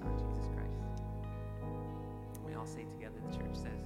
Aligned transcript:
Son, 0.00 0.12
Jesus 0.18 0.48
Christ. 0.54 0.80
We 2.46 2.54
all 2.54 2.66
say 2.66 2.84
together, 2.84 3.16
the 3.30 3.36
church 3.36 3.54
says, 3.54 3.84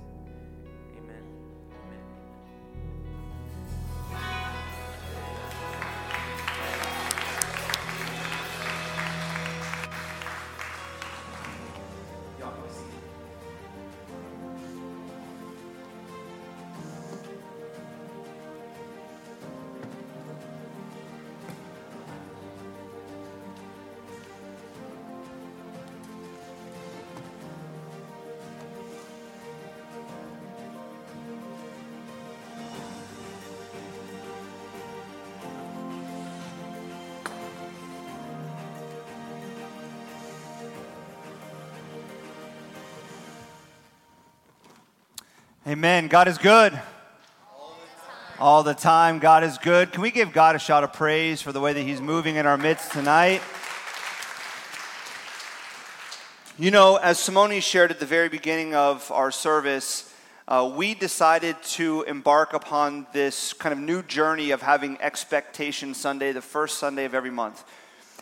Amen. 45.66 46.08
God 46.08 46.28
is 46.28 46.36
good. 46.36 46.78
All 48.38 48.62
the 48.62 48.74
time, 48.74 49.18
God 49.18 49.42
is 49.42 49.56
good. 49.56 49.92
Can 49.92 50.02
we 50.02 50.10
give 50.10 50.30
God 50.30 50.54
a 50.54 50.58
shout 50.58 50.84
of 50.84 50.92
praise 50.92 51.40
for 51.40 51.52
the 51.52 51.60
way 51.60 51.72
that 51.72 51.80
He's 51.80 52.02
moving 52.02 52.36
in 52.36 52.44
our 52.44 52.58
midst 52.58 52.92
tonight? 52.92 53.40
You 56.58 56.70
know, 56.70 56.96
as 56.96 57.18
Simone 57.18 57.58
shared 57.60 57.90
at 57.90 57.98
the 57.98 58.04
very 58.04 58.28
beginning 58.28 58.74
of 58.74 59.10
our 59.10 59.30
service, 59.30 60.14
uh, 60.46 60.70
we 60.76 60.92
decided 60.92 61.56
to 61.62 62.02
embark 62.02 62.52
upon 62.52 63.06
this 63.14 63.54
kind 63.54 63.72
of 63.72 63.78
new 63.78 64.02
journey 64.02 64.50
of 64.50 64.60
having 64.60 65.00
Expectation 65.00 65.94
Sunday, 65.94 66.32
the 66.32 66.42
first 66.42 66.76
Sunday 66.76 67.06
of 67.06 67.14
every 67.14 67.30
month. 67.30 67.64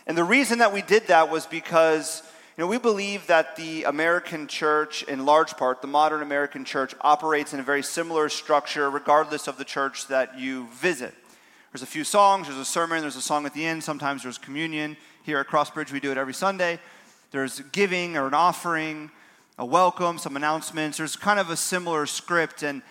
And 0.07 0.17
the 0.17 0.23
reason 0.23 0.59
that 0.59 0.71
we 0.71 0.81
did 0.81 1.07
that 1.07 1.29
was 1.29 1.45
because 1.45 2.23
you 2.55 2.63
know, 2.63 2.67
we 2.67 2.77
believe 2.77 3.25
that 3.25 3.55
the 3.55 3.83
American 3.85 4.45
church, 4.45 5.01
in 5.01 5.25
large 5.25 5.57
part, 5.57 5.81
the 5.81 5.87
modern 5.87 6.21
American 6.21 6.63
church, 6.63 6.93
operates 7.01 7.51
in 7.51 7.59
a 7.59 7.63
very 7.63 7.81
similar 7.81 8.29
structure 8.29 8.91
regardless 8.91 9.47
of 9.47 9.57
the 9.57 9.65
church 9.65 10.05
that 10.07 10.37
you 10.37 10.67
visit. 10.67 11.15
There's 11.71 11.81
a 11.81 11.87
few 11.87 12.03
songs, 12.03 12.45
there's 12.45 12.59
a 12.59 12.65
sermon, 12.65 13.01
there's 13.01 13.15
a 13.15 13.23
song 13.23 13.47
at 13.47 13.55
the 13.55 13.65
end, 13.65 13.83
sometimes 13.83 14.21
there's 14.21 14.37
communion. 14.37 14.97
Here 15.23 15.39
at 15.39 15.47
Crossbridge, 15.47 15.91
we 15.91 15.99
do 15.99 16.11
it 16.11 16.17
every 16.19 16.35
Sunday. 16.35 16.79
There's 17.31 17.59
giving 17.71 18.17
or 18.17 18.27
an 18.27 18.35
offering, 18.35 19.09
a 19.57 19.65
welcome, 19.65 20.19
some 20.19 20.35
announcements. 20.35 20.99
There's 20.99 21.15
kind 21.15 21.39
of 21.39 21.49
a 21.49 21.55
similar 21.55 22.05
script. 22.05 22.61
And, 22.61 22.83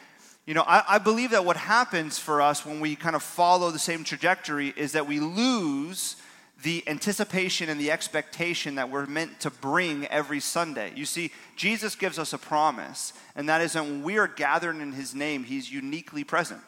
you 0.45 0.55
know, 0.55 0.65
I, 0.67 0.83
I 0.89 0.99
believe 0.99 1.31
that 1.31 1.45
what 1.45 1.57
happens 1.57 2.19
for 2.19 2.43
us 2.43 2.67
when 2.67 2.81
we 2.81 2.97
kind 2.97 3.15
of 3.15 3.23
follow 3.23 3.71
the 3.71 3.79
same 3.79 4.03
trajectory 4.03 4.75
is 4.77 4.91
that 4.93 5.07
we 5.07 5.21
lose 5.21 6.17
the 6.63 6.85
anticipation 6.87 7.69
and 7.69 7.81
the 7.81 7.91
expectation 7.91 8.77
that 8.77 8.91
we're 8.91 9.07
meant 9.07 9.41
to 9.41 9.51
bring 9.51 10.07
every 10.07 10.41
Sunday. 10.41 10.93
You 10.95 11.05
see, 11.05 11.33
Jesus 11.57 11.97
gives 11.97 12.19
us 12.19 12.33
a 12.33 12.39
promise, 12.39 13.13
and 13.35 13.49
that 13.49 13.61
is 13.61 13.73
that 13.73 13.85
when 13.85 14.03
we 14.03 14.19
are 14.19 14.29
gathered 14.29 14.77
in 14.77 14.93
His 14.93 15.15
name, 15.15 15.45
He's 15.45 15.73
uniquely 15.73 16.25
present. 16.25 16.61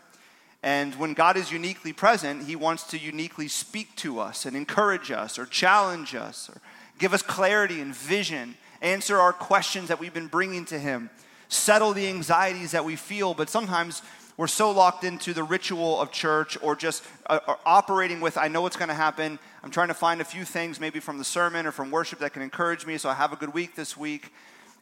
And 0.62 0.94
when 0.94 1.12
God 1.12 1.36
is 1.36 1.52
uniquely 1.52 1.92
present, 1.92 2.44
He 2.44 2.56
wants 2.56 2.84
to 2.84 2.98
uniquely 2.98 3.48
speak 3.48 3.94
to 3.96 4.18
us 4.18 4.46
and 4.46 4.56
encourage 4.56 5.10
us 5.10 5.38
or 5.38 5.46
challenge 5.46 6.14
us 6.14 6.48
or 6.48 6.60
give 6.98 7.14
us 7.14 7.22
clarity 7.22 7.80
and 7.80 7.94
vision, 7.94 8.56
answer 8.80 9.18
our 9.18 9.32
questions 9.32 9.88
that 9.88 10.00
we've 10.00 10.14
been 10.14 10.26
bringing 10.26 10.64
to 10.66 10.78
Him, 10.78 11.10
settle 11.48 11.92
the 11.92 12.08
anxieties 12.08 12.72
that 12.72 12.84
we 12.84 12.96
feel, 12.96 13.34
but 13.34 13.50
sometimes 13.50 14.02
we're 14.36 14.46
so 14.48 14.70
locked 14.72 15.04
into 15.04 15.32
the 15.32 15.44
ritual 15.44 16.00
of 16.00 16.10
church 16.10 16.58
or 16.60 16.74
just 16.74 17.04
uh, 17.26 17.38
or 17.46 17.58
operating 17.64 18.20
with, 18.20 18.36
I 18.36 18.48
know 18.48 18.62
what's 18.62 18.76
going 18.76 18.88
to 18.88 18.94
happen. 18.94 19.38
I'm 19.62 19.70
trying 19.70 19.88
to 19.88 19.94
find 19.94 20.20
a 20.20 20.24
few 20.24 20.44
things, 20.44 20.80
maybe 20.80 20.98
from 20.98 21.18
the 21.18 21.24
sermon 21.24 21.66
or 21.66 21.72
from 21.72 21.90
worship, 21.90 22.18
that 22.18 22.32
can 22.32 22.42
encourage 22.42 22.84
me 22.84 22.98
so 22.98 23.08
I 23.08 23.14
have 23.14 23.32
a 23.32 23.36
good 23.36 23.54
week 23.54 23.76
this 23.76 23.96
week. 23.96 24.24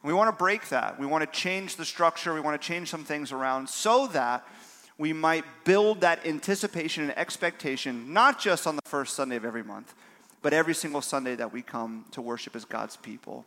And 0.01 0.07
we 0.07 0.13
want 0.13 0.27
to 0.29 0.35
break 0.35 0.69
that. 0.69 0.99
We 0.99 1.05
want 1.05 1.21
to 1.23 1.39
change 1.39 1.75
the 1.75 1.85
structure. 1.85 2.33
We 2.33 2.41
want 2.41 2.59
to 2.59 2.67
change 2.67 2.89
some 2.89 3.03
things 3.03 3.31
around 3.31 3.69
so 3.69 4.07
that 4.07 4.45
we 4.97 5.13
might 5.13 5.45
build 5.63 6.01
that 6.01 6.25
anticipation 6.25 7.03
and 7.03 7.17
expectation, 7.17 8.11
not 8.11 8.39
just 8.39 8.65
on 8.65 8.75
the 8.75 8.81
first 8.85 9.15
Sunday 9.15 9.35
of 9.35 9.45
every 9.45 9.63
month, 9.63 9.93
but 10.41 10.53
every 10.53 10.73
single 10.73 11.01
Sunday 11.01 11.35
that 11.35 11.53
we 11.53 11.61
come 11.61 12.05
to 12.11 12.21
worship 12.21 12.55
as 12.55 12.65
God's 12.65 12.97
people. 12.97 13.45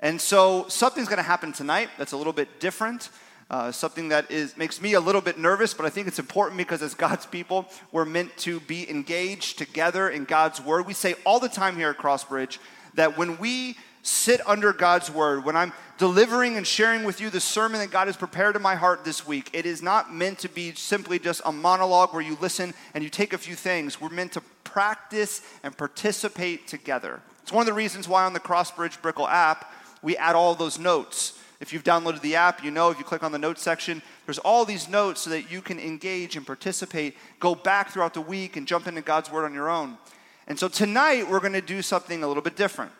And 0.00 0.20
so 0.20 0.66
something's 0.68 1.08
going 1.08 1.18
to 1.18 1.22
happen 1.22 1.52
tonight 1.52 1.88
that's 1.96 2.12
a 2.12 2.16
little 2.16 2.32
bit 2.32 2.58
different. 2.58 3.10
Uh, 3.52 3.70
something 3.70 4.08
that 4.08 4.30
is, 4.30 4.56
makes 4.56 4.80
me 4.80 4.94
a 4.94 5.00
little 5.00 5.20
bit 5.20 5.38
nervous, 5.38 5.74
but 5.74 5.84
I 5.84 5.90
think 5.90 6.08
it's 6.08 6.18
important 6.18 6.56
because 6.56 6.80
as 6.80 6.94
God's 6.94 7.26
people, 7.26 7.68
we're 7.92 8.06
meant 8.06 8.34
to 8.38 8.60
be 8.60 8.88
engaged 8.88 9.58
together 9.58 10.08
in 10.08 10.24
God's 10.24 10.58
word. 10.58 10.86
We 10.86 10.94
say 10.94 11.16
all 11.26 11.38
the 11.38 11.50
time 11.50 11.76
here 11.76 11.90
at 11.90 11.98
Crossbridge 11.98 12.56
that 12.94 13.18
when 13.18 13.36
we 13.36 13.76
sit 14.00 14.40
under 14.48 14.72
God's 14.72 15.10
word, 15.10 15.44
when 15.44 15.54
I'm 15.54 15.74
delivering 15.98 16.56
and 16.56 16.66
sharing 16.66 17.04
with 17.04 17.20
you 17.20 17.28
the 17.28 17.40
sermon 17.40 17.80
that 17.80 17.90
God 17.90 18.06
has 18.06 18.16
prepared 18.16 18.56
in 18.56 18.62
my 18.62 18.74
heart 18.74 19.04
this 19.04 19.26
week, 19.26 19.50
it 19.52 19.66
is 19.66 19.82
not 19.82 20.10
meant 20.10 20.38
to 20.38 20.48
be 20.48 20.72
simply 20.72 21.18
just 21.18 21.42
a 21.44 21.52
monologue 21.52 22.14
where 22.14 22.22
you 22.22 22.38
listen 22.40 22.72
and 22.94 23.04
you 23.04 23.10
take 23.10 23.34
a 23.34 23.38
few 23.38 23.54
things. 23.54 24.00
We're 24.00 24.08
meant 24.08 24.32
to 24.32 24.40
practice 24.64 25.42
and 25.62 25.76
participate 25.76 26.68
together. 26.68 27.20
It's 27.42 27.52
one 27.52 27.60
of 27.60 27.66
the 27.66 27.74
reasons 27.74 28.08
why 28.08 28.24
on 28.24 28.32
the 28.32 28.40
Crossbridge 28.40 29.02
Brickell 29.02 29.28
app, 29.28 29.70
we 30.00 30.16
add 30.16 30.36
all 30.36 30.54
those 30.54 30.78
notes. 30.78 31.38
If 31.62 31.72
you've 31.72 31.84
downloaded 31.84 32.22
the 32.22 32.34
app, 32.34 32.64
you 32.64 32.72
know 32.72 32.90
if 32.90 32.98
you 32.98 33.04
click 33.04 33.22
on 33.22 33.30
the 33.30 33.38
notes 33.38 33.62
section, 33.62 34.02
there's 34.26 34.40
all 34.40 34.64
these 34.64 34.88
notes 34.88 35.20
so 35.20 35.30
that 35.30 35.48
you 35.48 35.62
can 35.62 35.78
engage 35.78 36.34
and 36.34 36.44
participate, 36.44 37.16
go 37.38 37.54
back 37.54 37.90
throughout 37.90 38.14
the 38.14 38.20
week 38.20 38.56
and 38.56 38.66
jump 38.66 38.88
into 38.88 39.00
God's 39.00 39.30
Word 39.30 39.44
on 39.44 39.54
your 39.54 39.70
own. 39.70 39.96
And 40.48 40.58
so 40.58 40.66
tonight, 40.66 41.30
we're 41.30 41.38
going 41.38 41.52
to 41.52 41.60
do 41.60 41.80
something 41.80 42.24
a 42.24 42.26
little 42.26 42.42
bit 42.42 42.56
different. 42.56 42.90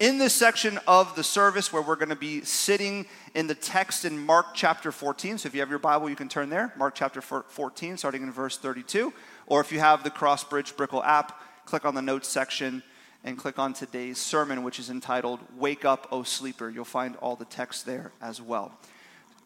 In 0.00 0.16
this 0.16 0.32
section 0.32 0.78
of 0.88 1.14
the 1.14 1.22
service 1.22 1.70
where 1.70 1.82
we're 1.82 1.96
going 1.96 2.08
to 2.08 2.16
be 2.16 2.40
sitting 2.40 3.04
in 3.34 3.48
the 3.48 3.54
text 3.54 4.06
in 4.06 4.18
Mark 4.18 4.54
chapter 4.54 4.90
14, 4.90 5.36
so 5.36 5.46
if 5.46 5.54
you 5.54 5.60
have 5.60 5.68
your 5.68 5.78
Bible, 5.78 6.08
you 6.08 6.16
can 6.16 6.30
turn 6.30 6.48
there, 6.48 6.72
Mark 6.74 6.94
chapter 6.94 7.20
14, 7.20 7.98
starting 7.98 8.22
in 8.22 8.32
verse 8.32 8.56
32. 8.56 9.12
Or 9.46 9.60
if 9.60 9.70
you 9.70 9.80
have 9.80 10.04
the 10.04 10.10
Crossbridge 10.10 10.74
Brickell 10.74 11.02
app, 11.02 11.38
click 11.66 11.84
on 11.84 11.94
the 11.94 12.00
notes 12.00 12.28
section 12.28 12.82
and 13.28 13.36
click 13.36 13.58
on 13.58 13.74
today's 13.74 14.16
sermon, 14.16 14.62
which 14.62 14.78
is 14.78 14.88
entitled 14.88 15.38
Wake 15.58 15.84
Up, 15.84 16.08
O 16.10 16.22
Sleeper. 16.22 16.70
You'll 16.70 16.86
find 16.86 17.14
all 17.16 17.36
the 17.36 17.44
text 17.44 17.84
there 17.84 18.10
as 18.22 18.40
well. 18.40 18.72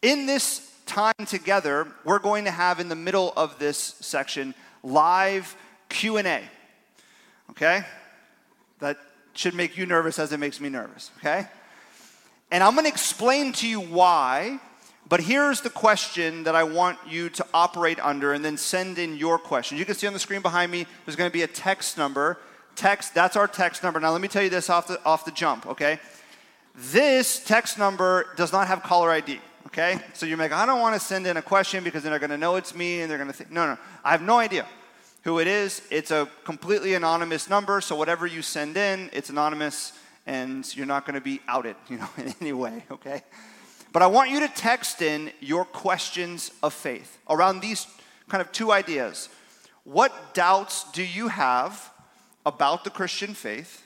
In 0.01 0.25
this 0.25 0.73
time 0.85 1.13
together, 1.27 1.87
we're 2.05 2.19
going 2.19 2.45
to 2.45 2.51
have 2.51 2.79
in 2.79 2.87
the 2.87 2.95
middle 2.95 3.33
of 3.35 3.59
this 3.59 3.77
section 3.99 4.55
live 4.83 5.55
Q&A. 5.89 6.43
Okay? 7.49 7.83
That 8.79 8.97
should 9.33 9.53
make 9.53 9.75
you 9.75 9.85
nervous 9.85 10.17
as 10.17 10.31
it 10.31 10.37
makes 10.37 10.61
me 10.61 10.69
nervous, 10.69 11.11
okay? 11.17 11.45
And 12.51 12.63
I'm 12.63 12.75
going 12.75 12.85
to 12.85 12.91
explain 12.91 13.51
to 13.53 13.67
you 13.67 13.81
why, 13.81 14.59
but 15.09 15.19
here's 15.19 15.59
the 15.59 15.69
question 15.69 16.43
that 16.43 16.55
I 16.55 16.63
want 16.63 16.99
you 17.09 17.29
to 17.31 17.45
operate 17.53 17.99
under 17.99 18.31
and 18.31 18.45
then 18.45 18.55
send 18.55 18.97
in 18.97 19.17
your 19.17 19.37
questions. 19.37 19.77
You 19.77 19.85
can 19.85 19.95
see 19.95 20.07
on 20.07 20.13
the 20.13 20.19
screen 20.19 20.41
behind 20.41 20.71
me, 20.71 20.85
there's 21.05 21.17
going 21.17 21.29
to 21.29 21.33
be 21.33 21.41
a 21.41 21.47
text 21.47 21.97
number 21.97 22.37
text, 22.75 23.13
that's 23.13 23.35
our 23.35 23.47
text 23.47 23.83
number. 23.83 23.99
Now, 23.99 24.11
let 24.11 24.21
me 24.21 24.27
tell 24.27 24.43
you 24.43 24.49
this 24.49 24.69
off 24.69 24.87
the, 24.87 25.03
off 25.05 25.25
the 25.25 25.31
jump, 25.31 25.65
okay? 25.67 25.99
This 26.75 27.43
text 27.43 27.77
number 27.77 28.27
does 28.35 28.51
not 28.51 28.67
have 28.67 28.81
caller 28.83 29.11
ID, 29.11 29.39
okay? 29.67 29.99
So 30.13 30.25
you're 30.25 30.37
like, 30.37 30.51
I 30.51 30.65
don't 30.65 30.79
want 30.79 30.95
to 30.95 30.99
send 30.99 31.27
in 31.27 31.37
a 31.37 31.41
question 31.41 31.83
because 31.83 32.03
then 32.03 32.11
they're 32.11 32.19
going 32.19 32.31
to 32.31 32.37
know 32.37 32.55
it's 32.55 32.73
me 32.73 33.01
and 33.01 33.11
they're 33.11 33.17
going 33.17 33.29
to 33.29 33.35
think, 33.35 33.51
no, 33.51 33.65
no, 33.65 33.77
I 34.03 34.11
have 34.11 34.21
no 34.21 34.39
idea 34.39 34.65
who 35.23 35.39
it 35.39 35.47
is. 35.47 35.81
It's 35.89 36.11
a 36.11 36.27
completely 36.43 36.95
anonymous 36.95 37.49
number, 37.49 37.79
so 37.81 37.95
whatever 37.95 38.25
you 38.25 38.41
send 38.41 38.75
in, 38.75 39.09
it's 39.13 39.29
anonymous 39.29 39.93
and 40.25 40.75
you're 40.75 40.85
not 40.85 41.05
going 41.05 41.15
to 41.15 41.21
be 41.21 41.41
outed, 41.47 41.75
you 41.89 41.97
know, 41.97 42.09
in 42.17 42.33
any 42.41 42.53
way, 42.53 42.83
okay? 42.91 43.21
But 43.91 44.01
I 44.01 44.07
want 44.07 44.31
you 44.31 44.39
to 44.39 44.47
text 44.47 45.03
in 45.03 45.31
your 45.39 45.65
questions 45.65 46.51
of 46.63 46.73
faith 46.73 47.19
around 47.29 47.59
these 47.59 47.85
kind 48.27 48.41
of 48.41 48.51
two 48.51 48.71
ideas. 48.71 49.29
What 49.83 50.33
doubts 50.33 50.91
do 50.93 51.03
you 51.03 51.27
have 51.27 51.92
about 52.45 52.83
the 52.83 52.89
Christian 52.89 53.33
faith, 53.33 53.85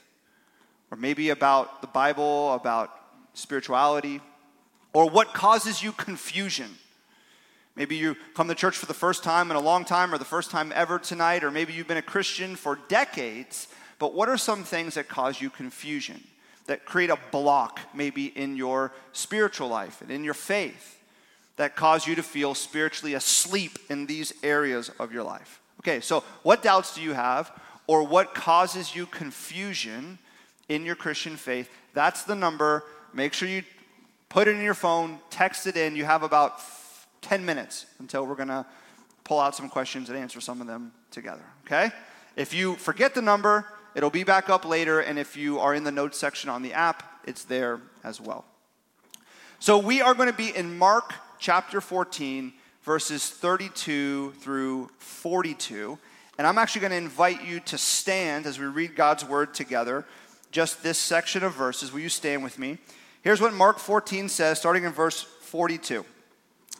or 0.91 0.97
maybe 0.97 1.29
about 1.29 1.81
the 1.81 1.87
Bible, 1.87 2.53
about 2.53 2.91
spirituality, 3.33 4.21
or 4.93 5.09
what 5.09 5.33
causes 5.33 5.83
you 5.83 5.91
confusion. 5.91 6.69
Maybe 7.75 7.95
you 7.95 8.15
come 8.33 8.47
to 8.47 8.55
church 8.55 8.75
for 8.75 8.87
the 8.87 8.93
first 8.93 9.23
time 9.23 9.51
in 9.51 9.57
a 9.57 9.61
long 9.61 9.85
time, 9.85 10.11
or 10.13 10.17
the 10.17 10.25
first 10.25 10.49
time 10.49 10.71
ever 10.73 10.97
tonight, 10.97 11.43
or 11.43 11.51
maybe 11.51 11.73
you've 11.73 11.87
been 11.87 11.97
a 11.97 12.01
Christian 12.01 12.55
for 12.55 12.79
decades, 12.87 13.67
but 13.99 14.15
what 14.15 14.29
are 14.29 14.37
some 14.37 14.63
things 14.63 14.95
that 14.95 15.07
cause 15.07 15.39
you 15.39 15.51
confusion, 15.51 16.23
that 16.65 16.85
create 16.85 17.11
a 17.11 17.19
block 17.31 17.79
maybe 17.93 18.27
in 18.27 18.57
your 18.57 18.91
spiritual 19.11 19.67
life 19.67 20.01
and 20.01 20.09
in 20.09 20.23
your 20.23 20.33
faith, 20.33 20.99
that 21.57 21.75
cause 21.75 22.07
you 22.07 22.15
to 22.15 22.23
feel 22.23 22.55
spiritually 22.55 23.13
asleep 23.13 23.77
in 23.89 24.07
these 24.07 24.33
areas 24.41 24.89
of 24.99 25.11
your 25.11 25.23
life? 25.23 25.59
Okay, 25.81 25.99
so 25.99 26.23
what 26.41 26.63
doubts 26.63 26.95
do 26.95 27.01
you 27.01 27.13
have? 27.13 27.51
Or 27.87 28.03
what 28.03 28.35
causes 28.35 28.95
you 28.95 29.05
confusion 29.05 30.19
in 30.69 30.85
your 30.85 30.95
Christian 30.95 31.37
faith. 31.37 31.69
That's 31.93 32.23
the 32.23 32.35
number. 32.35 32.83
Make 33.13 33.33
sure 33.33 33.47
you 33.47 33.63
put 34.29 34.47
it 34.47 34.55
in 34.55 34.61
your 34.61 34.73
phone, 34.73 35.19
text 35.29 35.65
it 35.65 35.77
in. 35.77 35.95
You 35.95 36.05
have 36.05 36.23
about 36.23 36.59
10 37.21 37.45
minutes 37.45 37.85
until 37.99 38.25
we're 38.25 38.35
going 38.35 38.49
to 38.49 38.65
pull 39.23 39.39
out 39.39 39.55
some 39.55 39.69
questions 39.69 40.09
and 40.09 40.17
answer 40.17 40.39
some 40.39 40.61
of 40.61 40.67
them 40.67 40.91
together, 41.11 41.43
okay? 41.65 41.91
If 42.35 42.53
you 42.53 42.75
forget 42.75 43.15
the 43.15 43.21
number, 43.21 43.65
it'll 43.95 44.09
be 44.09 44.23
back 44.23 44.49
up 44.49 44.65
later. 44.65 44.99
And 44.99 45.17
if 45.17 45.35
you 45.35 45.59
are 45.59 45.73
in 45.73 45.83
the 45.83 45.91
notes 45.91 46.17
section 46.17 46.49
on 46.49 46.61
the 46.61 46.73
app, 46.73 47.03
it's 47.25 47.43
there 47.43 47.81
as 48.03 48.21
well. 48.21 48.45
So 49.59 49.77
we 49.77 50.01
are 50.01 50.13
going 50.13 50.29
to 50.29 50.37
be 50.37 50.55
in 50.55 50.77
Mark 50.77 51.13
chapter 51.39 51.81
14, 51.81 52.53
verses 52.83 53.29
32 53.29 54.33
through 54.39 54.89
42. 54.99 55.97
And 56.37 56.45
I'm 56.45 56.57
actually 56.57 56.81
going 56.81 56.91
to 56.91 56.97
invite 56.97 57.43
you 57.43 57.59
to 57.61 57.77
stand 57.77 58.45
as 58.45 58.59
we 58.59 58.65
read 58.65 58.95
God's 58.95 59.25
word 59.25 59.53
together. 59.53 60.05
Just 60.51 60.83
this 60.83 60.97
section 60.97 61.43
of 61.43 61.53
verses. 61.53 61.91
Will 61.91 61.99
you 61.99 62.09
stand 62.09 62.43
with 62.43 62.59
me? 62.59 62.77
Here's 63.21 63.41
what 63.41 63.53
Mark 63.53 63.79
14 63.79 64.29
says, 64.29 64.59
starting 64.59 64.83
in 64.83 64.91
verse 64.91 65.21
42. 65.21 66.05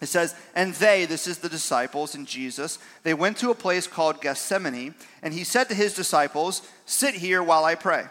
It 0.01 0.05
says, 0.05 0.35
And 0.55 0.73
they, 0.75 1.05
this 1.05 1.27
is 1.27 1.39
the 1.39 1.49
disciples 1.49 2.13
and 2.13 2.27
Jesus, 2.27 2.79
they 3.03 3.13
went 3.13 3.37
to 3.37 3.49
a 3.49 3.55
place 3.55 3.87
called 3.87 4.21
Gethsemane, 4.21 4.95
and 5.23 5.33
he 5.33 5.43
said 5.43 5.69
to 5.69 5.75
his 5.75 5.93
disciples, 5.93 6.61
Sit 6.85 7.15
here 7.15 7.41
while 7.41 7.65
I 7.65 7.75
pray. 7.75 8.05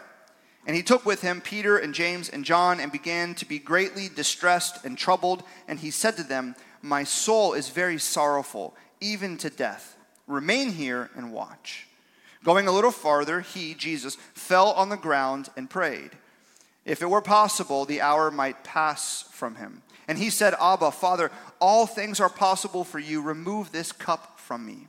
And 0.65 0.75
he 0.75 0.83
took 0.83 1.05
with 1.05 1.21
him 1.21 1.39
Peter 1.39 1.77
and 1.77 1.93
James 1.93 2.27
and 2.27 2.43
John 2.43 2.81
and 2.81 2.91
began 2.91 3.33
to 3.35 3.45
be 3.45 3.57
greatly 3.57 4.09
distressed 4.09 4.83
and 4.83 4.97
troubled. 4.97 5.43
And 5.65 5.79
he 5.79 5.91
said 5.91 6.17
to 6.17 6.23
them, 6.23 6.55
My 6.81 7.05
soul 7.05 7.53
is 7.53 7.69
very 7.69 7.97
sorrowful, 7.97 8.75
even 8.99 9.37
to 9.37 9.49
death. 9.49 9.96
Remain 10.27 10.73
here 10.73 11.09
and 11.15 11.31
watch. 11.31 11.87
Going 12.43 12.67
a 12.67 12.71
little 12.71 12.91
farther, 12.91 13.41
he, 13.41 13.73
Jesus, 13.73 14.15
fell 14.33 14.71
on 14.71 14.89
the 14.89 14.97
ground 14.97 15.49
and 15.57 15.69
prayed. 15.69 16.11
If 16.85 17.01
it 17.01 17.09
were 17.09 17.21
possible, 17.21 17.85
the 17.85 18.01
hour 18.01 18.31
might 18.31 18.63
pass 18.63 19.23
from 19.31 19.55
him. 19.55 19.81
And 20.07 20.17
he 20.17 20.29
said, 20.29 20.53
Abba, 20.59 20.91
Father, 20.91 21.31
all 21.59 21.85
things 21.85 22.19
are 22.19 22.29
possible 22.29 22.83
for 22.83 22.99
you. 22.99 23.21
Remove 23.21 23.71
this 23.71 23.91
cup 23.91 24.39
from 24.39 24.65
me. 24.65 24.87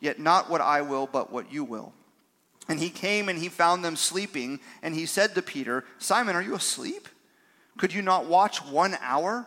Yet 0.00 0.18
not 0.18 0.48
what 0.48 0.60
I 0.60 0.80
will, 0.80 1.06
but 1.06 1.30
what 1.30 1.52
you 1.52 1.64
will. 1.64 1.92
And 2.68 2.80
he 2.80 2.88
came 2.88 3.28
and 3.28 3.38
he 3.38 3.50
found 3.50 3.84
them 3.84 3.96
sleeping. 3.96 4.60
And 4.82 4.94
he 4.94 5.04
said 5.04 5.34
to 5.34 5.42
Peter, 5.42 5.84
Simon, 5.98 6.34
are 6.34 6.42
you 6.42 6.54
asleep? 6.54 7.08
Could 7.76 7.92
you 7.92 8.00
not 8.00 8.26
watch 8.26 8.64
one 8.64 8.96
hour? 9.02 9.46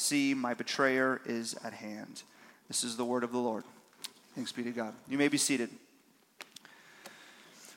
See, 0.00 0.32
my 0.32 0.54
betrayer 0.54 1.20
is 1.26 1.54
at 1.62 1.74
hand. 1.74 2.22
This 2.68 2.84
is 2.84 2.96
the 2.96 3.04
word 3.04 3.22
of 3.22 3.32
the 3.32 3.38
Lord. 3.38 3.64
Thanks 4.34 4.50
be 4.50 4.62
to 4.62 4.70
God. 4.70 4.94
You 5.06 5.18
may 5.18 5.28
be 5.28 5.36
seated. 5.36 5.68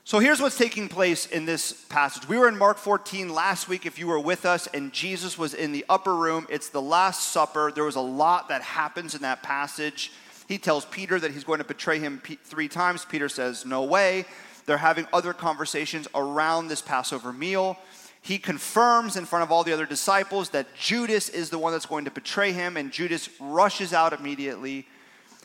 So 0.06 0.20
here's 0.20 0.40
what's 0.40 0.58
taking 0.58 0.88
place 0.88 1.26
in 1.26 1.46
this 1.46 1.74
passage. 1.90 2.26
We 2.30 2.38
were 2.38 2.48
in 2.48 2.58
Mark 2.58 2.78
14 2.78 3.28
last 3.28 3.68
week, 3.68 3.86
if 3.86 4.00
you 4.00 4.08
were 4.08 4.22
with 4.22 4.46
us, 4.46 4.68
and 4.68 4.94
Jesus 4.94 5.38
was 5.38 5.54
in 5.54 5.74
the 5.74 5.84
upper 5.90 6.16
room. 6.16 6.48
It's 6.50 6.70
the 6.70 6.82
Last 6.82 7.32
Supper. 7.34 7.74
There 7.76 7.84
was 7.84 7.98
a 7.98 8.02
lot 8.02 8.48
that 8.48 8.62
happens 8.62 9.16
in 9.16 9.22
that 9.24 9.44
passage. 9.44 10.14
He 10.48 10.58
tells 10.58 10.86
Peter 10.86 11.20
that 11.20 11.32
he's 11.32 11.44
going 11.44 11.60
to 11.60 11.66
betray 11.66 12.00
him 12.00 12.22
three 12.46 12.70
times. 12.70 13.04
Peter 13.04 13.28
says, 13.28 13.66
No 13.66 13.84
way. 13.84 14.24
They're 14.66 14.78
having 14.78 15.08
other 15.12 15.34
conversations 15.34 16.08
around 16.16 16.70
this 16.70 16.82
Passover 16.82 17.34
meal. 17.34 17.78
He 18.24 18.38
confirms 18.38 19.18
in 19.18 19.26
front 19.26 19.44
of 19.44 19.52
all 19.52 19.66
the 19.66 19.74
other 19.74 19.86
disciples 19.86 20.52
that 20.52 20.74
Judas 20.76 21.28
is 21.28 21.50
the 21.50 21.58
one 21.58 21.74
that's 21.74 21.86
going 21.86 22.06
to 22.06 22.12
betray 22.12 22.54
him, 22.54 22.78
and 22.78 22.90
Judas 22.90 23.28
rushes 23.38 23.94
out 23.94 24.14
immediately. 24.14 24.88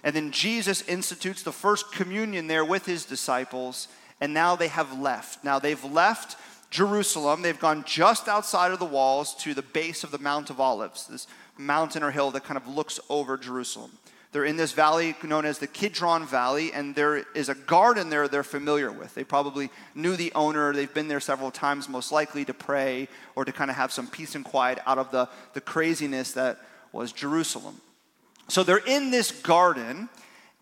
And 0.05 0.15
then 0.15 0.31
Jesus 0.31 0.83
institutes 0.83 1.43
the 1.43 1.51
first 1.51 1.91
communion 1.91 2.47
there 2.47 2.65
with 2.65 2.87
his 2.87 3.05
disciples, 3.05 3.89
and 4.21 4.33
now 4.33 4.55
they 4.55 4.69
have 4.69 4.97
left. 4.97 5.43
Now 5.43 5.59
they've 5.59 5.85
left 5.85 6.37
Jerusalem. 6.71 7.43
They've 7.43 7.59
gone 7.59 7.83
just 7.85 8.29
outside 8.29 8.71
of 8.71 8.79
the 8.79 8.85
walls 8.85 9.35
to 9.43 9.55
the 9.55 9.63
base 9.63 10.05
of 10.05 10.13
the 10.13 10.19
Mount 10.19 10.49
of 10.49 10.61
Olives, 10.61 11.09
this 11.09 11.27
mountain 11.57 12.05
or 12.05 12.13
hill 12.13 12.31
that 12.31 12.45
kind 12.45 12.57
of 12.57 12.69
looks 12.69 13.01
over 13.11 13.37
Jerusalem. 13.37 13.91
They're 14.31 14.45
in 14.45 14.57
this 14.59 14.73
valley 14.73 15.17
known 15.23 15.47
as 15.47 15.59
the 15.59 15.67
Kidron 15.67 16.27
Valley, 16.27 16.71
and 16.73 16.95
there 16.95 17.25
is 17.35 17.49
a 17.49 17.55
garden 17.55 18.11
there 18.11 18.29
they're 18.29 18.43
familiar 18.43 18.93
with. 18.93 19.15
They 19.15 19.25
probably 19.25 19.71
knew 19.95 20.17
the 20.17 20.33
owner. 20.35 20.73
They've 20.75 20.93
been 20.93 21.09
there 21.09 21.21
several 21.21 21.51
times, 21.51 21.89
most 21.89 22.13
likely 22.13 22.45
to 22.45 22.53
pray 22.53 23.09
or 23.37 23.47
to 23.47 23.53
kind 23.53 23.71
of 23.71 23.77
have 23.77 23.91
some 23.91 24.07
peace 24.07 24.35
and 24.35 24.45
quiet 24.45 24.81
out 24.87 24.99
of 24.99 25.11
the, 25.11 25.31
the 25.55 25.63
craziness 25.63 26.33
that 26.33 26.59
was 26.93 27.13
Jerusalem. 27.13 27.81
So 28.49 28.63
they're 28.63 28.79
in 28.79 29.11
this 29.11 29.33
garden, 29.33 30.11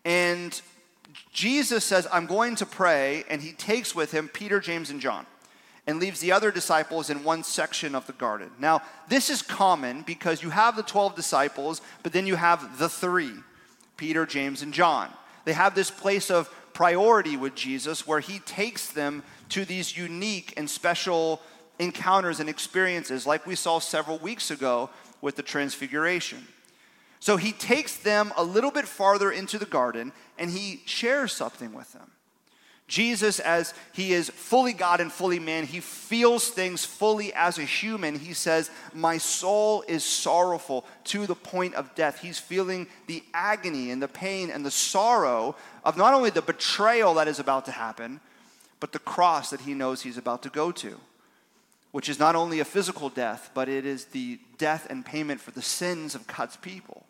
and 0.04 0.60
Jesus 1.32 1.84
says, 1.84 2.06
I'm 2.12 2.26
going 2.26 2.54
to 2.56 2.66
pray, 2.66 3.24
and 3.28 3.42
he 3.42 3.52
takes 3.52 3.96
with 3.96 4.12
him 4.12 4.28
Peter, 4.28 4.60
James, 4.60 4.90
and 4.90 5.00
John 5.00 5.26
and 5.88 6.00
leaves 6.00 6.18
the 6.18 6.32
other 6.32 6.50
disciples 6.50 7.10
in 7.10 7.22
one 7.22 7.44
section 7.44 7.94
of 7.94 8.06
the 8.08 8.12
garden. 8.12 8.50
Now, 8.58 8.82
this 9.08 9.30
is 9.30 9.40
common 9.40 10.02
because 10.02 10.42
you 10.42 10.50
have 10.50 10.74
the 10.74 10.82
12 10.82 11.14
disciples, 11.14 11.80
but 12.02 12.12
then 12.12 12.26
you 12.26 12.34
have 12.34 12.78
the 12.78 12.88
three 12.88 13.34
Peter, 13.96 14.26
James, 14.26 14.62
and 14.62 14.72
John. 14.72 15.10
They 15.44 15.52
have 15.52 15.74
this 15.74 15.90
place 15.90 16.30
of 16.30 16.50
priority 16.72 17.36
with 17.36 17.54
Jesus 17.54 18.06
where 18.06 18.20
he 18.20 18.38
takes 18.40 18.88
them 18.88 19.22
to 19.50 19.64
these 19.64 19.96
unique 19.96 20.52
and 20.56 20.68
special 20.68 21.40
encounters 21.78 22.40
and 22.40 22.48
experiences, 22.48 23.26
like 23.26 23.46
we 23.46 23.54
saw 23.54 23.78
several 23.78 24.18
weeks 24.18 24.50
ago 24.50 24.90
with 25.20 25.36
the 25.36 25.42
Transfiguration. 25.42 26.46
So 27.20 27.36
he 27.36 27.52
takes 27.52 27.96
them 27.96 28.32
a 28.36 28.44
little 28.44 28.70
bit 28.70 28.86
farther 28.86 29.30
into 29.30 29.58
the 29.58 29.66
garden 29.66 30.12
and 30.38 30.50
he 30.50 30.82
shares 30.84 31.32
something 31.32 31.72
with 31.72 31.92
them. 31.92 32.10
Jesus, 32.88 33.40
as 33.40 33.74
he 33.92 34.12
is 34.12 34.30
fully 34.30 34.72
God 34.72 35.00
and 35.00 35.10
fully 35.10 35.40
man, 35.40 35.66
he 35.66 35.80
feels 35.80 36.48
things 36.48 36.84
fully 36.84 37.32
as 37.34 37.58
a 37.58 37.64
human. 37.64 38.16
He 38.16 38.32
says, 38.32 38.70
My 38.94 39.18
soul 39.18 39.82
is 39.88 40.04
sorrowful 40.04 40.84
to 41.04 41.26
the 41.26 41.34
point 41.34 41.74
of 41.74 41.92
death. 41.96 42.20
He's 42.20 42.38
feeling 42.38 42.86
the 43.08 43.24
agony 43.34 43.90
and 43.90 44.00
the 44.00 44.06
pain 44.06 44.50
and 44.50 44.64
the 44.64 44.70
sorrow 44.70 45.56
of 45.84 45.96
not 45.96 46.14
only 46.14 46.30
the 46.30 46.42
betrayal 46.42 47.14
that 47.14 47.26
is 47.26 47.40
about 47.40 47.64
to 47.64 47.72
happen, 47.72 48.20
but 48.78 48.92
the 48.92 49.00
cross 49.00 49.50
that 49.50 49.62
he 49.62 49.74
knows 49.74 50.02
he's 50.02 50.18
about 50.18 50.44
to 50.44 50.48
go 50.48 50.70
to, 50.70 51.00
which 51.90 52.08
is 52.08 52.20
not 52.20 52.36
only 52.36 52.60
a 52.60 52.64
physical 52.64 53.08
death, 53.08 53.50
but 53.52 53.68
it 53.68 53.84
is 53.84 54.06
the 54.06 54.38
death 54.58 54.86
and 54.88 55.04
payment 55.04 55.40
for 55.40 55.50
the 55.50 55.62
sins 55.62 56.14
of 56.14 56.26
God's 56.28 56.56
people. 56.58 57.04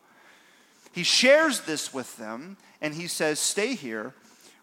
He 0.92 1.02
shares 1.02 1.60
this 1.60 1.92
with 1.92 2.16
them 2.16 2.56
and 2.80 2.94
he 2.94 3.08
says, 3.08 3.38
Stay 3.38 3.74
here 3.74 4.14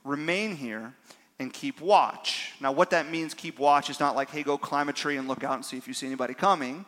remain 0.04 0.56
here 0.56 0.94
and 1.40 1.52
keep 1.52 1.82
watch. 1.82 2.54
Now, 2.60 2.72
what 2.72 2.92
that 2.92 3.10
means, 3.10 3.34
keep 3.34 3.60
watch, 3.60 3.90
is 3.90 4.00
not 4.00 4.16
like, 4.16 4.30
hey, 4.30 4.44
go 4.44 4.58
climb 4.58 4.90
a 4.90 4.94
tree 4.94 5.18
and 5.18 5.28
look 5.28 5.44
out 5.44 5.56
and 5.56 5.66
see 5.66 5.78
if 5.78 5.88
you 5.88 5.94
see 5.94 6.08
anybody 6.08 6.34
coming. 6.34 6.86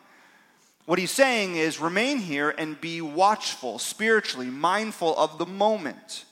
What 0.85 0.99
he's 0.99 1.11
saying 1.11 1.55
is 1.55 1.79
remain 1.79 2.19
here 2.19 2.51
and 2.51 2.79
be 2.79 3.01
watchful, 3.01 3.79
spiritually, 3.79 4.47
mindful 4.47 5.17
of 5.17 5.37
the 5.37 5.45
moment. 5.45 6.25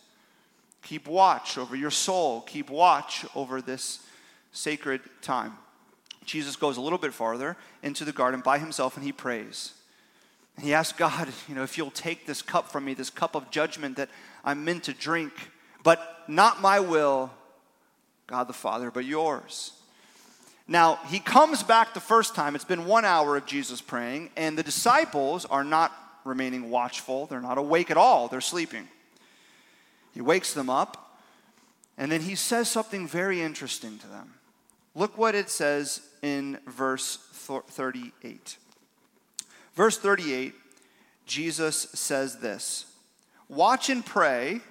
Keep 0.83 1.07
watch 1.07 1.57
over 1.57 1.75
your 1.75 1.91
soul, 1.91 2.41
keep 2.41 2.69
watch 2.69 3.25
over 3.35 3.61
this 3.61 4.05
sacred 4.51 5.01
time. 5.21 5.53
Jesus 6.25 6.55
goes 6.55 6.77
a 6.77 6.81
little 6.81 6.99
bit 6.99 7.13
farther 7.13 7.57
into 7.81 8.05
the 8.05 8.11
garden 8.11 8.41
by 8.41 8.59
himself 8.59 8.95
and 8.95 9.03
he 9.03 9.11
prays. 9.11 9.73
And 10.55 10.65
he 10.65 10.73
asks 10.73 10.97
God, 10.97 11.29
you 11.49 11.55
know, 11.55 11.63
if 11.63 11.77
you'll 11.77 11.91
take 11.91 12.25
this 12.25 12.41
cup 12.41 12.69
from 12.69 12.85
me, 12.85 12.93
this 12.93 13.09
cup 13.09 13.35
of 13.35 13.49
judgment 13.49 13.97
that 13.97 14.09
I'm 14.45 14.63
meant 14.63 14.83
to 14.83 14.93
drink, 14.93 15.33
but 15.83 16.12
not 16.27 16.61
my 16.61 16.79
will, 16.79 17.31
God 18.27 18.47
the 18.47 18.53
Father, 18.53 18.91
but 18.91 19.05
yours. 19.05 19.73
Now, 20.67 20.99
he 21.07 21.19
comes 21.19 21.61
back 21.61 21.93
the 21.93 21.99
first 21.99 22.35
time. 22.35 22.55
It's 22.55 22.63
been 22.63 22.85
one 22.85 23.05
hour 23.05 23.35
of 23.35 23.45
Jesus 23.45 23.81
praying, 23.81 24.29
and 24.37 24.57
the 24.57 24.63
disciples 24.63 25.45
are 25.45 25.63
not 25.63 25.91
remaining 26.23 26.69
watchful. 26.69 27.25
They're 27.25 27.41
not 27.41 27.57
awake 27.57 27.91
at 27.91 27.97
all, 27.97 28.27
they're 28.27 28.41
sleeping. 28.41 28.87
He 30.13 30.21
wakes 30.21 30.53
them 30.53 30.69
up, 30.69 31.17
and 31.97 32.11
then 32.11 32.21
he 32.21 32.35
says 32.35 32.69
something 32.69 33.07
very 33.07 33.41
interesting 33.41 33.97
to 33.99 34.07
them. 34.07 34.35
Look 34.95 35.17
what 35.17 35.33
it 35.35 35.49
says 35.49 36.01
in 36.21 36.59
verse 36.67 37.17
38. 37.33 38.57
Verse 39.75 39.97
38, 39.97 40.53
Jesus 41.25 41.87
says 41.93 42.39
this 42.39 42.85
Watch 43.49 43.89
and 43.89 44.05
pray 44.05 44.61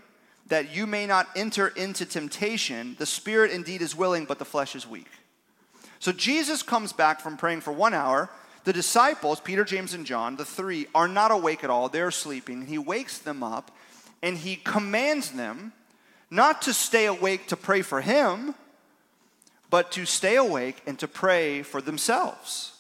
that 0.52 0.76
you 0.76 0.86
may 0.86 1.06
not 1.06 1.26
enter 1.34 1.68
into 1.68 2.04
temptation. 2.04 2.94
The 2.98 3.06
spirit 3.06 3.50
indeed 3.52 3.80
is 3.80 3.96
willing, 3.96 4.26
but 4.26 4.38
the 4.38 4.44
flesh 4.44 4.76
is 4.76 4.86
weak. 4.86 5.08
So 5.98 6.12
Jesus 6.12 6.62
comes 6.62 6.92
back 6.92 7.22
from 7.22 7.38
praying 7.38 7.62
for 7.62 7.72
one 7.72 7.94
hour. 7.94 8.28
The 8.64 8.74
disciples, 8.74 9.40
Peter, 9.40 9.64
James, 9.64 9.94
and 9.94 10.04
John, 10.04 10.36
the 10.36 10.44
three, 10.44 10.88
are 10.94 11.08
not 11.08 11.30
awake 11.30 11.64
at 11.64 11.70
all. 11.70 11.88
They're 11.88 12.10
sleeping. 12.10 12.66
He 12.66 12.76
wakes 12.76 13.16
them 13.16 13.42
up 13.42 13.70
and 14.22 14.36
he 14.36 14.56
commands 14.56 15.30
them 15.30 15.72
not 16.30 16.60
to 16.62 16.74
stay 16.74 17.06
awake 17.06 17.46
to 17.46 17.56
pray 17.56 17.80
for 17.80 18.02
him, 18.02 18.54
but 19.70 19.90
to 19.92 20.04
stay 20.04 20.36
awake 20.36 20.82
and 20.86 20.98
to 20.98 21.08
pray 21.08 21.62
for 21.62 21.80
themselves 21.80 22.71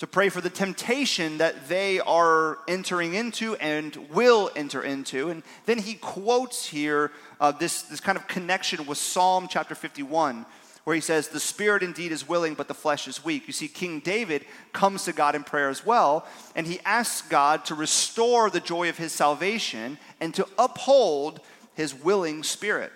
to 0.00 0.06
pray 0.06 0.30
for 0.30 0.40
the 0.40 0.48
temptation 0.48 1.36
that 1.38 1.68
they 1.68 2.00
are 2.00 2.56
entering 2.66 3.12
into 3.12 3.54
and 3.56 3.94
will 4.10 4.50
enter 4.56 4.82
into. 4.82 5.28
And 5.28 5.42
then 5.66 5.76
he 5.76 5.92
quotes 5.92 6.66
here 6.66 7.12
uh, 7.38 7.52
this, 7.52 7.82
this 7.82 8.00
kind 8.00 8.16
of 8.16 8.26
connection 8.26 8.86
with 8.86 8.96
Psalm 8.96 9.46
chapter 9.46 9.74
51, 9.74 10.46
where 10.84 10.94
he 10.94 11.02
says, 11.02 11.28
The 11.28 11.38
spirit 11.38 11.82
indeed 11.82 12.12
is 12.12 12.26
willing, 12.26 12.54
but 12.54 12.66
the 12.66 12.72
flesh 12.72 13.06
is 13.08 13.22
weak. 13.22 13.46
You 13.46 13.52
see, 13.52 13.68
King 13.68 14.00
David 14.00 14.46
comes 14.72 15.04
to 15.04 15.12
God 15.12 15.34
in 15.34 15.44
prayer 15.44 15.68
as 15.68 15.84
well, 15.84 16.26
and 16.56 16.66
he 16.66 16.80
asks 16.86 17.28
God 17.28 17.66
to 17.66 17.74
restore 17.74 18.48
the 18.48 18.58
joy 18.58 18.88
of 18.88 18.96
his 18.96 19.12
salvation 19.12 19.98
and 20.18 20.34
to 20.34 20.48
uphold 20.58 21.40
his 21.74 21.94
willing 21.94 22.42
spirit. 22.42 22.90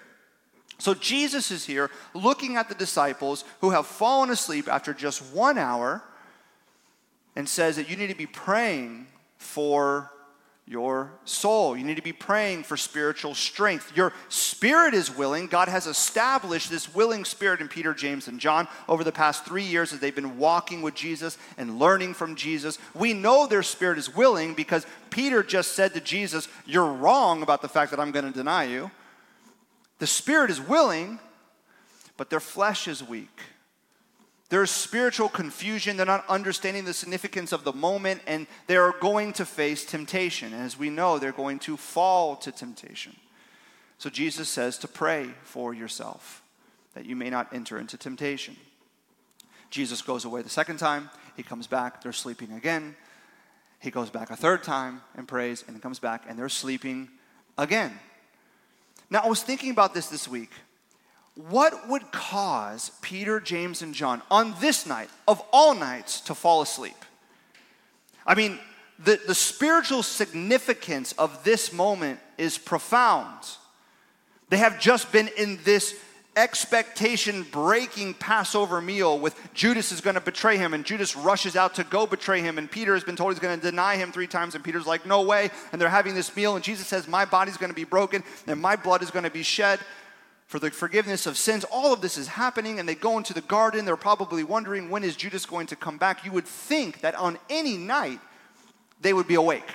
So 0.78 0.94
Jesus 0.94 1.50
is 1.50 1.66
here 1.66 1.90
looking 2.14 2.56
at 2.56 2.70
the 2.70 2.74
disciples 2.74 3.44
who 3.60 3.70
have 3.70 3.86
fallen 3.86 4.30
asleep 4.30 4.68
after 4.68 4.94
just 4.94 5.22
one 5.34 5.58
hour 5.58 6.02
and 7.36 7.48
says 7.48 7.76
that 7.76 7.88
you 7.88 7.96
need 7.96 8.08
to 8.08 8.16
be 8.16 8.26
praying 8.26 9.06
for 9.36 10.10
your 10.66 11.12
soul. 11.26 11.76
You 11.76 11.84
need 11.84 11.96
to 11.96 12.02
be 12.02 12.12
praying 12.12 12.62
for 12.62 12.76
spiritual 12.76 13.34
strength. 13.34 13.94
Your 13.94 14.14
spirit 14.30 14.94
is 14.94 15.14
willing. 15.14 15.46
God 15.46 15.68
has 15.68 15.86
established 15.86 16.70
this 16.70 16.94
willing 16.94 17.26
spirit 17.26 17.60
in 17.60 17.68
Peter, 17.68 17.92
James, 17.92 18.28
and 18.28 18.40
John 18.40 18.66
over 18.88 19.04
the 19.04 19.12
past 19.12 19.44
three 19.44 19.64
years 19.64 19.92
as 19.92 20.00
they've 20.00 20.14
been 20.14 20.38
walking 20.38 20.80
with 20.80 20.94
Jesus 20.94 21.36
and 21.58 21.78
learning 21.78 22.14
from 22.14 22.34
Jesus. 22.34 22.78
We 22.94 23.12
know 23.12 23.46
their 23.46 23.62
spirit 23.62 23.98
is 23.98 24.14
willing 24.14 24.54
because 24.54 24.86
Peter 25.10 25.42
just 25.42 25.72
said 25.72 25.92
to 25.94 26.00
Jesus, 26.00 26.48
You're 26.64 26.92
wrong 26.92 27.42
about 27.42 27.60
the 27.60 27.68
fact 27.68 27.90
that 27.90 28.00
I'm 28.00 28.10
going 28.10 28.26
to 28.26 28.32
deny 28.32 28.64
you. 28.64 28.90
The 29.98 30.06
spirit 30.06 30.50
is 30.50 30.60
willing, 30.60 31.18
but 32.16 32.30
their 32.30 32.40
flesh 32.40 32.88
is 32.88 33.02
weak. 33.02 33.40
There's 34.50 34.70
spiritual 34.70 35.28
confusion. 35.28 35.96
They're 35.96 36.06
not 36.06 36.28
understanding 36.28 36.84
the 36.84 36.92
significance 36.92 37.52
of 37.52 37.64
the 37.64 37.72
moment, 37.72 38.20
and 38.26 38.46
they're 38.66 38.92
going 38.92 39.32
to 39.34 39.46
face 39.46 39.84
temptation. 39.84 40.52
And 40.52 40.62
as 40.62 40.78
we 40.78 40.90
know, 40.90 41.18
they're 41.18 41.32
going 41.32 41.58
to 41.60 41.76
fall 41.76 42.36
to 42.36 42.52
temptation. 42.52 43.16
So 43.98 44.10
Jesus 44.10 44.48
says 44.48 44.76
to 44.78 44.88
pray 44.88 45.30
for 45.42 45.72
yourself 45.72 46.42
that 46.94 47.06
you 47.06 47.16
may 47.16 47.30
not 47.30 47.52
enter 47.52 47.78
into 47.78 47.96
temptation. 47.96 48.56
Jesus 49.70 50.02
goes 50.02 50.24
away 50.24 50.42
the 50.42 50.48
second 50.48 50.76
time. 50.76 51.10
He 51.36 51.42
comes 51.42 51.66
back. 51.66 52.02
They're 52.02 52.12
sleeping 52.12 52.52
again. 52.52 52.94
He 53.80 53.90
goes 53.90 54.10
back 54.10 54.30
a 54.30 54.36
third 54.36 54.62
time 54.62 55.02
and 55.16 55.26
prays, 55.26 55.64
and 55.66 55.80
comes 55.82 55.98
back, 55.98 56.24
and 56.28 56.38
they're 56.38 56.48
sleeping 56.48 57.08
again. 57.58 57.92
Now, 59.10 59.20
I 59.20 59.28
was 59.28 59.42
thinking 59.42 59.70
about 59.70 59.94
this 59.94 60.06
this 60.06 60.28
week 60.28 60.50
what 61.36 61.88
would 61.88 62.12
cause 62.12 62.92
Peter, 63.02 63.40
James, 63.40 63.82
and 63.82 63.94
John 63.94 64.22
on 64.30 64.54
this 64.60 64.86
night 64.86 65.08
of 65.26 65.42
all 65.52 65.74
nights 65.74 66.20
to 66.22 66.34
fall 66.34 66.62
asleep? 66.62 66.96
I 68.26 68.34
mean, 68.34 68.58
the, 68.98 69.20
the 69.26 69.34
spiritual 69.34 70.02
significance 70.02 71.12
of 71.18 71.42
this 71.42 71.72
moment 71.72 72.20
is 72.38 72.56
profound. 72.56 73.40
They 74.48 74.58
have 74.58 74.78
just 74.78 75.10
been 75.10 75.28
in 75.36 75.58
this 75.64 75.96
expectation 76.36 77.44
breaking 77.50 78.14
Passover 78.14 78.80
meal 78.80 79.18
with 79.18 79.38
Judas 79.54 79.92
is 79.92 80.00
going 80.00 80.14
to 80.14 80.20
betray 80.20 80.56
him, 80.56 80.74
and 80.74 80.84
Judas 80.84 81.16
rushes 81.16 81.56
out 81.56 81.74
to 81.74 81.84
go 81.84 82.06
betray 82.06 82.40
him, 82.40 82.58
and 82.58 82.70
Peter 82.70 82.94
has 82.94 83.04
been 83.04 83.16
told 83.16 83.32
he's 83.32 83.40
going 83.40 83.58
to 83.58 83.70
deny 83.70 83.96
him 83.96 84.12
three 84.12 84.26
times, 84.26 84.54
and 84.54 84.62
Peter's 84.62 84.86
like, 84.86 85.04
No 85.06 85.22
way. 85.22 85.50
And 85.72 85.80
they're 85.80 85.88
having 85.88 86.14
this 86.14 86.34
meal, 86.36 86.54
and 86.54 86.64
Jesus 86.64 86.86
says, 86.86 87.08
My 87.08 87.24
body's 87.24 87.56
going 87.56 87.70
to 87.70 87.76
be 87.76 87.84
broken, 87.84 88.22
and 88.46 88.60
my 88.60 88.76
blood 88.76 89.02
is 89.02 89.10
going 89.10 89.24
to 89.24 89.30
be 89.30 89.42
shed 89.42 89.80
for 90.46 90.58
the 90.58 90.70
forgiveness 90.70 91.26
of 91.26 91.36
sins. 91.36 91.64
All 91.64 91.92
of 91.92 92.00
this 92.00 92.18
is 92.18 92.28
happening, 92.28 92.78
and 92.78 92.88
they 92.88 92.94
go 92.94 93.18
into 93.18 93.32
the 93.32 93.40
garden. 93.40 93.84
They're 93.84 93.96
probably 93.96 94.44
wondering, 94.44 94.90
when 94.90 95.04
is 95.04 95.16
Judas 95.16 95.46
going 95.46 95.66
to 95.68 95.76
come 95.76 95.98
back? 95.98 96.24
You 96.24 96.32
would 96.32 96.46
think 96.46 97.00
that 97.00 97.14
on 97.14 97.38
any 97.48 97.76
night 97.76 98.20
they 99.00 99.12
would 99.12 99.26
be 99.26 99.34
awake, 99.34 99.66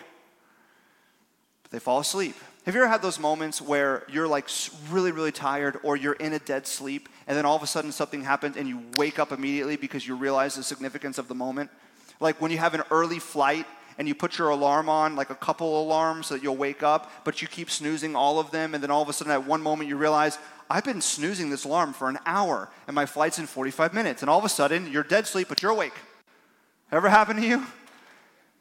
but 1.64 1.72
they 1.72 1.80
fall 1.80 2.00
asleep. 2.00 2.36
Have 2.66 2.76
you 2.76 2.82
ever 2.82 2.90
had 2.90 3.02
those 3.02 3.20
moments 3.20 3.62
where 3.62 4.04
you're 4.12 4.28
like 4.28 4.48
really, 4.92 5.12
really 5.12 5.32
tired, 5.32 5.80
or 5.82 5.96
you're 5.96 6.14
in 6.14 6.34
a 6.34 6.40
dead 6.40 6.68
sleep, 6.68 7.10
and 7.26 7.36
then 7.36 7.46
all 7.46 7.56
of 7.56 7.64
a 7.64 7.68
sudden 7.68 7.92
something 7.92 8.24
happens 8.24 8.58
and 8.58 8.68
you 8.68 8.82
wake 8.96 9.18
up 9.18 9.32
immediately 9.32 9.76
because 9.76 10.08
you 10.08 10.16
realize 10.16 10.56
the 10.56 10.64
significance 10.64 11.18
of 11.18 11.28
the 11.28 11.36
moment? 11.36 11.72
Like 12.20 12.40
when 12.42 12.52
you 12.52 12.58
have 12.58 12.76
an 12.76 12.84
early 12.92 13.18
flight 13.18 13.66
and 13.98 14.08
you 14.08 14.14
put 14.14 14.38
your 14.38 14.50
alarm 14.50 14.88
on, 14.88 15.16
like 15.16 15.30
a 15.30 15.36
couple 15.36 15.82
alarms 15.82 16.28
so 16.28 16.36
that 16.36 16.44
you'll 16.44 16.58
wake 16.58 16.84
up, 16.84 17.12
but 17.24 17.42
you 17.42 17.48
keep 17.48 17.72
snoozing 17.72 18.16
all 18.16 18.40
of 18.40 18.52
them, 18.52 18.76
and 18.76 18.84
then 18.84 18.92
all 18.92 19.02
of 19.02 19.10
a 19.10 19.14
sudden 19.14 19.34
at 19.34 19.46
one 19.46 19.62
moment 19.62 19.90
you 19.90 19.98
realize, 19.98 20.38
I've 20.70 20.84
been 20.84 21.02
snoozing 21.02 21.50
this 21.50 21.64
alarm 21.64 21.94
for 21.94 22.10
an 22.10 22.20
hour 22.26 22.70
and 22.88 22.94
my 22.94 23.06
flight's 23.06 23.40
in 23.40 23.48
45 23.48 23.94
minutes. 23.94 24.22
And 24.22 24.30
all 24.30 24.38
of 24.38 24.46
a 24.46 24.50
sudden, 24.50 24.92
you're 24.92 25.04
dead 25.04 25.26
sleep, 25.26 25.50
but 25.50 25.62
you're 25.62 25.72
awake. 25.72 25.94
Ever 26.92 27.10
happened 27.10 27.42
to 27.42 27.48
you? 27.48 27.66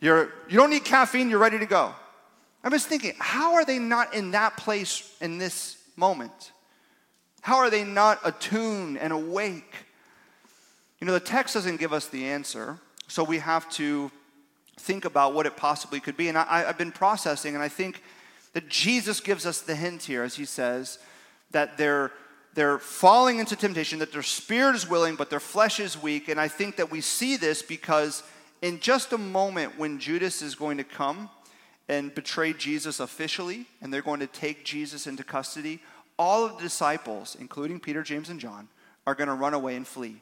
You're, 0.01 0.33
you 0.49 0.57
don't 0.57 0.71
need 0.71 0.85
caffeine, 0.85 1.29
you're 1.29 1.39
ready 1.39 1.59
to 1.59 1.67
go. 1.67 1.95
I 2.63 2.69
was 2.69 2.85
thinking, 2.85 3.15
how 3.19 3.55
are 3.55 3.65
they 3.65 3.79
not 3.79 4.15
in 4.15 4.33
that 4.33 4.57
place 4.57 5.17
in 5.21 5.39
this 5.39 5.77
moment? 5.97 6.53
How 7.41 7.57
are 7.57 7.71
they 7.71 7.85
not 7.85 8.21
attuned 8.25 8.99
and 8.99 9.13
awake? 9.13 9.75
You 11.01 11.07
know, 11.07 11.13
the 11.13 11.21
text 11.21 11.55
doesn't 11.55 11.79
give 11.79 11.93
us 11.93 12.09
the 12.09 12.27
answer, 12.27 12.79
so 13.07 13.23
we 13.23 13.39
have 13.39 13.69
to 13.71 14.11
think 14.77 15.05
about 15.05 15.35
what 15.35 15.47
it 15.47 15.57
possibly 15.57 16.01
could 16.01 16.17
be. 16.17 16.29
And 16.29 16.37
I, 16.37 16.61
have 16.65 16.79
been 16.79 16.93
processing, 16.93 17.55
and 17.55 17.63
I 17.63 17.69
think 17.69 18.03
that 18.53 18.69
Jesus 18.69 19.21
gives 19.21 19.47
us 19.47 19.61
the 19.61 19.75
hint 19.75 20.03
here 20.03 20.23
as 20.23 20.35
he 20.37 20.45
says, 20.45 20.99
that 21.51 21.79
they're 21.79 22.13
they're 22.55 22.79
falling 22.79 23.39
into 23.39 23.55
temptation, 23.55 24.01
that 24.01 24.11
their 24.11 24.23
spirit 24.23 24.75
is 24.75 24.89
willing, 24.89 25.15
but 25.15 25.31
their 25.31 25.39
flesh 25.39 25.79
is 25.79 26.01
weak. 26.01 26.29
And 26.29 26.41
I 26.41 26.49
think 26.49 26.75
that 26.77 26.91
we 26.91 27.01
see 27.01 27.37
this 27.37 27.63
because 27.63 28.25
in 28.63 28.81
just 28.81 29.13
a 29.13 29.19
moment 29.19 29.79
when 29.79 30.01
Judas 30.01 30.43
is 30.43 30.57
going 30.57 30.79
to 30.79 30.85
come 30.85 31.31
and 31.89 32.13
betray 32.13 32.53
Jesus 32.53 32.99
officially, 32.99 33.67
and 33.81 33.93
they're 33.93 34.03
going 34.03 34.21
to 34.21 34.27
take 34.27 34.65
Jesus 34.65 35.07
into 35.07 35.23
custody, 35.23 35.81
all 36.19 36.45
of 36.45 36.57
the 36.57 36.63
disciples, 36.63 37.37
including 37.39 37.79
Peter, 37.79 38.03
James, 38.03 38.29
and 38.29 38.41
John, 38.41 38.67
are 39.07 39.15
going 39.15 39.29
to 39.29 39.35
run 39.35 39.55
away 39.55 39.77
and 39.77 39.87
flee. 39.87 40.21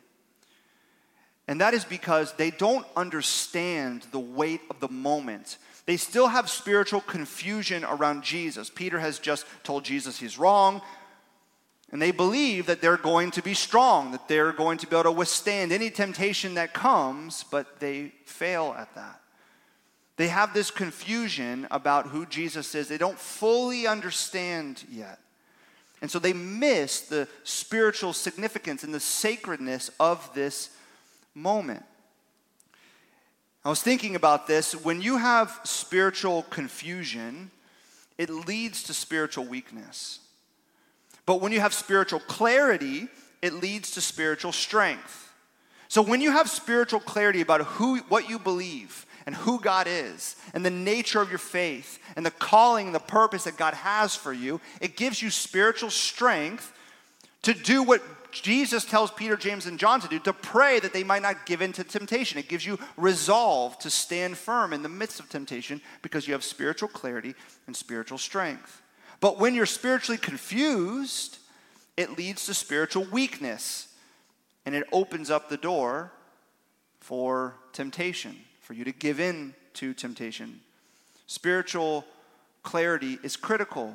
And 1.49 1.61
that 1.61 1.75
is 1.75 1.85
because 1.85 2.33
they 2.35 2.51
don't 2.51 2.87
understand 2.97 4.05
the 4.11 4.21
weight 4.21 4.61
of 4.69 4.81
the 4.81 4.89
moment. 4.89 5.59
They 5.87 5.97
still 5.97 6.27
have 6.27 6.51
spiritual 6.51 7.01
confusion 7.01 7.85
around 7.85 8.25
Jesus. 8.25 8.69
Peter 8.69 8.99
has 8.99 9.19
just 9.19 9.47
told 9.63 9.85
Jesus 9.85 10.19
he's 10.19 10.39
wrong. 10.39 10.83
And 11.93 12.03
they 12.03 12.11
believe 12.11 12.67
that 12.67 12.81
they're 12.81 12.97
going 12.97 13.31
to 13.33 13.43
be 13.43 13.55
strong, 13.55 14.11
that 14.11 14.27
they're 14.29 14.53
going 14.53 14.79
to 14.79 14.87
be 14.87 14.97
able 14.97 15.05
to 15.05 15.13
withstand 15.13 15.71
any 15.71 15.89
temptation 15.89 16.55
that 16.55 16.75
comes, 16.75 17.45
but 17.45 17.79
they 17.79 18.13
fail 18.25 18.75
at 18.77 18.95
that. 18.97 19.21
They 20.17 20.29
have 20.29 20.53
this 20.53 20.71
confusion 20.71 21.69
about 21.71 22.09
who 22.09 22.27
Jesus 22.27 22.75
is. 22.75 22.89
They 22.89 22.99
don't 22.99 23.19
fully 23.19 23.87
understand 23.87 24.83
yet. 24.91 25.21
And 26.03 26.11
so 26.11 26.19
they 26.19 26.33
miss 26.33 27.03
the 27.03 27.29
spiritual 27.45 28.13
significance 28.13 28.83
and 28.83 28.93
the 28.93 29.01
sacredness 29.01 29.91
of 30.01 30.33
this 30.35 30.71
moment. 31.35 31.85
I 33.65 33.69
was 33.69 33.83
thinking 33.83 34.17
about 34.17 34.47
this. 34.47 34.75
When 34.75 35.01
you 35.01 35.19
have 35.19 35.61
spiritual 35.65 36.45
confusion, 36.45 37.51
it 38.17 38.31
leads 38.31 38.83
to 38.85 38.95
spiritual 38.95 39.45
weakness. 39.45 40.21
But 41.27 41.41
when 41.41 41.53
you 41.53 41.61
have 41.61 41.75
spiritual 41.75 42.21
clarity, 42.21 43.09
it 43.43 43.55
leads 43.55 43.91
to 43.93 44.01
spiritual 44.01 44.53
strength. 44.53 45.33
So 45.89 46.03
when 46.03 46.21
you 46.21 46.33
have 46.33 46.49
spiritual 46.49 47.01
clarity 47.01 47.41
about 47.41 47.63
who 47.63 47.99
what 48.09 48.29
you 48.29 48.39
believe 48.39 49.07
and 49.27 49.35
who 49.35 49.61
God 49.61 49.87
is 49.89 50.37
and 50.55 50.65
the 50.65 50.71
nature 50.71 51.21
of 51.21 51.31
your 51.31 51.39
faith 51.39 51.99
and 52.17 52.25
the 52.25 52.31
calling 52.31 52.87
and 52.87 52.95
the 52.95 53.01
purpose 53.01 53.45
that 53.45 53.57
God 53.57 53.75
has 53.75 54.15
for 54.15 54.33
you, 54.33 54.61
it 54.81 54.97
gives 54.97 55.21
you 55.21 55.31
spiritual 55.31 55.91
strength 55.91 56.73
to 57.43 57.55
do 57.55 57.83
what 57.83 58.03
Jesus 58.33 58.85
tells 58.85 59.11
Peter, 59.11 59.37
James, 59.37 59.67
and 59.67 59.79
John 59.79 60.01
to 60.01 60.09
do, 60.09 60.19
to 60.21 60.33
pray 60.33 60.79
that 60.81 60.93
they 60.93 61.05
might 61.05 61.23
not 61.23 61.47
give 61.47 61.63
in 61.63 61.73
to 61.75 61.85
temptation. 61.85 62.39
It 62.39 62.49
gives 62.49 62.67
you 62.67 62.79
resolve 62.97 63.79
to 63.79 63.91
stand 63.91 64.37
firm 64.37 64.73
in 64.73 64.83
the 64.83 64.89
midst 64.89 65.21
of 65.21 65.29
temptation 65.29 65.81
because 66.03 66.27
you 66.27 66.35
have 66.35 66.45
spiritual 66.45 66.89
clarity 66.89 67.35
and 67.67 67.75
spiritual 67.75 68.19
strength. 68.19 68.83
But 69.21 69.39
when 69.39 69.55
you're 69.55 69.67
spiritually 69.67 70.19
confused, 70.19 71.39
it 71.97 72.17
leads 72.19 72.47
to 72.47 72.55
spiritual 72.55 73.05
weakness 73.05 73.89
and 74.65 74.75
it 74.75 74.85
opens 74.93 75.31
up 75.31 75.49
the 75.49 75.57
door 75.57 76.13
for 77.01 77.55
temptation, 77.73 78.37
for 78.61 78.75
you 78.75 78.85
to 78.85 78.93
give 78.93 79.21
in 79.21 79.55
to 79.75 79.95
temptation. 79.95 80.61
Spiritual 81.27 82.05
clarity 82.63 83.19
is 83.23 83.37
critical. 83.37 83.95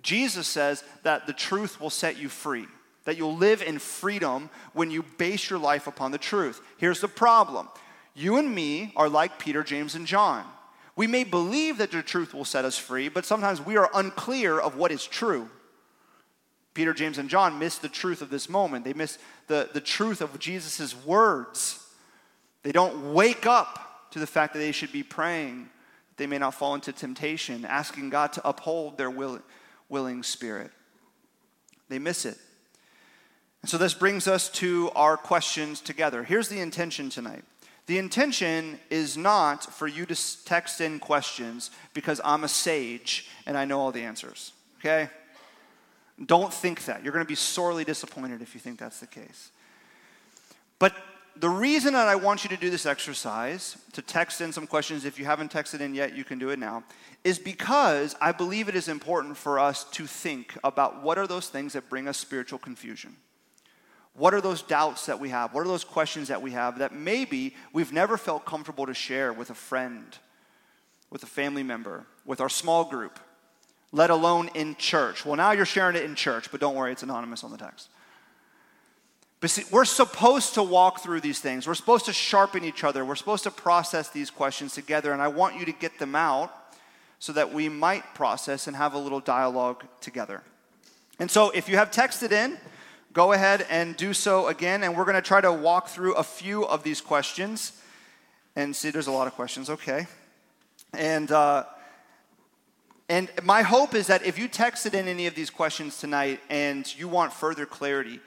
Jesus 0.00 0.46
says 0.46 0.84
that 1.02 1.26
the 1.26 1.32
truth 1.32 1.80
will 1.80 1.90
set 1.90 2.16
you 2.18 2.28
free. 2.28 2.66
that 3.04 3.16
you'll 3.16 3.36
live 3.36 3.62
in 3.62 3.78
freedom 3.78 4.50
when 4.72 4.90
you 4.90 5.02
base 5.18 5.50
your 5.50 5.58
life 5.58 5.86
upon 5.86 6.12
the 6.12 6.18
truth. 6.18 6.60
Here's 6.76 7.00
the 7.00 7.08
problem 7.08 7.68
you 8.14 8.36
and 8.36 8.54
me 8.54 8.92
are 8.94 9.08
like 9.08 9.38
Peter, 9.38 9.62
James, 9.62 9.94
and 9.94 10.06
John. 10.06 10.44
We 11.02 11.08
may 11.08 11.24
believe 11.24 11.78
that 11.78 11.90
the 11.90 12.00
truth 12.00 12.32
will 12.32 12.44
set 12.44 12.64
us 12.64 12.78
free, 12.78 13.08
but 13.08 13.24
sometimes 13.24 13.60
we 13.60 13.76
are 13.76 13.90
unclear 13.92 14.60
of 14.60 14.76
what 14.76 14.92
is 14.92 15.04
true. 15.04 15.50
Peter, 16.74 16.94
James, 16.94 17.18
and 17.18 17.28
John 17.28 17.58
miss 17.58 17.78
the 17.78 17.88
truth 17.88 18.22
of 18.22 18.30
this 18.30 18.48
moment. 18.48 18.84
They 18.84 18.92
miss 18.92 19.18
the, 19.48 19.68
the 19.72 19.80
truth 19.80 20.20
of 20.20 20.38
Jesus' 20.38 20.94
words. 21.04 21.84
They 22.62 22.70
don't 22.70 23.14
wake 23.14 23.46
up 23.46 24.12
to 24.12 24.20
the 24.20 24.28
fact 24.28 24.52
that 24.52 24.60
they 24.60 24.70
should 24.70 24.92
be 24.92 25.02
praying, 25.02 25.70
that 26.10 26.18
they 26.18 26.28
may 26.28 26.38
not 26.38 26.54
fall 26.54 26.76
into 26.76 26.92
temptation, 26.92 27.64
asking 27.64 28.10
God 28.10 28.32
to 28.34 28.48
uphold 28.48 28.96
their 28.96 29.10
will, 29.10 29.40
willing 29.88 30.22
spirit. 30.22 30.70
They 31.88 31.98
miss 31.98 32.24
it. 32.24 32.38
And 33.60 33.68
so 33.68 33.76
this 33.76 33.92
brings 33.92 34.28
us 34.28 34.48
to 34.50 34.92
our 34.94 35.16
questions 35.16 35.80
together. 35.80 36.22
Here's 36.22 36.48
the 36.48 36.60
intention 36.60 37.10
tonight. 37.10 37.42
The 37.86 37.98
intention 37.98 38.78
is 38.90 39.16
not 39.16 39.64
for 39.64 39.86
you 39.88 40.06
to 40.06 40.44
text 40.44 40.80
in 40.80 41.00
questions 41.00 41.70
because 41.94 42.20
I'm 42.24 42.44
a 42.44 42.48
sage 42.48 43.28
and 43.44 43.58
I 43.58 43.64
know 43.64 43.80
all 43.80 43.92
the 43.92 44.02
answers, 44.02 44.52
okay? 44.78 45.10
Don't 46.24 46.52
think 46.52 46.84
that. 46.84 47.02
You're 47.02 47.12
going 47.12 47.24
to 47.24 47.28
be 47.28 47.34
sorely 47.34 47.84
disappointed 47.84 48.40
if 48.40 48.54
you 48.54 48.60
think 48.60 48.78
that's 48.78 49.00
the 49.00 49.06
case. 49.06 49.50
But 50.78 50.94
the 51.36 51.48
reason 51.48 51.94
that 51.94 52.08
I 52.08 52.14
want 52.14 52.44
you 52.44 52.50
to 52.50 52.56
do 52.56 52.70
this 52.70 52.86
exercise, 52.86 53.76
to 53.92 54.02
text 54.02 54.40
in 54.40 54.52
some 54.52 54.66
questions, 54.66 55.04
if 55.04 55.18
you 55.18 55.24
haven't 55.24 55.52
texted 55.52 55.80
in 55.80 55.94
yet, 55.94 56.14
you 56.14 56.24
can 56.24 56.38
do 56.38 56.50
it 56.50 56.58
now, 56.58 56.84
is 57.24 57.38
because 57.38 58.14
I 58.20 58.32
believe 58.32 58.68
it 58.68 58.74
is 58.76 58.88
important 58.88 59.36
for 59.36 59.58
us 59.58 59.84
to 59.92 60.06
think 60.06 60.56
about 60.62 61.02
what 61.02 61.18
are 61.18 61.26
those 61.26 61.48
things 61.48 61.72
that 61.72 61.88
bring 61.88 62.06
us 62.06 62.18
spiritual 62.18 62.58
confusion. 62.58 63.16
What 64.14 64.34
are 64.34 64.40
those 64.40 64.62
doubts 64.62 65.06
that 65.06 65.20
we 65.20 65.30
have? 65.30 65.54
What 65.54 65.62
are 65.62 65.68
those 65.68 65.84
questions 65.84 66.28
that 66.28 66.42
we 66.42 66.50
have 66.50 66.78
that 66.78 66.94
maybe 66.94 67.54
we've 67.72 67.92
never 67.92 68.16
felt 68.16 68.44
comfortable 68.44 68.86
to 68.86 68.94
share 68.94 69.32
with 69.32 69.50
a 69.50 69.54
friend, 69.54 70.04
with 71.10 71.22
a 71.22 71.26
family 71.26 71.62
member, 71.62 72.04
with 72.26 72.40
our 72.40 72.50
small 72.50 72.84
group, 72.84 73.18
let 73.90 74.10
alone 74.10 74.50
in 74.54 74.76
church? 74.76 75.24
Well, 75.24 75.36
now 75.36 75.52
you're 75.52 75.64
sharing 75.64 75.96
it 75.96 76.04
in 76.04 76.14
church, 76.14 76.50
but 76.50 76.60
don't 76.60 76.74
worry, 76.74 76.92
it's 76.92 77.02
anonymous 77.02 77.42
on 77.42 77.50
the 77.50 77.56
text. 77.56 77.88
But 79.40 79.50
see, 79.50 79.64
we're 79.72 79.86
supposed 79.86 80.54
to 80.54 80.62
walk 80.62 81.00
through 81.00 81.20
these 81.20 81.40
things. 81.40 81.66
We're 81.66 81.74
supposed 81.74 82.04
to 82.06 82.12
sharpen 82.12 82.64
each 82.64 82.84
other. 82.84 83.04
We're 83.04 83.16
supposed 83.16 83.42
to 83.42 83.50
process 83.50 84.08
these 84.08 84.30
questions 84.30 84.72
together, 84.72 85.12
and 85.12 85.20
I 85.20 85.28
want 85.28 85.58
you 85.58 85.64
to 85.64 85.72
get 85.72 85.98
them 85.98 86.14
out 86.14 86.54
so 87.18 87.32
that 87.32 87.52
we 87.52 87.68
might 87.68 88.14
process 88.14 88.66
and 88.66 88.76
have 88.76 88.94
a 88.94 88.98
little 88.98 89.20
dialogue 89.20 89.84
together. 90.00 90.42
And 91.18 91.30
so, 91.30 91.50
if 91.50 91.68
you 91.68 91.76
have 91.76 91.90
texted 91.90 92.30
in, 92.30 92.58
go 93.12 93.32
ahead 93.32 93.66
and 93.68 93.96
do 93.96 94.14
so 94.14 94.48
again. 94.48 94.82
And 94.82 94.96
we're 94.96 95.04
going 95.04 95.16
to 95.16 95.22
try 95.22 95.40
to 95.40 95.52
walk 95.52 95.88
through 95.88 96.14
a 96.14 96.22
few 96.22 96.64
of 96.64 96.82
these 96.82 97.00
questions. 97.00 97.72
And 98.56 98.74
see, 98.74 98.90
there's 98.90 99.06
a 99.06 99.12
lot 99.12 99.26
of 99.26 99.34
questions. 99.34 99.68
Okay. 99.68 100.06
And, 100.92 101.30
uh, 101.30 101.64
and 103.08 103.30
my 103.42 103.62
hope 103.62 103.94
is 103.94 104.06
that 104.06 104.24
if 104.24 104.38
you 104.38 104.48
texted 104.48 104.94
in 104.94 105.08
any 105.08 105.26
of 105.26 105.34
these 105.34 105.50
questions 105.50 105.98
tonight 105.98 106.40
and 106.48 106.98
you 106.98 107.08
want 107.08 107.32
further 107.32 107.66
clarity, 107.66 108.20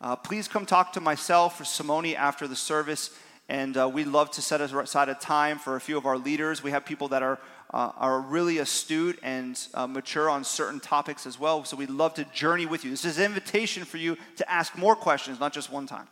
uh, 0.00 0.16
please 0.16 0.48
come 0.48 0.66
talk 0.66 0.92
to 0.94 1.00
myself 1.00 1.60
or 1.60 1.64
Simone 1.64 2.14
after 2.14 2.48
the 2.48 2.56
service. 2.56 3.10
And 3.48 3.76
uh, 3.76 3.88
we'd 3.88 4.06
love 4.06 4.30
to 4.32 4.42
set 4.42 4.60
aside 4.60 5.08
a 5.08 5.14
time 5.14 5.58
for 5.58 5.76
a 5.76 5.80
few 5.80 5.96
of 5.96 6.06
our 6.06 6.16
leaders. 6.16 6.62
We 6.62 6.70
have 6.70 6.84
people 6.84 7.08
that 7.08 7.22
are 7.22 7.38
uh, 7.72 7.92
are 7.96 8.20
really 8.20 8.58
astute 8.58 9.18
and 9.22 9.58
uh, 9.74 9.86
mature 9.86 10.28
on 10.28 10.44
certain 10.44 10.80
topics 10.80 11.26
as 11.26 11.38
well. 11.38 11.64
So 11.64 11.76
we'd 11.76 11.90
love 11.90 12.14
to 12.14 12.24
journey 12.24 12.66
with 12.66 12.84
you. 12.84 12.90
This 12.90 13.04
is 13.04 13.18
an 13.18 13.24
invitation 13.24 13.84
for 13.84 13.96
you 13.96 14.16
to 14.36 14.50
ask 14.50 14.76
more 14.76 14.94
questions, 14.94 15.40
not 15.40 15.52
just 15.52 15.70
one 15.70 15.86
time. 15.86 16.06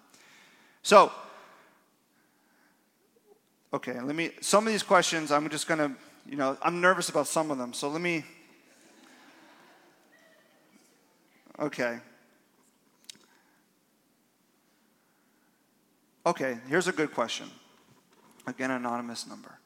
So, 0.82 1.12
okay, 3.74 4.00
let 4.00 4.16
me, 4.16 4.30
some 4.40 4.66
of 4.66 4.72
these 4.72 4.82
questions, 4.82 5.30
I'm 5.30 5.48
just 5.50 5.68
going 5.68 5.78
to, 5.78 5.92
you 6.28 6.36
know, 6.36 6.56
I'm 6.62 6.80
nervous 6.80 7.10
about 7.10 7.26
some 7.26 7.50
of 7.50 7.58
them. 7.58 7.74
So 7.74 7.88
let 7.88 8.00
me, 8.00 8.24
okay. 11.58 11.98
Okay, 16.24 16.58
here's 16.68 16.88
a 16.88 16.92
good 16.92 17.12
question. 17.12 17.50
Again, 18.46 18.70
anonymous 18.70 19.26
number. 19.26 19.59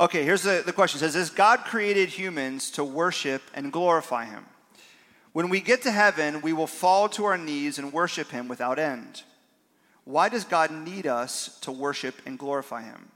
Okay, 0.00 0.24
here's 0.24 0.42
the, 0.42 0.62
the 0.64 0.72
question. 0.72 0.96
It 0.96 1.00
says, 1.00 1.14
As 1.14 1.28
God 1.28 1.60
created 1.66 2.08
humans 2.08 2.70
to 2.72 2.82
worship 2.82 3.42
and 3.52 3.70
glorify 3.70 4.24
him. 4.24 4.46
When 5.34 5.50
we 5.50 5.60
get 5.60 5.82
to 5.82 5.90
heaven, 5.90 6.40
we 6.40 6.54
will 6.54 6.66
fall 6.66 7.10
to 7.10 7.26
our 7.26 7.36
knees 7.36 7.78
and 7.78 7.92
worship 7.92 8.30
him 8.30 8.48
without 8.48 8.78
end. 8.78 9.22
Why 10.04 10.30
does 10.30 10.44
God 10.44 10.70
need 10.70 11.06
us 11.06 11.58
to 11.60 11.70
worship 11.70 12.14
and 12.24 12.38
glorify 12.38 12.82
him? 12.82 13.10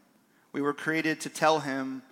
We 0.52 0.60
were 0.60 0.74
created 0.74 1.22
to 1.22 1.30
tell 1.30 1.60
him 1.60 2.02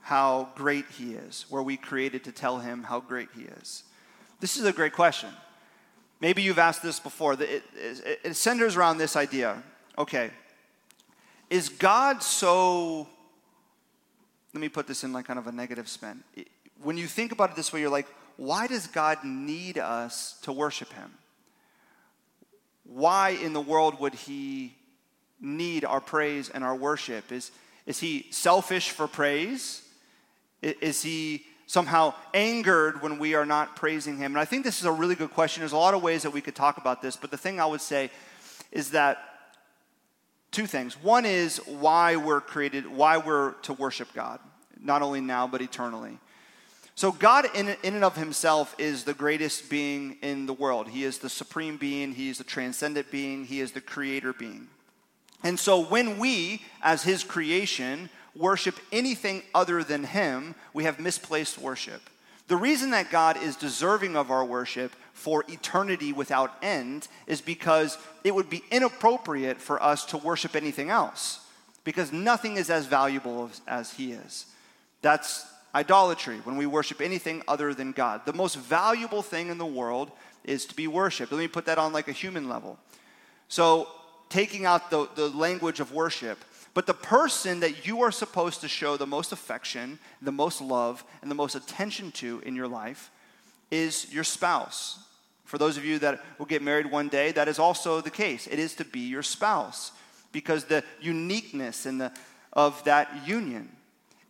how 0.00 0.48
great 0.56 0.86
he 0.98 1.12
is. 1.12 1.44
Were 1.50 1.62
we 1.62 1.76
created 1.76 2.24
to 2.24 2.32
tell 2.32 2.58
him 2.60 2.84
how 2.84 2.98
great 2.98 3.28
he 3.36 3.42
is? 3.42 3.84
This 4.40 4.56
is 4.56 4.64
a 4.64 4.72
great 4.72 4.94
question. 4.94 5.28
Maybe 6.18 6.40
you've 6.40 6.58
asked 6.58 6.82
this 6.82 6.98
before. 6.98 7.34
It, 7.34 7.62
it, 7.76 8.20
it 8.24 8.34
centers 8.36 8.74
around 8.74 8.96
this 8.96 9.16
idea. 9.16 9.62
Okay, 9.98 10.30
is 11.50 11.68
God 11.68 12.22
so 12.22 13.06
let 14.52 14.60
me 14.60 14.68
put 14.68 14.86
this 14.86 15.04
in 15.04 15.12
like 15.12 15.26
kind 15.26 15.38
of 15.38 15.46
a 15.46 15.52
negative 15.52 15.88
spin. 15.88 16.22
When 16.82 16.96
you 16.96 17.06
think 17.06 17.32
about 17.32 17.50
it 17.50 17.56
this 17.56 17.72
way, 17.72 17.80
you're 17.80 17.90
like, 17.90 18.08
why 18.36 18.66
does 18.66 18.86
God 18.86 19.18
need 19.22 19.78
us 19.78 20.38
to 20.42 20.52
worship 20.52 20.92
Him? 20.92 21.12
Why 22.84 23.30
in 23.30 23.52
the 23.52 23.60
world 23.60 24.00
would 24.00 24.14
He 24.14 24.74
need 25.40 25.84
our 25.84 26.00
praise 26.00 26.48
and 26.48 26.64
our 26.64 26.74
worship? 26.74 27.30
Is, 27.30 27.50
is 27.86 28.00
He 28.00 28.26
selfish 28.30 28.90
for 28.90 29.06
praise? 29.06 29.82
Is 30.62 31.02
He 31.02 31.44
somehow 31.66 32.14
angered 32.34 33.02
when 33.02 33.18
we 33.18 33.34
are 33.34 33.46
not 33.46 33.76
praising 33.76 34.16
Him? 34.16 34.32
And 34.32 34.38
I 34.38 34.44
think 34.44 34.64
this 34.64 34.80
is 34.80 34.86
a 34.86 34.92
really 34.92 35.14
good 35.14 35.30
question. 35.30 35.60
There's 35.60 35.72
a 35.72 35.76
lot 35.76 35.94
of 35.94 36.02
ways 36.02 36.22
that 36.22 36.30
we 36.30 36.40
could 36.40 36.56
talk 36.56 36.78
about 36.78 37.02
this, 37.02 37.16
but 37.16 37.30
the 37.30 37.38
thing 37.38 37.60
I 37.60 37.66
would 37.66 37.80
say 37.80 38.10
is 38.72 38.90
that 38.90 39.29
two 40.50 40.66
things. 40.66 40.94
One 41.02 41.24
is 41.24 41.58
why 41.66 42.16
we're 42.16 42.40
created, 42.40 42.86
why 42.86 43.18
we're 43.18 43.52
to 43.62 43.72
worship 43.72 44.12
God, 44.14 44.40
not 44.80 45.02
only 45.02 45.20
now, 45.20 45.46
but 45.46 45.62
eternally. 45.62 46.18
So, 46.94 47.12
God, 47.12 47.46
in, 47.54 47.68
in 47.82 47.94
and 47.94 48.04
of 48.04 48.16
himself, 48.16 48.74
is 48.78 49.04
the 49.04 49.14
greatest 49.14 49.70
being 49.70 50.18
in 50.22 50.46
the 50.46 50.52
world. 50.52 50.88
He 50.88 51.04
is 51.04 51.18
the 51.18 51.30
supreme 51.30 51.76
being, 51.76 52.12
He 52.12 52.28
is 52.28 52.38
the 52.38 52.44
transcendent 52.44 53.10
being, 53.10 53.46
He 53.46 53.60
is 53.60 53.72
the 53.72 53.80
creator 53.80 54.32
being. 54.32 54.68
And 55.42 55.58
so, 55.58 55.82
when 55.82 56.18
we, 56.18 56.62
as 56.82 57.02
His 57.02 57.24
creation, 57.24 58.10
worship 58.36 58.78
anything 58.92 59.42
other 59.54 59.82
than 59.82 60.04
Him, 60.04 60.54
we 60.74 60.84
have 60.84 61.00
misplaced 61.00 61.58
worship. 61.58 62.02
The 62.48 62.56
reason 62.56 62.90
that 62.90 63.10
God 63.10 63.40
is 63.40 63.56
deserving 63.56 64.16
of 64.16 64.30
our 64.30 64.44
worship 64.44 64.92
for 65.20 65.44
eternity 65.48 66.14
without 66.14 66.54
end 66.62 67.06
is 67.26 67.42
because 67.42 67.98
it 68.24 68.34
would 68.34 68.48
be 68.48 68.62
inappropriate 68.70 69.60
for 69.60 69.82
us 69.82 70.06
to 70.06 70.16
worship 70.16 70.56
anything 70.56 70.88
else 70.88 71.40
because 71.84 72.10
nothing 72.10 72.56
is 72.56 72.70
as 72.70 72.86
valuable 72.86 73.50
as, 73.50 73.60
as 73.66 73.92
He 73.92 74.12
is. 74.12 74.46
That's 75.02 75.46
idolatry 75.74 76.38
when 76.44 76.56
we 76.56 76.64
worship 76.64 77.02
anything 77.02 77.42
other 77.46 77.74
than 77.74 77.92
God. 77.92 78.22
The 78.24 78.32
most 78.32 78.56
valuable 78.56 79.20
thing 79.20 79.48
in 79.48 79.58
the 79.58 79.66
world 79.66 80.10
is 80.42 80.64
to 80.66 80.74
be 80.74 80.86
worshiped. 80.86 81.32
Let 81.32 81.38
me 81.38 81.48
put 81.48 81.66
that 81.66 81.76
on 81.76 81.92
like 81.92 82.08
a 82.08 82.12
human 82.12 82.48
level. 82.48 82.78
So, 83.48 83.88
taking 84.30 84.64
out 84.64 84.90
the, 84.90 85.06
the 85.16 85.28
language 85.28 85.80
of 85.80 85.92
worship, 85.92 86.38
but 86.72 86.86
the 86.86 86.94
person 86.94 87.60
that 87.60 87.86
you 87.86 88.02
are 88.02 88.12
supposed 88.12 88.62
to 88.62 88.68
show 88.68 88.96
the 88.96 89.06
most 89.06 89.32
affection, 89.32 89.98
the 90.22 90.32
most 90.32 90.62
love, 90.62 91.04
and 91.20 91.30
the 91.30 91.34
most 91.34 91.56
attention 91.56 92.10
to 92.12 92.40
in 92.46 92.54
your 92.54 92.68
life 92.68 93.10
is 93.70 94.12
your 94.12 94.24
spouse. 94.24 94.98
For 95.50 95.58
those 95.58 95.76
of 95.76 95.84
you 95.84 95.98
that 95.98 96.20
will 96.38 96.46
get 96.46 96.62
married 96.62 96.88
one 96.88 97.08
day, 97.08 97.32
that 97.32 97.48
is 97.48 97.58
also 97.58 98.00
the 98.00 98.08
case. 98.08 98.46
It 98.46 98.60
is 98.60 98.74
to 98.74 98.84
be 98.84 99.00
your 99.00 99.24
spouse 99.24 99.90
because 100.30 100.66
the 100.66 100.84
uniqueness 101.00 101.86
and 101.86 102.00
the, 102.00 102.12
of 102.52 102.84
that 102.84 103.26
union. 103.26 103.68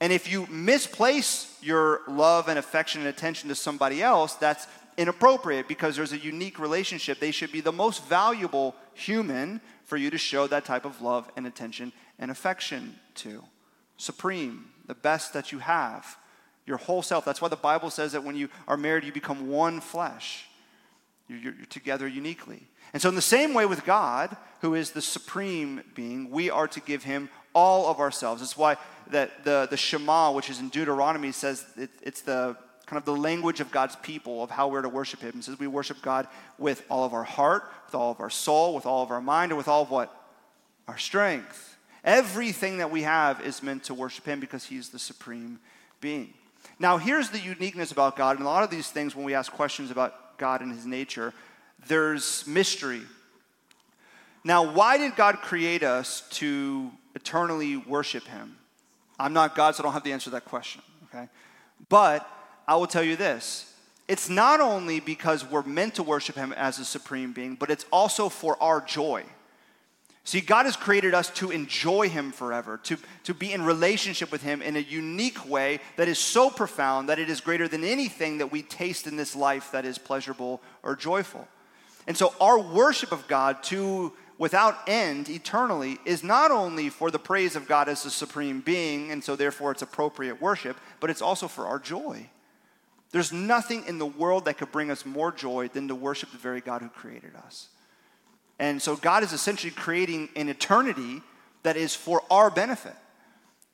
And 0.00 0.14
if 0.14 0.32
you 0.32 0.46
misplace 0.46 1.58
your 1.60 2.00
love 2.08 2.48
and 2.48 2.58
affection 2.58 3.02
and 3.02 3.10
attention 3.10 3.50
to 3.50 3.54
somebody 3.54 4.02
else, 4.02 4.32
that's 4.36 4.66
inappropriate 4.96 5.68
because 5.68 5.94
there's 5.94 6.14
a 6.14 6.18
unique 6.18 6.58
relationship. 6.58 7.20
They 7.20 7.32
should 7.32 7.52
be 7.52 7.60
the 7.60 7.70
most 7.70 8.02
valuable 8.06 8.74
human 8.94 9.60
for 9.84 9.98
you 9.98 10.08
to 10.08 10.16
show 10.16 10.46
that 10.46 10.64
type 10.64 10.86
of 10.86 11.02
love 11.02 11.30
and 11.36 11.46
attention 11.46 11.92
and 12.18 12.30
affection 12.30 12.98
to. 13.16 13.44
Supreme, 13.98 14.70
the 14.86 14.94
best 14.94 15.34
that 15.34 15.52
you 15.52 15.58
have, 15.58 16.16
your 16.64 16.78
whole 16.78 17.02
self. 17.02 17.26
That's 17.26 17.42
why 17.42 17.48
the 17.48 17.56
Bible 17.56 17.90
says 17.90 18.12
that 18.12 18.24
when 18.24 18.36
you 18.36 18.48
are 18.66 18.78
married, 18.78 19.04
you 19.04 19.12
become 19.12 19.50
one 19.50 19.82
flesh. 19.82 20.46
You're, 21.30 21.54
you're, 21.54 21.66
together 21.66 22.08
uniquely. 22.08 22.66
And 22.92 23.00
so, 23.00 23.08
in 23.08 23.14
the 23.14 23.22
same 23.22 23.54
way 23.54 23.66
with 23.66 23.84
God, 23.84 24.36
who 24.62 24.74
is 24.74 24.90
the 24.90 25.00
supreme 25.00 25.82
being, 25.94 26.30
we 26.30 26.50
are 26.50 26.66
to 26.68 26.80
give 26.80 27.04
him 27.04 27.30
all 27.54 27.88
of 27.88 28.00
ourselves. 28.00 28.40
That's 28.40 28.56
why 28.56 28.76
that 29.10 29.44
the, 29.44 29.68
the 29.70 29.76
Shema, 29.76 30.32
which 30.32 30.50
is 30.50 30.60
in 30.60 30.68
Deuteronomy, 30.68 31.32
says 31.32 31.64
it, 31.76 31.90
it's 32.02 32.22
the 32.22 32.56
kind 32.86 32.98
of 32.98 33.04
the 33.04 33.14
language 33.14 33.60
of 33.60 33.70
God's 33.70 33.94
people 33.96 34.42
of 34.42 34.50
how 34.50 34.66
we're 34.68 34.82
to 34.82 34.88
worship 34.88 35.20
Him. 35.20 35.34
It 35.36 35.44
says 35.44 35.58
we 35.58 35.68
worship 35.68 36.02
God 36.02 36.26
with 36.58 36.84
all 36.90 37.04
of 37.04 37.14
our 37.14 37.22
heart, 37.22 37.64
with 37.86 37.94
all 37.94 38.10
of 38.10 38.20
our 38.20 38.30
soul, 38.30 38.74
with 38.74 38.86
all 38.86 39.04
of 39.04 39.12
our 39.12 39.20
mind, 39.20 39.52
and 39.52 39.56
with 39.56 39.68
all 39.68 39.82
of 39.82 39.90
what? 39.90 40.12
Our 40.88 40.98
strength. 40.98 41.78
Everything 42.02 42.78
that 42.78 42.90
we 42.90 43.02
have 43.02 43.40
is 43.42 43.62
meant 43.62 43.84
to 43.84 43.94
worship 43.94 44.24
Him 44.26 44.40
because 44.40 44.64
He's 44.64 44.88
the 44.88 44.98
supreme 44.98 45.60
being. 46.00 46.34
Now, 46.80 46.96
here's 46.96 47.30
the 47.30 47.38
uniqueness 47.38 47.92
about 47.92 48.16
God. 48.16 48.36
And 48.36 48.44
a 48.44 48.48
lot 48.48 48.64
of 48.64 48.70
these 48.70 48.88
things, 48.88 49.14
when 49.14 49.24
we 49.24 49.34
ask 49.34 49.52
questions 49.52 49.90
about 49.90 50.29
God 50.40 50.62
and 50.62 50.72
His 50.72 50.86
nature, 50.86 51.32
there's 51.86 52.44
mystery. 52.48 53.02
Now, 54.42 54.72
why 54.72 54.98
did 54.98 55.14
God 55.14 55.36
create 55.36 55.84
us 55.84 56.28
to 56.30 56.90
eternally 57.14 57.76
worship 57.76 58.24
Him? 58.24 58.56
I'm 59.20 59.32
not 59.32 59.54
God, 59.54 59.76
so 59.76 59.82
I 59.82 59.84
don't 59.84 59.92
have 59.92 60.02
the 60.02 60.12
answer 60.12 60.24
to 60.24 60.30
that 60.30 60.46
question, 60.46 60.82
okay? 61.04 61.28
But 61.88 62.28
I 62.66 62.74
will 62.74 62.88
tell 62.88 63.04
you 63.04 63.14
this 63.14 63.72
it's 64.08 64.28
not 64.28 64.60
only 64.60 64.98
because 64.98 65.48
we're 65.48 65.62
meant 65.62 65.94
to 65.94 66.02
worship 66.02 66.34
Him 66.34 66.52
as 66.54 66.80
a 66.80 66.84
supreme 66.84 67.32
being, 67.32 67.54
but 67.54 67.70
it's 67.70 67.84
also 67.92 68.28
for 68.28 68.60
our 68.60 68.80
joy. 68.80 69.22
See, 70.30 70.40
God 70.40 70.66
has 70.66 70.76
created 70.76 71.12
us 71.12 71.28
to 71.30 71.50
enjoy 71.50 72.08
Him 72.08 72.30
forever, 72.30 72.78
to, 72.84 72.96
to 73.24 73.34
be 73.34 73.52
in 73.52 73.64
relationship 73.64 74.30
with 74.30 74.44
Him 74.44 74.62
in 74.62 74.76
a 74.76 74.78
unique 74.78 75.50
way 75.50 75.80
that 75.96 76.06
is 76.06 76.20
so 76.20 76.50
profound 76.50 77.08
that 77.08 77.18
it 77.18 77.28
is 77.28 77.40
greater 77.40 77.66
than 77.66 77.82
anything 77.82 78.38
that 78.38 78.52
we 78.52 78.62
taste 78.62 79.08
in 79.08 79.16
this 79.16 79.34
life 79.34 79.72
that 79.72 79.84
is 79.84 79.98
pleasurable 79.98 80.60
or 80.84 80.94
joyful. 80.94 81.48
And 82.06 82.16
so, 82.16 82.32
our 82.40 82.60
worship 82.60 83.10
of 83.10 83.26
God 83.26 83.60
to 83.64 84.12
without 84.38 84.88
end 84.88 85.28
eternally 85.28 85.98
is 86.04 86.22
not 86.22 86.52
only 86.52 86.90
for 86.90 87.10
the 87.10 87.18
praise 87.18 87.56
of 87.56 87.66
God 87.66 87.88
as 87.88 88.04
the 88.04 88.10
supreme 88.10 88.60
being, 88.60 89.10
and 89.10 89.24
so 89.24 89.34
therefore 89.34 89.72
it's 89.72 89.82
appropriate 89.82 90.40
worship, 90.40 90.76
but 91.00 91.10
it's 91.10 91.22
also 91.22 91.48
for 91.48 91.66
our 91.66 91.80
joy. 91.80 92.30
There's 93.10 93.32
nothing 93.32 93.82
in 93.88 93.98
the 93.98 94.06
world 94.06 94.44
that 94.44 94.58
could 94.58 94.70
bring 94.70 94.92
us 94.92 95.04
more 95.04 95.32
joy 95.32 95.66
than 95.66 95.88
to 95.88 95.96
worship 95.96 96.30
the 96.30 96.38
very 96.38 96.60
God 96.60 96.82
who 96.82 96.88
created 96.88 97.34
us. 97.34 97.66
And 98.60 98.80
so 98.80 98.94
God 98.94 99.22
is 99.22 99.32
essentially 99.32 99.70
creating 99.70 100.28
an 100.36 100.50
eternity 100.50 101.22
that 101.62 101.78
is 101.78 101.94
for 101.94 102.22
our 102.30 102.50
benefit 102.50 102.94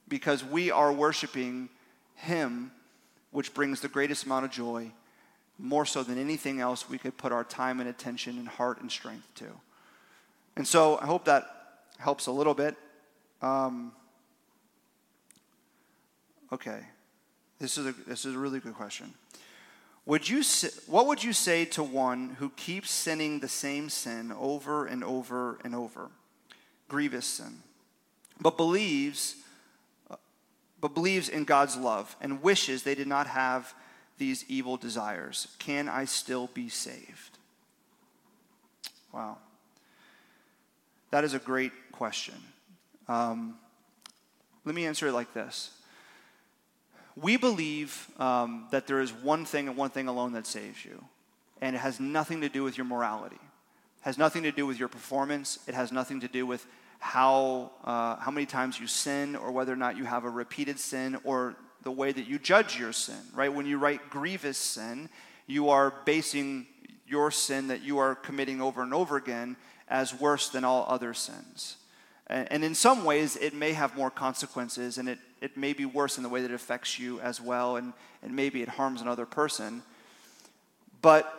because 0.09 0.45
we 0.45 0.71
are 0.71 0.93
worshiping 0.93 1.69
Him, 2.15 2.71
which 3.33 3.53
brings 3.53 3.81
the 3.81 3.89
greatest 3.89 4.25
amount 4.27 4.45
of 4.45 4.53
joy, 4.53 4.93
more 5.59 5.85
so 5.85 6.05
than 6.05 6.19
anything 6.19 6.61
else 6.61 6.89
we 6.89 6.99
could 6.99 7.17
put 7.17 7.33
our 7.33 7.43
time 7.43 7.81
and 7.81 7.89
attention 7.89 8.39
and 8.39 8.47
heart 8.47 8.81
and 8.81 8.91
strength 8.91 9.27
to. 9.35 9.47
And 10.57 10.67
so 10.67 10.99
I 10.99 11.07
hope 11.07 11.25
that 11.25 11.51
helps 11.99 12.29
a 12.29 12.33
little 12.33 12.55
bit. 12.55 12.77
Um, 13.43 13.91
okay, 16.53 16.79
this 17.59 17.77
is, 17.77 17.87
a, 17.87 17.93
this 18.07 18.25
is 18.25 18.37
a 18.37 18.39
really 18.39 18.61
good 18.61 18.75
question. 18.75 19.13
Would 20.07 20.29
you, 20.29 20.43
what 20.87 21.09
would 21.09 21.25
you 21.25 21.33
say 21.33 21.65
to 21.67 21.83
one 21.83 22.37
who 22.39 22.51
keeps 22.51 22.91
sinning 22.91 23.41
the 23.41 23.49
same 23.49 23.89
sin 23.91 24.33
over 24.33 24.87
and 24.87 25.03
over 25.03 25.59
and 25.65 25.75
over? 25.75 26.11
Grievous 26.89 27.27
sin. 27.27 27.59
But 28.41 28.57
believes, 28.57 29.35
but 30.81 30.95
believes 30.95 31.29
in 31.29 31.43
God's 31.43 31.77
love 31.77 32.15
and 32.21 32.41
wishes 32.41 32.85
they 32.85 32.95
did 32.95 33.09
not 33.09 33.27
have 33.27 33.75
these 34.17 34.45
evil 34.49 34.77
desires. 34.77 35.49
Can 35.59 35.89
I 35.89 36.05
still 36.05 36.51
be 36.55 36.69
saved? 36.69 37.39
Wow. 39.13 39.39
That 41.11 41.25
is 41.25 41.35
a 41.35 41.41
great 41.41 41.73
question. 41.91 42.37
Um, 43.09 43.57
let 44.65 44.75
me 44.75 44.87
answer 44.87 45.09
it 45.09 45.13
like 45.13 45.35
this. 45.35 45.71
We 47.17 47.39
believe 47.39 48.09
um, 48.19 48.67
that 48.71 48.87
there 48.87 49.01
is 49.01 49.13
one 49.13 49.45
thing 49.47 49.69
and 49.69 49.77
one 49.77 49.91
thing 49.91 50.07
alone 50.07 50.33
that 50.33 50.47
saves 50.47 50.85
you, 50.85 51.03
and 51.61 51.75
it 51.75 51.79
has 51.79 51.99
nothing 51.99 52.43
to 52.43 52.49
do 52.49 52.63
with 52.63 52.77
your 52.77 52.85
morality. 52.85 53.37
It 53.37 54.03
has 54.03 54.19
nothing 54.19 54.43
to 54.43 54.53
do 54.53 54.67
with 54.67 54.79
your 54.79 54.89
performance. 54.89 55.59
It 55.67 55.75
has 55.75 55.91
nothing 55.91 56.21
to 56.21 56.29
do 56.29 56.47
with 56.47 56.67
how, 56.99 57.73
uh, 57.85 58.17
how 58.17 58.31
many 58.31 58.47
times 58.47 58.79
you 58.79 58.87
sin 58.87 59.35
or 59.35 59.51
whether 59.51 59.73
or 59.73 59.77
not 59.77 59.97
you 59.97 60.05
have 60.05 60.25
a 60.25 60.31
repeated 60.31 60.79
sin 60.79 61.19
or 61.25 61.57
the 61.83 61.91
way 61.91 62.13
that 62.13 62.27
you 62.27 62.39
judge 62.39 62.79
your 62.79 62.93
sin, 62.93 63.21
right? 63.35 63.53
When 63.53 63.65
you 63.65 63.79
write 63.79 64.11
grievous 64.11 64.59
sin, 64.59 65.09
you 65.47 65.71
are 65.71 65.95
basing 66.05 66.67
your 67.07 67.31
sin 67.31 67.69
that 67.69 67.83
you 67.83 67.99
are 67.99 68.15
committing 68.15 68.61
over 68.61 68.83
and 68.83 68.93
over 68.93 69.17
again 69.17 69.57
as 69.89 70.13
worse 70.13 70.49
than 70.49 70.65
all 70.65 70.85
other 70.89 71.15
sins. 71.15 71.77
And, 72.29 72.65
in 72.65 72.75
some 72.75 73.05
ways, 73.05 73.37
it 73.37 73.55
may 73.55 73.73
have 73.73 73.97
more 73.97 74.11
consequences, 74.11 74.99
and 74.99 75.09
it, 75.09 75.19
it 75.41 75.57
may 75.57 75.73
be 75.73 75.85
worse 75.85 76.17
in 76.17 76.25
the 76.25 76.29
way 76.29 76.43
that 76.43 76.51
it 76.51 76.55
affects 76.55 76.99
you 76.99 77.21
as 77.21 77.41
well, 77.41 77.77
and, 77.77 77.93
and 78.23 78.35
maybe 78.35 78.63
it 78.63 78.69
harms 78.69 79.01
another 79.01 79.27
person. 79.27 79.83
But 81.03 81.33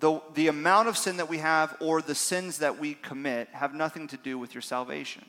the, 0.00 0.20
the 0.34 0.48
amount 0.48 0.88
of 0.88 0.96
sin 0.96 1.18
that 1.18 1.28
we 1.28 1.38
have 1.38 1.76
or 1.80 2.02
the 2.02 2.14
sins 2.14 2.58
that 2.58 2.78
we 2.78 2.94
commit 2.94 3.48
have 3.52 3.74
nothing 3.74 4.08
to 4.08 4.16
do 4.16 4.38
with 4.38 4.54
your 4.54 4.62
salvation. 4.62 5.24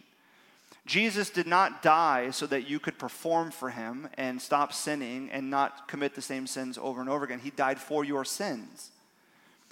Jesus 0.86 1.30
did 1.30 1.46
not 1.46 1.84
die 1.84 2.32
so 2.32 2.48
that 2.48 2.68
you 2.68 2.80
could 2.80 2.98
perform 2.98 3.52
for 3.52 3.70
him 3.70 4.10
and 4.18 4.42
stop 4.42 4.74
sinning 4.74 5.30
and 5.32 5.52
not 5.52 5.88
commit 5.88 6.16
the 6.16 6.22
same 6.22 6.48
sins 6.48 6.80
over 6.80 7.00
and 7.00 7.10
over 7.10 7.26
again. 7.26 7.40
He 7.40 7.52
died 7.52 7.80
for 7.80 8.04
your 8.04 8.26
sins. 8.26 8.90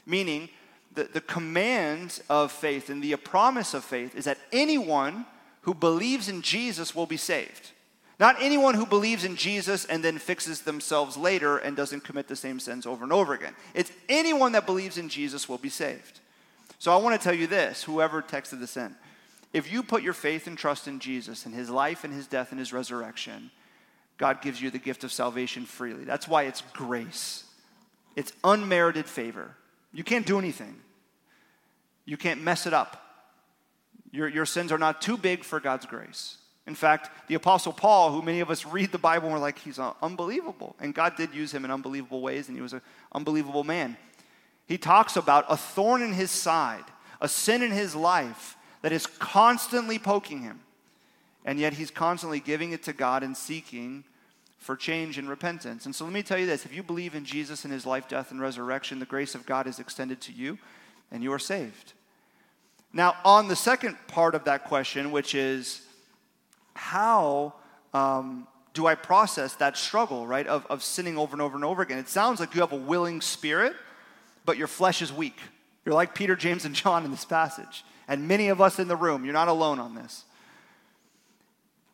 Meaning, 0.06 0.50
the, 0.98 1.04
the 1.04 1.22
command 1.22 2.20
of 2.28 2.52
faith 2.52 2.90
and 2.90 3.04
the 3.04 3.16
promise 3.16 3.76
of 3.76 3.84
faith 3.84 4.16
is 4.16 4.26
that 4.26 4.40
anyone 4.52 5.28
who 5.62 5.76
believes 5.76 6.28
in 6.28 6.42
Jesus 6.42 6.96
will 6.96 7.06
be 7.06 7.18
saved. 7.18 7.72
Not 8.20 8.36
anyone 8.42 8.74
who 8.74 8.86
believes 8.86 9.24
in 9.24 9.36
Jesus 9.36 9.86
and 9.86 10.04
then 10.04 10.18
fixes 10.18 10.62
themselves 10.62 11.16
later 11.16 11.60
and 11.60 11.78
doesn't 11.78 12.04
commit 12.04 12.28
the 12.28 12.36
same 12.36 12.60
sins 12.60 12.88
over 12.88 13.04
and 13.04 13.14
over 13.14 13.36
again. 13.36 13.54
It's 13.76 13.92
anyone 14.10 14.54
that 14.54 14.66
believes 14.66 14.98
in 14.98 15.08
Jesus 15.08 15.48
will 15.48 15.60
be 15.60 15.70
saved. 15.70 16.20
So 16.80 16.92
I 16.92 16.98
want 16.98 17.20
to 17.20 17.24
tell 17.24 17.36
you 17.36 17.46
this 17.46 17.84
whoever 17.84 18.24
texted 18.24 18.60
this 18.60 18.76
in. 18.76 18.96
If 19.54 19.72
you 19.72 19.84
put 19.84 20.02
your 20.02 20.14
faith 20.14 20.48
and 20.48 20.58
trust 20.58 20.88
in 20.88 21.00
Jesus 21.00 21.46
and 21.46 21.54
his 21.54 21.70
life 21.70 22.04
and 22.04 22.14
his 22.14 22.26
death 22.26 22.50
and 22.50 22.60
his 22.60 22.74
resurrection, 22.74 23.52
God 24.18 24.42
gives 24.42 24.60
you 24.60 24.72
the 24.72 24.80
gift 24.80 25.04
of 25.04 25.12
salvation 25.12 25.66
freely. 25.66 26.06
That's 26.06 26.28
why 26.28 26.44
it's 26.44 26.64
grace, 26.74 27.44
it's 28.16 28.34
unmerited 28.44 29.06
favor. 29.06 29.56
You 29.94 30.04
can't 30.04 30.26
do 30.26 30.40
anything. 30.40 30.76
You 32.08 32.18
can't 32.18 32.42
mess 32.42 32.66
it 32.66 32.74
up. 32.74 33.04
Your, 34.12 34.30
your 34.30 34.46
sins 34.46 34.72
are 34.72 34.78
not 34.80 35.02
too 35.02 35.18
big 35.18 35.44
for 35.44 35.60
God's 35.60 35.86
grace. 35.86 36.38
In 36.66 36.74
fact, 36.74 37.12
the 37.28 37.36
Apostle 37.36 37.74
Paul, 37.74 38.12
who 38.12 38.22
many 38.22 38.40
of 38.40 38.50
us 38.50 38.66
read 38.66 38.92
the 38.92 38.98
Bible 38.98 39.26
and 39.26 39.34
we're 39.34 39.42
like, 39.42 39.60
he's 39.60 39.78
uh, 39.78 39.94
unbelievable. 40.02 40.76
And 40.80 40.96
God 40.96 41.16
did 41.18 41.36
use 41.36 41.54
him 41.54 41.66
in 41.66 41.72
unbelievable 41.72 42.22
ways, 42.22 42.48
and 42.48 42.58
he 42.58 42.62
was 42.62 42.74
an 42.74 42.82
unbelievable 43.12 43.64
man. 43.64 43.98
He 44.68 44.78
talks 44.78 45.18
about 45.18 45.46
a 45.50 45.58
thorn 45.58 46.02
in 46.02 46.14
his 46.14 46.32
side, 46.32 46.84
a 47.22 47.28
sin 47.28 47.62
in 47.62 47.72
his 47.72 47.94
life 47.94 48.56
that 48.82 48.92
is 48.92 49.06
constantly 49.06 50.00
poking 50.00 50.42
him. 50.42 50.62
And 51.46 51.60
yet 51.60 51.74
he's 51.74 51.92
constantly 51.92 52.40
giving 52.40 52.72
it 52.72 52.84
to 52.84 52.94
God 52.94 53.24
and 53.24 53.36
seeking 53.36 54.06
for 54.58 54.76
change 54.76 55.18
and 55.18 55.30
repentance. 55.30 55.86
And 55.86 55.96
so 55.96 56.04
let 56.06 56.14
me 56.14 56.24
tell 56.24 56.38
you 56.38 56.46
this 56.46 56.66
if 56.66 56.74
you 56.74 56.84
believe 56.84 57.16
in 57.16 57.26
Jesus 57.26 57.66
and 57.66 57.74
his 57.74 57.86
life, 57.86 58.08
death, 58.08 58.32
and 58.32 58.42
resurrection, 58.42 59.00
the 59.00 59.06
grace 59.06 59.36
of 59.36 59.46
God 59.46 59.68
is 59.68 59.80
extended 59.80 60.22
to 60.22 60.32
you, 60.32 60.58
and 61.12 61.22
you 61.22 61.34
are 61.34 61.40
saved. 61.40 61.94
Now, 62.98 63.16
on 63.24 63.48
the 63.48 63.56
second 63.56 63.96
part 64.08 64.34
of 64.34 64.46
that 64.46 64.64
question, 64.64 65.12
which 65.12 65.36
is 65.36 65.84
how 66.74 67.54
um, 67.94 68.48
do 68.74 68.88
I 68.88 68.96
process 68.96 69.54
that 69.58 69.78
struggle, 69.78 70.26
right, 70.26 70.48
of, 70.48 70.66
of 70.66 70.82
sinning 70.82 71.16
over 71.16 71.36
and 71.36 71.42
over 71.44 71.56
and 71.56 71.64
over 71.64 71.84
again? 71.84 72.00
It 72.00 72.10
sounds 72.10 72.40
like 72.40 72.56
you 72.56 72.62
have 72.62 72.72
a 72.72 72.76
willing 72.76 73.22
spirit, 73.22 73.76
but 74.46 74.58
your 74.58 74.66
flesh 74.66 75.04
is 75.04 75.14
weak. 75.14 75.38
You're 75.86 75.94
like 75.94 76.16
Peter, 76.16 76.36
James, 76.36 76.66
and 76.66 76.74
John 76.74 77.06
in 77.06 77.12
this 77.12 77.24
passage. 77.24 77.86
And 78.08 78.28
many 78.28 78.48
of 78.48 78.62
us 78.62 78.80
in 78.80 78.88
the 78.88 78.96
room, 78.96 79.26
you're 79.26 79.32
not 79.32 79.48
alone 79.48 79.78
on 79.78 79.94
this. 79.94 80.24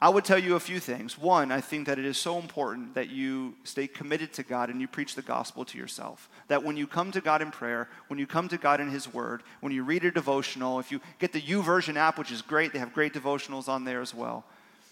I 0.04 0.10
would 0.10 0.26
tell 0.26 0.38
you 0.38 0.56
a 0.56 0.60
few 0.60 0.82
things. 0.82 1.18
One, 1.18 1.50
I 1.50 1.62
think 1.62 1.88
that 1.88 1.98
it 1.98 2.04
is 2.04 2.18
so 2.18 2.38
important 2.38 2.94
that 2.96 3.10
you 3.10 3.56
stay 3.64 3.88
committed 3.88 4.34
to 4.34 4.44
God 4.44 4.70
and 4.70 4.82
you 4.82 4.88
preach 4.90 5.16
the 5.16 5.22
gospel 5.22 5.64
to 5.64 5.78
yourself. 5.78 6.30
That 6.50 6.62
when 6.62 6.76
you 6.76 6.88
come 6.88 7.14
to 7.14 7.22
God 7.22 7.42
in 7.42 7.52
prayer, 7.52 7.88
when 8.10 8.20
you 8.20 8.28
come 8.28 8.50
to 8.50 8.58
God 8.58 8.82
in 8.82 8.90
His 8.90 9.14
Word, 9.14 9.44
when 9.62 9.72
you 9.72 9.82
read 9.86 10.04
a 10.04 10.12
devotional, 10.12 10.78
if 10.80 10.92
you 10.92 11.00
get 11.20 11.32
the 11.32 11.40
YouVersion 11.40 11.96
app, 11.96 12.20
which 12.20 12.34
is 12.34 12.42
great, 12.42 12.74
they 12.74 12.80
have 12.80 12.92
great 12.92 13.14
devotionals 13.14 13.70
on 13.70 13.86
there 13.86 14.02
as 14.02 14.14
well, 14.14 14.44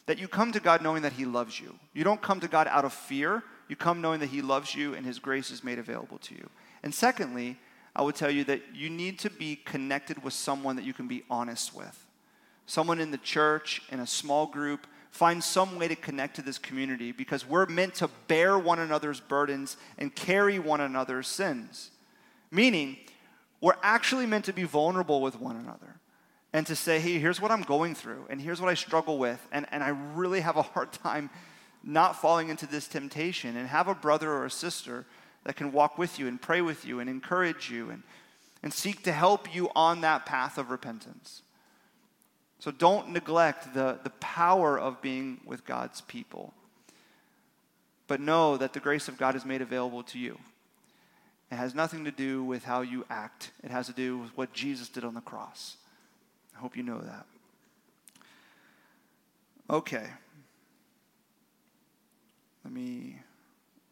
that 0.06 0.17
you 0.17 0.30
come 0.30 0.54
to 0.54 0.62
God 0.62 0.82
knowing 0.82 1.02
that 1.02 1.12
He 1.12 1.26
loves 1.26 1.60
you. 1.60 1.76
You 1.93 2.06
don't 2.06 2.21
come 2.21 2.39
to 2.39 2.47
God 2.47 2.67
out 2.67 2.86
of 2.86 2.93
fear, 2.93 3.43
you 3.67 3.76
come 3.76 4.00
knowing 4.00 4.21
that 4.21 4.30
He 4.30 4.41
loves 4.41 4.74
you 4.74 4.93
and 4.93 5.06
His 5.06 5.19
grace 5.19 5.52
is 5.52 5.62
made 5.62 5.78
available 5.78 6.19
to 6.19 6.36
you. 6.36 6.50
And 6.84 6.95
secondly, 6.95 7.58
I 7.93 8.02
would 8.02 8.15
tell 8.15 8.32
you 8.32 8.45
that 8.45 8.62
you 8.74 8.89
need 8.89 9.19
to 9.19 9.30
be 9.30 9.58
connected 9.58 10.24
with 10.24 10.32
someone 10.32 10.78
that 10.78 10.86
you 10.86 10.93
can 10.93 11.10
be 11.10 11.26
honest 11.30 11.76
with. 11.76 12.08
Someone 12.65 13.02
in 13.02 13.12
the 13.12 13.17
church, 13.17 13.82
in 13.91 14.00
a 14.00 14.08
small 14.08 14.45
group, 14.45 14.88
find 15.12 15.43
some 15.43 15.78
way 15.78 15.88
to 15.89 15.95
connect 15.95 16.38
to 16.38 16.41
this 16.41 16.58
community 16.58 17.12
because 17.12 17.45
we're 17.45 17.65
meant 17.65 17.95
to 17.95 18.10
bear 18.28 18.58
one 18.58 18.80
another's 18.80 19.19
burdens 19.19 19.78
and 19.97 20.15
carry 20.15 20.58
one 20.58 20.82
another's 20.82 21.28
sins. 21.28 21.91
Meaning, 22.50 22.97
we're 23.60 23.76
actually 23.84 24.26
meant 24.26 24.45
to 24.45 24.54
be 24.54 24.63
vulnerable 24.63 25.21
with 25.21 25.39
one 25.39 25.58
another 25.58 26.00
and 26.54 26.65
to 26.67 26.76
say, 26.76 27.00
hey, 27.00 27.19
here's 27.19 27.39
what 27.39 27.52
I'm 27.52 27.62
going 27.62 27.95
through, 27.95 28.26
and 28.30 28.41
here's 28.41 28.60
what 28.60 28.69
I 28.69 28.74
struggle 28.74 29.17
with, 29.17 29.45
and, 29.54 29.65
and 29.71 29.84
I 29.84 29.89
really 29.89 30.41
have 30.41 30.58
a 30.58 30.62
hard 30.62 30.91
time 31.04 31.30
not 31.84 32.21
falling 32.21 32.50
into 32.50 32.67
this 32.67 32.88
temptation 32.88 33.58
and 33.58 33.67
have 33.67 33.88
a 33.88 33.95
brother 33.95 34.32
or 34.32 34.45
a 34.45 34.52
sister 34.52 35.06
that 35.43 35.56
can 35.56 35.71
walk 35.71 35.97
with 35.97 36.19
you 36.19 36.28
and 36.28 36.41
pray 36.41 36.62
with 36.62 36.86
you 36.86 37.00
and 37.00 37.10
encourage 37.10 37.69
you 37.71 37.89
and, 37.89 38.04
and 38.62 38.74
seek 38.74 39.04
to 39.04 39.12
help 39.12 39.54
you 39.54 39.69
on 39.76 40.02
that 40.02 40.26
path 40.26 40.58
of 40.58 40.69
repentance. 40.69 41.41
So 42.62 42.69
don't 42.69 43.10
neglect 43.10 43.74
the, 43.74 43.97
the 44.04 44.12
power 44.12 44.80
of 44.80 45.02
being 45.02 45.41
with 45.45 45.65
God's 45.65 46.02
people. 46.02 46.54
But 48.06 48.21
know 48.21 48.56
that 48.56 48.74
the 48.74 48.80
grace 48.80 49.08
of 49.08 49.17
God 49.17 49.36
is 49.36 49.43
made 49.43 49.63
available 49.63 50.04
to 50.04 50.19
you. 50.19 50.38
It 51.52 51.56
has 51.56 51.74
nothing 51.74 52.06
to 52.06 52.12
do 52.12 52.43
with 52.43 52.63
how 52.63 52.82
you 52.82 53.04
act, 53.10 53.50
it 53.63 53.71
has 53.71 53.88
to 53.88 53.93
do 53.93 54.19
with 54.19 54.38
what 54.38 54.54
Jesus 54.54 54.89
did 54.89 55.04
on 55.04 55.15
the 55.15 55.21
cross. 55.21 55.78
I 56.56 56.60
hope 56.60 56.78
you 56.78 56.84
know 56.84 57.00
that. 57.00 57.26
Okay. 59.67 60.06
Let 62.63 62.71
me, 62.71 63.17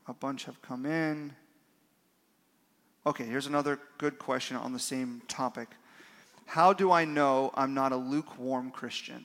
a 0.08 0.14
bunch 0.14 0.44
have 0.44 0.62
come 0.62 0.86
in. 0.86 1.34
Okay, 3.04 3.24
here's 3.24 3.48
another 3.48 3.80
good 3.98 4.20
question 4.20 4.58
on 4.58 4.74
the 4.74 4.80
same 4.80 5.24
topic. 5.28 5.70
How 6.50 6.74
do 6.74 6.92
I 6.92 7.06
know 7.06 7.52
I'm 7.54 7.76
not 7.76 7.92
a 7.92 7.96
lukewarm 7.96 8.72
Christian? 8.72 9.24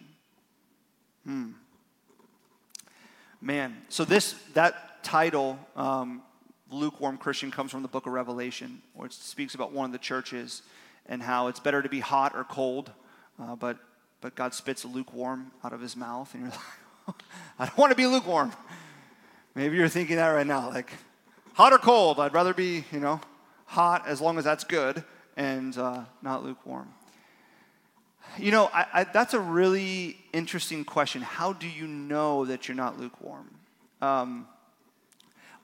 Hmm. 1.24 1.52
Man, 3.40 3.74
so 3.88 4.04
this, 4.04 4.34
that 4.52 5.02
title, 5.02 5.58
um, 5.74 6.20
lukewarm 6.70 7.16
Christian, 7.16 7.50
comes 7.50 7.70
from 7.70 7.80
the 7.80 7.88
book 7.88 8.04
of 8.04 8.12
Revelation, 8.12 8.82
where 8.92 9.06
it 9.06 9.14
speaks 9.14 9.54
about 9.54 9.72
one 9.72 9.86
of 9.86 9.92
the 9.92 9.98
churches 9.98 10.60
and 11.06 11.22
how 11.22 11.46
it's 11.46 11.58
better 11.58 11.80
to 11.80 11.88
be 11.88 12.00
hot 12.00 12.32
or 12.34 12.44
cold, 12.44 12.90
uh, 13.40 13.56
but, 13.56 13.78
but 14.20 14.34
God 14.34 14.52
spits 14.52 14.84
lukewarm 14.84 15.50
out 15.64 15.72
of 15.72 15.80
his 15.80 15.96
mouth, 15.96 16.34
and 16.34 16.42
you're 16.42 16.50
like, 16.50 17.16
I 17.58 17.64
don't 17.64 17.78
want 17.78 17.90
to 17.90 17.96
be 17.96 18.06
lukewarm. 18.06 18.52
Maybe 19.54 19.78
you're 19.78 19.88
thinking 19.88 20.16
that 20.16 20.28
right 20.28 20.46
now, 20.46 20.68
like, 20.68 20.92
hot 21.54 21.72
or 21.72 21.78
cold? 21.78 22.20
I'd 22.20 22.34
rather 22.34 22.52
be, 22.52 22.84
you 22.92 23.00
know, 23.00 23.18
hot 23.64 24.06
as 24.06 24.20
long 24.20 24.36
as 24.36 24.44
that's 24.44 24.64
good 24.64 25.02
and 25.38 25.78
uh, 25.78 26.02
not 26.20 26.44
lukewarm. 26.44 26.92
You 28.38 28.50
know, 28.50 28.70
I, 28.72 28.86
I, 28.92 29.04
that's 29.04 29.34
a 29.34 29.40
really 29.40 30.18
interesting 30.32 30.84
question. 30.84 31.22
How 31.22 31.52
do 31.52 31.68
you 31.68 31.86
know 31.86 32.44
that 32.46 32.66
you're 32.66 32.76
not 32.76 32.98
lukewarm? 32.98 33.48
Um, 34.02 34.48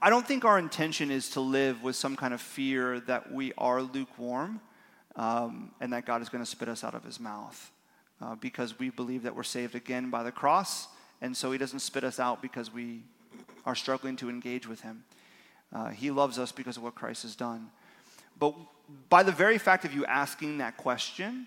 I 0.00 0.08
don't 0.08 0.26
think 0.26 0.44
our 0.44 0.58
intention 0.58 1.10
is 1.10 1.30
to 1.30 1.40
live 1.40 1.82
with 1.82 1.96
some 1.96 2.16
kind 2.16 2.32
of 2.32 2.40
fear 2.40 3.00
that 3.00 3.32
we 3.32 3.52
are 3.58 3.82
lukewarm 3.82 4.60
um, 5.16 5.72
and 5.80 5.92
that 5.92 6.06
God 6.06 6.22
is 6.22 6.28
going 6.28 6.42
to 6.42 6.50
spit 6.50 6.68
us 6.68 6.84
out 6.84 6.94
of 6.94 7.04
his 7.04 7.18
mouth 7.18 7.70
uh, 8.22 8.36
because 8.36 8.78
we 8.78 8.90
believe 8.90 9.24
that 9.24 9.34
we're 9.34 9.42
saved 9.42 9.74
again 9.74 10.10
by 10.10 10.22
the 10.22 10.32
cross, 10.32 10.88
and 11.20 11.36
so 11.36 11.52
he 11.52 11.58
doesn't 11.58 11.80
spit 11.80 12.04
us 12.04 12.20
out 12.20 12.40
because 12.40 12.72
we 12.72 13.02
are 13.66 13.74
struggling 13.74 14.16
to 14.16 14.28
engage 14.28 14.66
with 14.66 14.80
Him. 14.80 15.04
Uh, 15.72 15.88
he 15.88 16.10
loves 16.10 16.38
us 16.38 16.52
because 16.52 16.76
of 16.76 16.82
what 16.82 16.94
Christ 16.94 17.22
has 17.22 17.36
done. 17.36 17.70
But 18.38 18.54
by 19.08 19.22
the 19.22 19.32
very 19.32 19.58
fact 19.58 19.84
of 19.84 19.94
you 19.94 20.04
asking 20.06 20.58
that 20.58 20.76
question, 20.76 21.46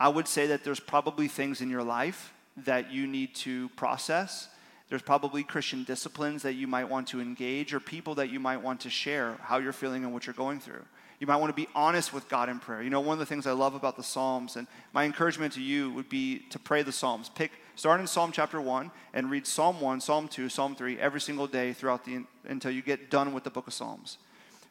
I 0.00 0.08
would 0.08 0.28
say 0.28 0.46
that 0.48 0.64
there's 0.64 0.80
probably 0.80 1.28
things 1.28 1.60
in 1.60 1.70
your 1.70 1.82
life 1.82 2.32
that 2.64 2.92
you 2.92 3.06
need 3.06 3.34
to 3.36 3.68
process. 3.70 4.48
There's 4.88 5.02
probably 5.02 5.42
Christian 5.42 5.84
disciplines 5.84 6.42
that 6.42 6.54
you 6.54 6.66
might 6.66 6.88
want 6.88 7.08
to 7.08 7.20
engage 7.20 7.74
or 7.74 7.80
people 7.80 8.14
that 8.16 8.30
you 8.30 8.40
might 8.40 8.62
want 8.62 8.80
to 8.80 8.90
share 8.90 9.36
how 9.42 9.58
you're 9.58 9.72
feeling 9.72 10.04
and 10.04 10.12
what 10.12 10.26
you're 10.26 10.34
going 10.34 10.60
through. 10.60 10.84
You 11.20 11.26
might 11.26 11.36
want 11.36 11.50
to 11.50 11.60
be 11.60 11.68
honest 11.74 12.12
with 12.12 12.28
God 12.28 12.48
in 12.48 12.60
prayer. 12.60 12.80
You 12.80 12.90
know, 12.90 13.00
one 13.00 13.14
of 13.14 13.18
the 13.18 13.26
things 13.26 13.46
I 13.46 13.52
love 13.52 13.74
about 13.74 13.96
the 13.96 14.04
Psalms, 14.04 14.54
and 14.54 14.68
my 14.92 15.04
encouragement 15.04 15.54
to 15.54 15.60
you 15.60 15.90
would 15.92 16.08
be 16.08 16.38
to 16.50 16.60
pray 16.60 16.82
the 16.82 16.92
Psalms. 16.92 17.28
Pick, 17.28 17.50
start 17.74 18.00
in 18.00 18.06
Psalm 18.06 18.30
chapter 18.30 18.60
1 18.60 18.90
and 19.14 19.28
read 19.28 19.44
Psalm 19.44 19.80
1, 19.80 20.00
Psalm 20.00 20.28
2, 20.28 20.48
Psalm 20.48 20.76
3 20.76 20.98
every 21.00 21.20
single 21.20 21.48
day 21.48 21.72
throughout 21.72 22.04
the, 22.04 22.24
until 22.44 22.70
you 22.70 22.82
get 22.82 23.10
done 23.10 23.34
with 23.34 23.42
the 23.42 23.50
book 23.50 23.66
of 23.66 23.74
Psalms. 23.74 24.18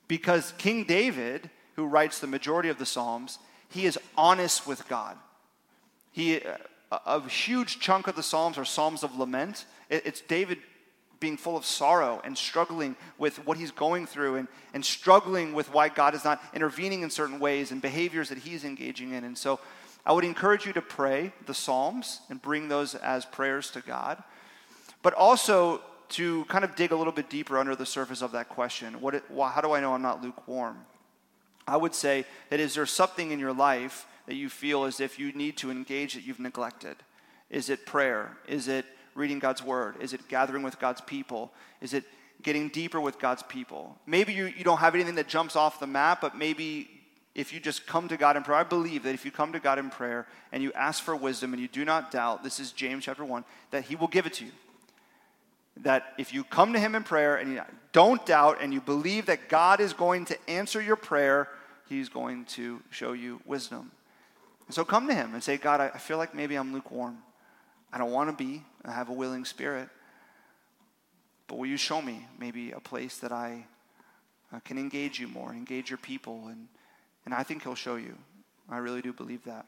Because 0.07 0.53
King 0.57 0.85
David, 0.85 1.49
who 1.75 1.85
writes 1.85 2.19
the 2.19 2.27
majority 2.27 2.69
of 2.69 2.77
the 2.77 2.85
Psalms, 2.85 3.39
he 3.69 3.86
is 3.86 3.97
honest 4.17 4.65
with 4.67 4.88
God. 4.88 5.17
He, 6.12 6.41
uh, 6.41 6.99
a, 7.06 7.27
huge 7.27 7.80
chunk 7.80 8.08
of 8.08 8.15
the 8.15 8.23
Psalms 8.23 8.58
are 8.58 8.65
Psalms 8.65 9.03
of 9.03 9.17
lament. 9.17 9.65
it's 9.89 10.21
David 10.21 10.60
being 11.19 11.38
full 11.38 11.58
of 11.58 11.65
sorrow 11.65 12.21
and 12.23 12.38
struggling 12.38 12.95
with 13.17 13.43
what 13.45 13.58
he's 13.58 13.71
going 13.71 14.06
through 14.06 14.36
and, 14.36 14.47
and 14.73 14.86
struggling 14.86 15.53
with 15.53 15.71
why 15.73 15.89
God 15.89 16.13
is 16.13 16.23
not 16.23 16.41
intervening 16.53 17.01
in 17.01 17.10
certain 17.10 17.39
ways 17.39 17.71
and 17.71 17.82
behaviors 17.82 18.30
that 18.30 18.38
he's 18.38 18.63
engaging 18.63 19.13
in. 19.13 19.23
And 19.23 19.38
so 19.38 19.60
I 20.06 20.13
would 20.13 20.23
encourage 20.23 20.65
you 20.65 20.73
to 20.73 20.82
pray 20.82 21.34
the 21.45 21.53
Psalms 21.53 22.21
and 22.30 22.41
bring 22.41 22.67
those 22.67 22.95
as 22.95 23.25
prayers 23.25 23.71
to 23.71 23.82
God, 23.82 24.23
but 25.01 25.13
also 25.13 25.82
to 26.10 26.45
kind 26.45 26.63
of 26.63 26.75
dig 26.75 26.91
a 26.91 26.95
little 26.95 27.12
bit 27.12 27.30
deeper 27.30 27.58
under 27.58 27.75
the 27.75 27.86
surface 27.86 28.21
of 28.21 28.32
that 28.32 28.47
question 28.47 29.01
what 29.01 29.13
it, 29.13 29.23
how 29.30 29.62
do 29.62 29.73
I 29.73 29.82
know 29.82 29.93
I'm 29.93 30.01
not 30.01 30.21
lukewarm? 30.21 30.77
I 31.67 31.77
would 31.77 31.93
say 31.93 32.25
that 32.49 32.60
is 32.60 32.75
there 32.75 32.86
something 32.86 33.32
in 33.32 33.39
your 33.39 33.53
life 33.53 34.08
that 34.25 34.36
you 34.36 34.49
feel 34.49 34.86
as 34.86 34.99
if 34.99 35.19
you 35.19 35.32
need 35.34 35.58
to 35.58 35.71
engage 35.71 36.13
that 36.13 36.23
you've 36.23 36.39
neglected? 36.39 36.95
Is 37.49 37.69
it 37.69 37.86
prayer? 37.86 38.38
Is 38.47 38.67
it 38.67 38.86
reading 39.15 39.39
God's 39.39 39.63
word? 39.63 39.95
Is 39.99 40.13
it 40.13 40.27
gathering 40.27 40.63
with 40.63 40.80
God's 40.80 41.01
people? 41.01 41.51
Is 41.82 41.93
it 41.93 42.03
getting 42.43 42.69
deeper 42.69 43.01
with 43.01 43.19
God's 43.19 43.43
people? 43.43 43.97
Maybe 44.06 44.34
you, 44.34 44.45
you 44.45 44.63
don't 44.63 44.77
have 44.77 44.95
anything 44.95 45.15
that 45.15 45.27
jumps 45.27 45.56
off 45.56 45.80
the 45.80 45.88
map, 45.88 46.21
but 46.21 46.38
maybe 46.38 46.89
if 47.36 47.53
you 47.53 47.60
just 47.60 47.86
come 47.86 48.08
to 48.08 48.17
God 48.17 48.36
in 48.36 48.43
prayer, 48.43 48.60
I 48.60 48.63
believe 48.63 49.03
that 49.03 49.13
if 49.13 49.23
you 49.23 49.32
come 49.32 49.53
to 49.53 49.60
God 49.60 49.77
in 49.80 49.89
prayer 49.89 50.27
and 50.51 50.63
you 50.63 50.73
ask 50.73 51.03
for 51.03 51.15
wisdom 51.15 51.53
and 51.53 51.62
you 51.62 51.67
do 51.67 51.86
not 51.86 52.12
doubt, 52.12 52.43
this 52.43 52.60
is 52.60 52.71
James 52.71 53.06
chapter 53.06 53.23
1, 53.23 53.45
that 53.71 53.84
He 53.84 53.95
will 53.95 54.08
give 54.08 54.25
it 54.25 54.34
to 54.36 54.45
you. 54.45 54.51
That 55.83 56.13
if 56.17 56.33
you 56.33 56.43
come 56.43 56.73
to 56.73 56.79
Him 56.79 56.95
in 56.95 57.03
prayer 57.03 57.35
and 57.35 57.53
you 57.53 57.61
don't 57.91 58.25
doubt 58.25 58.57
and 58.61 58.73
you 58.73 58.81
believe 58.81 59.27
that 59.27 59.49
God 59.49 59.79
is 59.79 59.93
going 59.93 60.25
to 60.25 60.49
answer 60.49 60.81
your 60.81 60.95
prayer, 60.95 61.49
He's 61.87 62.09
going 62.09 62.45
to 62.45 62.81
show 62.89 63.13
you 63.13 63.41
wisdom. 63.45 63.91
And 64.67 64.75
so 64.75 64.83
come 64.83 65.07
to 65.07 65.13
Him 65.13 65.33
and 65.33 65.43
say, 65.43 65.57
God, 65.57 65.79
I 65.79 65.97
feel 65.97 66.17
like 66.17 66.35
maybe 66.35 66.55
I'm 66.55 66.73
lukewarm. 66.73 67.19
I 67.91 67.97
don't 67.97 68.11
want 68.11 68.29
to 68.29 68.35
be. 68.35 68.63
I 68.83 68.91
have 68.91 69.09
a 69.09 69.13
willing 69.13 69.45
spirit. 69.45 69.89
But 71.47 71.57
will 71.57 71.67
you 71.67 71.77
show 71.77 72.01
me 72.01 72.27
maybe 72.37 72.71
a 72.71 72.79
place 72.79 73.17
that 73.19 73.31
I 73.31 73.65
uh, 74.53 74.59
can 74.59 74.77
engage 74.77 75.19
you 75.19 75.27
more, 75.27 75.53
engage 75.53 75.89
your 75.89 75.97
people? 75.97 76.47
And, 76.47 76.67
and 77.25 77.33
I 77.33 77.43
think 77.43 77.63
He'll 77.63 77.75
show 77.75 77.95
you. 77.95 78.17
I 78.69 78.77
really 78.77 79.01
do 79.01 79.13
believe 79.13 79.43
that. 79.45 79.65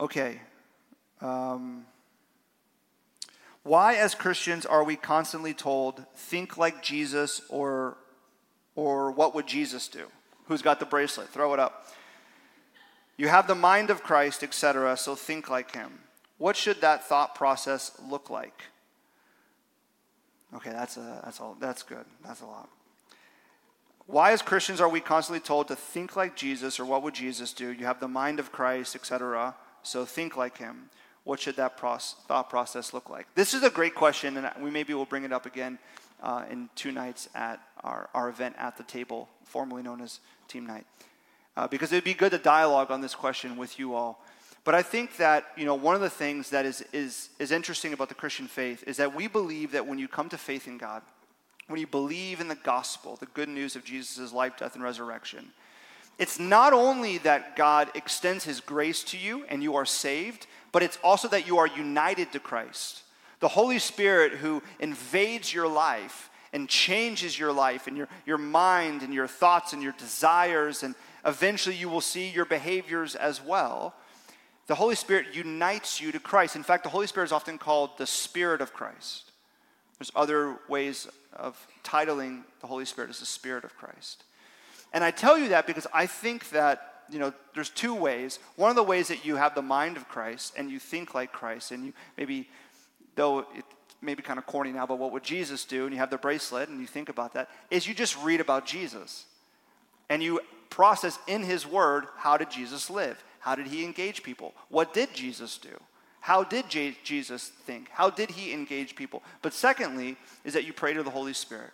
Okay. 0.00 0.40
Um, 1.20 1.84
why, 3.66 3.96
as 3.96 4.14
Christians, 4.14 4.64
are 4.64 4.84
we 4.84 4.94
constantly 4.94 5.52
told, 5.52 6.06
think 6.14 6.56
like 6.56 6.84
Jesus 6.84 7.42
or, 7.48 7.96
or 8.76 9.10
what 9.10 9.34
would 9.34 9.48
Jesus 9.48 9.88
do? 9.88 10.06
Who's 10.44 10.62
got 10.62 10.78
the 10.78 10.86
bracelet? 10.86 11.28
Throw 11.30 11.52
it 11.52 11.58
up. 11.58 11.88
You 13.16 13.26
have 13.26 13.48
the 13.48 13.56
mind 13.56 13.90
of 13.90 14.04
Christ, 14.04 14.44
etc., 14.44 14.96
so 14.96 15.16
think 15.16 15.50
like 15.50 15.74
him. 15.74 15.98
What 16.38 16.54
should 16.54 16.80
that 16.80 17.04
thought 17.08 17.34
process 17.34 17.90
look 18.08 18.30
like? 18.30 18.62
Okay, 20.54 20.70
that's, 20.70 20.96
a, 20.96 21.20
that's, 21.24 21.40
all, 21.40 21.56
that's 21.58 21.82
good. 21.82 22.04
That's 22.24 22.42
a 22.42 22.46
lot. 22.46 22.68
Why, 24.06 24.30
as 24.30 24.42
Christians, 24.42 24.80
are 24.80 24.88
we 24.88 25.00
constantly 25.00 25.40
told 25.40 25.66
to 25.68 25.76
think 25.76 26.14
like 26.14 26.36
Jesus 26.36 26.78
or 26.78 26.84
what 26.84 27.02
would 27.02 27.14
Jesus 27.14 27.52
do? 27.52 27.72
You 27.72 27.86
have 27.86 27.98
the 27.98 28.06
mind 28.06 28.38
of 28.38 28.52
Christ, 28.52 28.94
etc., 28.94 29.56
so 29.82 30.04
think 30.04 30.36
like 30.36 30.58
him. 30.58 30.90
What 31.26 31.40
should 31.40 31.56
that 31.56 31.76
process, 31.76 32.14
thought 32.26 32.48
process 32.48 32.94
look 32.94 33.10
like? 33.10 33.26
This 33.34 33.52
is 33.52 33.62
a 33.62 33.70
great 33.70 33.94
question, 33.94 34.36
and 34.36 34.48
we 34.62 34.70
maybe 34.70 34.94
will 34.94 35.04
bring 35.04 35.24
it 35.24 35.32
up 35.32 35.44
again 35.44 35.78
uh, 36.22 36.44
in 36.48 36.70
two 36.74 36.92
nights 36.92 37.28
at 37.34 37.60
our, 37.82 38.08
our 38.14 38.28
event 38.28 38.54
at 38.58 38.76
the 38.78 38.84
table, 38.84 39.28
formerly 39.44 39.82
known 39.82 40.00
as 40.00 40.20
Team 40.48 40.64
Night 40.64 40.86
uh, 41.56 41.66
because 41.66 41.92
it 41.92 41.96
would 41.96 42.04
be 42.04 42.14
good 42.14 42.32
to 42.32 42.38
dialogue 42.38 42.90
on 42.90 43.00
this 43.00 43.14
question 43.14 43.56
with 43.56 43.78
you 43.78 43.94
all. 43.94 44.22
But 44.64 44.74
I 44.74 44.82
think 44.82 45.16
that 45.16 45.46
you 45.56 45.64
know 45.64 45.74
one 45.74 45.94
of 45.94 46.00
the 46.00 46.10
things 46.10 46.50
that 46.50 46.66
is, 46.66 46.84
is, 46.92 47.30
is 47.38 47.52
interesting 47.52 47.92
about 47.92 48.08
the 48.08 48.14
Christian 48.14 48.48
faith 48.48 48.84
is 48.86 48.96
that 48.96 49.14
we 49.14 49.28
believe 49.28 49.72
that 49.72 49.86
when 49.86 49.98
you 49.98 50.08
come 50.08 50.28
to 50.28 50.38
faith 50.38 50.66
in 50.66 50.76
God, 50.76 51.02
when 51.68 51.80
you 51.80 51.86
believe 51.86 52.40
in 52.40 52.48
the 52.48 52.56
gospel, 52.56 53.16
the 53.16 53.26
good 53.26 53.48
news 53.48 53.76
of 53.76 53.84
Jesus' 53.84 54.32
life, 54.32 54.56
death, 54.58 54.74
and 54.74 54.82
resurrection, 54.82 55.52
it's 56.18 56.38
not 56.38 56.72
only 56.72 57.18
that 57.18 57.56
God 57.56 57.90
extends 57.94 58.44
his 58.44 58.60
grace 58.60 59.02
to 59.04 59.18
you 59.18 59.44
and 59.48 59.62
you 59.62 59.76
are 59.76 59.84
saved, 59.84 60.46
but 60.72 60.82
it's 60.82 60.98
also 61.02 61.28
that 61.28 61.46
you 61.46 61.58
are 61.58 61.66
united 61.66 62.32
to 62.32 62.40
Christ. 62.40 63.02
The 63.40 63.48
Holy 63.48 63.78
Spirit 63.78 64.32
who 64.32 64.62
invades 64.80 65.52
your 65.52 65.68
life 65.68 66.30
and 66.52 66.68
changes 66.68 67.38
your 67.38 67.52
life 67.52 67.86
and 67.86 67.96
your, 67.96 68.08
your 68.24 68.38
mind 68.38 69.02
and 69.02 69.12
your 69.12 69.26
thoughts 69.26 69.72
and 69.72 69.82
your 69.82 69.92
desires 69.92 70.82
and, 70.82 70.94
eventually 71.26 71.74
you 71.74 71.88
will 71.88 72.00
see 72.00 72.28
your 72.30 72.44
behaviors 72.44 73.14
as 73.14 73.42
well. 73.42 73.94
The 74.68 74.76
Holy 74.76 74.94
Spirit 74.94 75.34
unites 75.34 76.00
you 76.00 76.12
to 76.12 76.20
Christ. 76.20 76.56
In 76.56 76.62
fact, 76.62 76.84
the 76.84 76.90
Holy 76.90 77.06
Spirit 77.06 77.26
is 77.26 77.32
often 77.32 77.58
called 77.58 77.98
the 77.98 78.06
Spirit 78.06 78.60
of 78.60 78.72
Christ. 78.72 79.32
There's 79.98 80.12
other 80.14 80.56
ways 80.68 81.08
of 81.32 81.66
titling 81.84 82.42
the 82.60 82.66
Holy 82.66 82.84
Spirit 82.84 83.10
as 83.10 83.20
the 83.20 83.26
Spirit 83.26 83.64
of 83.64 83.76
Christ. 83.76 84.24
And 84.92 85.04
I 85.04 85.10
tell 85.10 85.36
you 85.36 85.48
that 85.50 85.66
because 85.66 85.86
I 85.92 86.06
think 86.06 86.50
that, 86.50 86.95
you 87.10 87.18
know, 87.18 87.32
there's 87.54 87.70
two 87.70 87.94
ways. 87.94 88.38
One 88.56 88.70
of 88.70 88.76
the 88.76 88.82
ways 88.82 89.08
that 89.08 89.24
you 89.24 89.36
have 89.36 89.54
the 89.54 89.62
mind 89.62 89.96
of 89.96 90.08
Christ 90.08 90.54
and 90.56 90.70
you 90.70 90.78
think 90.78 91.14
like 91.14 91.32
Christ, 91.32 91.72
and 91.72 91.84
you 91.86 91.92
maybe, 92.16 92.48
though 93.14 93.40
it 93.40 93.64
may 94.02 94.14
be 94.14 94.22
kind 94.22 94.38
of 94.38 94.46
corny 94.46 94.72
now, 94.72 94.86
but 94.86 94.98
what 94.98 95.12
would 95.12 95.24
Jesus 95.24 95.64
do? 95.64 95.84
And 95.84 95.92
you 95.92 95.98
have 95.98 96.10
the 96.10 96.18
bracelet 96.18 96.68
and 96.68 96.80
you 96.80 96.86
think 96.86 97.08
about 97.08 97.34
that, 97.34 97.48
is 97.70 97.86
you 97.86 97.94
just 97.94 98.20
read 98.22 98.40
about 98.40 98.66
Jesus. 98.66 99.26
And 100.08 100.22
you 100.22 100.40
process 100.70 101.18
in 101.26 101.42
his 101.42 101.66
word 101.66 102.06
how 102.16 102.36
did 102.36 102.50
Jesus 102.50 102.90
live? 102.90 103.22
How 103.40 103.54
did 103.54 103.68
he 103.68 103.84
engage 103.84 104.22
people? 104.22 104.54
What 104.68 104.92
did 104.92 105.14
Jesus 105.14 105.58
do? 105.58 105.80
How 106.20 106.42
did 106.42 106.68
J- 106.68 106.96
Jesus 107.04 107.48
think? 107.48 107.88
How 107.90 108.10
did 108.10 108.30
he 108.30 108.52
engage 108.52 108.96
people? 108.96 109.22
But 109.42 109.52
secondly, 109.52 110.16
is 110.44 110.54
that 110.54 110.64
you 110.64 110.72
pray 110.72 110.92
to 110.92 111.04
the 111.04 111.10
Holy 111.10 111.32
Spirit. 111.32 111.70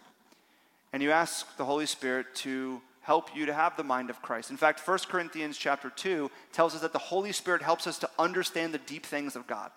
And 0.92 1.02
you 1.02 1.10
ask 1.10 1.56
the 1.56 1.64
Holy 1.64 1.86
Spirit 1.86 2.34
to 2.36 2.82
help 3.02 3.34
you 3.36 3.46
to 3.46 3.52
have 3.52 3.76
the 3.76 3.84
mind 3.84 4.10
of 4.10 4.22
Christ. 4.22 4.50
In 4.50 4.56
fact, 4.56 4.86
1 4.86 4.98
Corinthians 5.08 5.58
chapter 5.58 5.90
2 5.90 6.30
tells 6.52 6.74
us 6.74 6.80
that 6.80 6.92
the 6.92 6.98
Holy 6.98 7.32
Spirit 7.32 7.62
helps 7.62 7.86
us 7.86 7.98
to 7.98 8.10
understand 8.18 8.72
the 8.72 8.78
deep 8.78 9.04
things 9.04 9.36
of 9.36 9.46
God. 9.46 9.70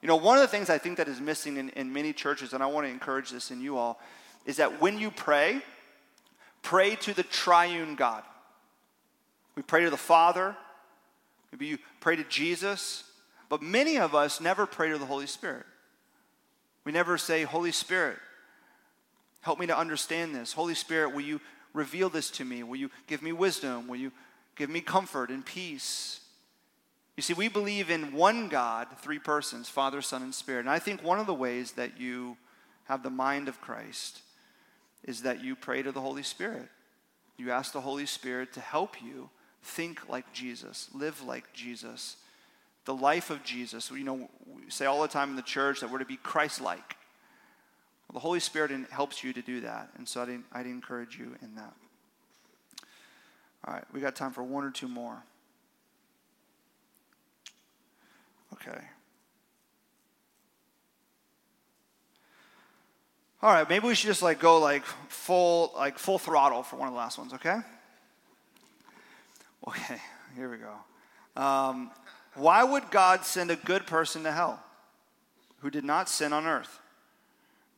You 0.00 0.08
know, 0.08 0.16
one 0.16 0.36
of 0.36 0.42
the 0.42 0.48
things 0.48 0.70
I 0.70 0.78
think 0.78 0.98
that 0.98 1.08
is 1.08 1.20
missing 1.20 1.56
in, 1.56 1.70
in 1.70 1.92
many 1.92 2.12
churches, 2.12 2.52
and 2.52 2.62
I 2.62 2.66
want 2.66 2.86
to 2.86 2.90
encourage 2.90 3.30
this 3.30 3.50
in 3.50 3.60
you 3.60 3.76
all, 3.76 4.00
is 4.44 4.58
that 4.58 4.80
when 4.80 4.98
you 4.98 5.10
pray, 5.10 5.60
pray 6.62 6.94
to 6.96 7.12
the 7.12 7.24
triune 7.24 7.96
God. 7.96 8.22
We 9.56 9.62
pray 9.62 9.82
to 9.84 9.90
the 9.90 9.96
Father, 9.96 10.54
maybe 11.50 11.66
you 11.66 11.78
pray 11.98 12.14
to 12.14 12.24
Jesus, 12.24 13.02
but 13.48 13.62
many 13.62 13.98
of 13.98 14.14
us 14.14 14.40
never 14.40 14.66
pray 14.66 14.90
to 14.90 14.98
the 14.98 15.06
Holy 15.06 15.26
Spirit. 15.26 15.64
We 16.84 16.92
never 16.92 17.18
say, 17.18 17.42
Holy 17.42 17.72
Spirit, 17.72 18.18
help 19.40 19.58
me 19.58 19.66
to 19.66 19.76
understand 19.76 20.34
this. 20.34 20.52
Holy 20.52 20.74
Spirit, 20.74 21.12
will 21.14 21.22
you 21.22 21.40
reveal 21.76 22.08
this 22.08 22.30
to 22.32 22.44
me? 22.44 22.62
Will 22.62 22.76
you 22.76 22.90
give 23.06 23.22
me 23.22 23.32
wisdom? 23.32 23.88
Will 23.88 23.96
you 23.96 24.12
give 24.56 24.70
me 24.70 24.80
comfort 24.80 25.30
and 25.30 25.44
peace? 25.44 26.20
You 27.16 27.22
see, 27.22 27.34
we 27.34 27.48
believe 27.48 27.90
in 27.90 28.12
one 28.12 28.48
God, 28.48 28.88
three 29.00 29.18
persons 29.18 29.68
Father, 29.68 30.02
Son, 30.02 30.22
and 30.22 30.34
Spirit. 30.34 30.60
And 30.60 30.70
I 30.70 30.78
think 30.78 31.02
one 31.02 31.20
of 31.20 31.26
the 31.26 31.34
ways 31.34 31.72
that 31.72 32.00
you 32.00 32.36
have 32.84 33.02
the 33.02 33.10
mind 33.10 33.48
of 33.48 33.60
Christ 33.60 34.22
is 35.04 35.22
that 35.22 35.42
you 35.42 35.54
pray 35.54 35.82
to 35.82 35.92
the 35.92 36.00
Holy 36.00 36.22
Spirit. 36.22 36.68
You 37.36 37.50
ask 37.50 37.72
the 37.72 37.80
Holy 37.80 38.06
Spirit 38.06 38.52
to 38.54 38.60
help 38.60 39.02
you 39.02 39.30
think 39.62 40.08
like 40.08 40.32
Jesus, 40.32 40.88
live 40.94 41.22
like 41.22 41.52
Jesus 41.52 42.16
the 42.86 42.94
life 42.94 43.30
of 43.30 43.44
Jesus. 43.44 43.90
You 43.90 44.04
know, 44.04 44.30
we 44.46 44.70
say 44.70 44.86
all 44.86 45.02
the 45.02 45.08
time 45.08 45.30
in 45.30 45.36
the 45.36 45.42
church 45.42 45.80
that 45.80 45.90
we're 45.90 45.98
to 45.98 46.06
be 46.06 46.16
Christ 46.16 46.60
like. 46.60 46.96
Well, 48.08 48.14
the 48.14 48.20
Holy 48.20 48.40
Spirit 48.40 48.70
helps 48.90 49.24
you 49.24 49.32
to 49.32 49.42
do 49.42 49.60
that. 49.62 49.90
And 49.96 50.08
so 50.08 50.22
I'd, 50.22 50.40
I'd 50.52 50.66
encourage 50.66 51.18
you 51.18 51.36
in 51.42 51.54
that. 51.56 51.74
All 53.66 53.74
right, 53.74 53.84
we 53.92 54.00
got 54.00 54.14
time 54.14 54.30
for 54.30 54.44
one 54.44 54.64
or 54.64 54.70
two 54.70 54.88
more. 54.88 55.22
Okay. 58.52 58.78
All 63.42 63.52
right, 63.52 63.68
maybe 63.68 63.86
we 63.86 63.94
should 63.94 64.06
just 64.06 64.22
like 64.22 64.38
go 64.38 64.58
like 64.58 64.84
full 64.84 65.72
like 65.76 65.98
full 65.98 66.18
throttle 66.18 66.62
for 66.62 66.76
one 66.76 66.88
of 66.88 66.94
the 66.94 66.98
last 66.98 67.18
ones, 67.18 67.32
okay? 67.34 67.58
Okay, 69.68 70.00
here 70.36 70.48
we 70.48 70.58
go. 70.58 71.42
Um, 71.42 71.90
why 72.34 72.62
would 72.62 72.88
God 72.92 73.24
send 73.24 73.50
a 73.50 73.56
good 73.56 73.84
person 73.84 74.22
to 74.22 74.30
hell 74.30 74.62
who 75.58 75.70
did 75.70 75.84
not 75.84 76.08
sin 76.08 76.32
on 76.32 76.46
earth? 76.46 76.78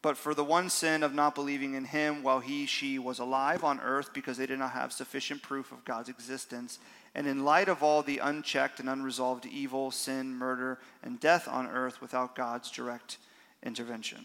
But 0.08 0.16
for 0.16 0.32
the 0.32 0.42
one 0.42 0.70
sin 0.70 1.02
of 1.02 1.12
not 1.12 1.34
believing 1.34 1.74
in 1.74 1.84
him 1.84 2.22
while 2.22 2.40
he, 2.40 2.64
she 2.64 2.98
was 2.98 3.18
alive 3.18 3.62
on 3.62 3.78
earth 3.80 4.14
because 4.14 4.38
they 4.38 4.46
did 4.46 4.58
not 4.58 4.70
have 4.70 4.90
sufficient 4.90 5.42
proof 5.42 5.70
of 5.70 5.84
God's 5.84 6.08
existence. 6.08 6.78
And 7.14 7.26
in 7.26 7.44
light 7.44 7.68
of 7.68 7.82
all 7.82 8.02
the 8.02 8.16
unchecked 8.16 8.80
and 8.80 8.88
unresolved 8.88 9.44
evil, 9.44 9.90
sin, 9.90 10.34
murder, 10.34 10.78
and 11.02 11.20
death 11.20 11.46
on 11.46 11.66
earth 11.66 12.00
without 12.00 12.34
God's 12.34 12.70
direct 12.70 13.18
intervention. 13.62 14.24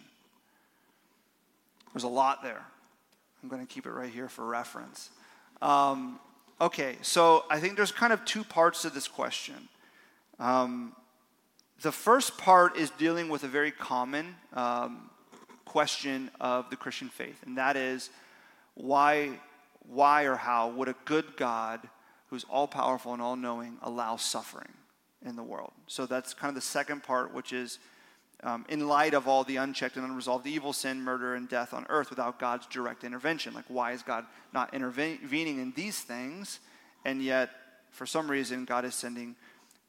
There's 1.94 2.06
a 2.06 2.08
lot 2.08 2.44
there. 2.44 2.64
I'm 3.44 3.50
going 3.50 3.60
to 3.60 3.68
keep 3.68 3.86
it 3.86 3.92
right 3.92 4.10
here 4.10 4.30
for 4.30 4.46
reference. 4.46 5.10
Um, 5.62 6.18
okay, 6.62 6.96
so 7.02 7.44
I 7.50 7.60
think 7.60 7.76
there's 7.76 7.92
kind 7.92 8.14
of 8.14 8.24
two 8.24 8.46
parts 8.46 8.84
to 8.84 8.90
this 8.90 9.10
question. 9.10 9.68
Um, 10.40 10.96
the 11.82 11.92
first 11.92 12.38
part 12.38 12.78
is 12.78 12.90
dealing 12.92 13.28
with 13.28 13.44
a 13.44 13.50
very 13.50 13.72
common 13.72 14.38
um, 14.54 15.10
question 15.66 16.30
of 16.40 16.70
the 16.70 16.76
Christian 16.76 17.10
faith, 17.10 17.42
and 17.46 17.58
that 17.58 17.76
is 17.76 18.10
why, 18.76 19.40
why 19.88 20.24
or 20.24 20.36
how 20.36 20.70
would 20.70 20.88
a 20.88 20.96
good 21.06 21.38
God 21.38 21.80
who's 22.30 22.44
all 22.46 22.68
powerful 22.68 23.14
and 23.14 23.22
all 23.22 23.36
knowing 23.36 23.78
allow 23.82 24.16
suffering 24.16 24.74
in 25.26 25.36
the 25.36 25.44
world? 25.44 25.72
So 25.88 26.06
that's 26.06 26.34
kind 26.34 26.50
of 26.50 26.56
the 26.56 26.62
second 26.62 27.04
part, 27.04 27.34
which 27.34 27.54
is 27.54 27.80
um, 28.44 28.66
in 28.68 28.88
light 28.88 29.14
of 29.14 29.28
all 29.28 29.44
the 29.44 29.58
unchecked 29.58 29.96
and 29.96 30.06
unresolved 30.06 30.46
evil, 30.46 30.74
sin, 30.74 31.02
murder, 31.02 31.36
and 31.36 31.48
death 31.48 31.74
on 31.74 31.86
earth 31.90 32.10
without 32.10 32.40
God's 32.40 32.66
direct 32.68 33.04
intervention. 33.04 33.54
Like, 33.54 33.66
why 33.68 33.94
is 33.94 34.04
God 34.04 34.26
not 34.54 34.74
intervening 34.74 35.60
in 35.60 35.72
these 35.76 36.00
things? 36.02 36.60
And 37.06 37.22
yet, 37.22 37.52
for 37.92 38.06
some 38.06 38.30
reason, 38.30 38.66
God 38.66 38.86
is 38.86 38.96
sending 38.96 39.36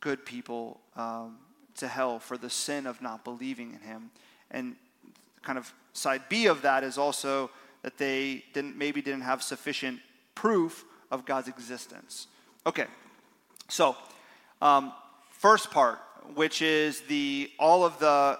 good 0.01 0.25
people 0.25 0.81
um, 0.95 1.39
to 1.77 1.89
hell 1.89 2.19
for 2.19 2.37
the 2.37 2.51
sin 2.51 2.87
of 2.87 3.03
not 3.03 3.25
believing 3.25 3.73
in 3.73 3.81
him. 3.81 4.11
And 4.51 4.77
kind 5.45 5.59
of 5.59 5.73
side 5.93 6.23
B 6.29 6.47
of 6.47 6.63
that 6.63 6.85
is 6.85 6.99
also 6.99 7.51
that 7.83 7.99
they 7.99 8.45
didn't 8.53 8.77
maybe 8.77 9.03
didn't 9.03 9.23
have 9.23 9.43
sufficient 9.43 10.01
proof 10.35 10.85
of 11.11 11.25
God's 11.25 11.49
existence. 11.49 12.27
Okay, 12.67 12.87
so 13.69 13.97
um, 14.61 14.93
first 15.31 15.71
part, 15.71 15.99
which 16.35 16.63
is 16.63 17.03
the 17.03 17.51
all 17.59 17.85
of 17.85 17.99
the 17.99 18.39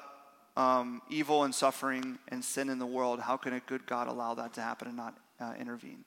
um, 0.57 1.03
evil 1.11 1.45
and 1.45 1.55
suffering 1.55 2.19
and 2.29 2.45
sin 2.45 2.69
in 2.69 2.79
the 2.79 2.87
world. 2.87 3.21
How 3.21 3.37
can 3.37 3.53
a 3.53 3.61
good 3.61 3.87
God 3.87 4.09
allow 4.09 4.35
that 4.35 4.55
to 4.55 4.61
happen 4.61 4.89
and 4.89 4.97
not 4.97 5.17
uh, 5.41 5.53
intervene? 5.59 6.05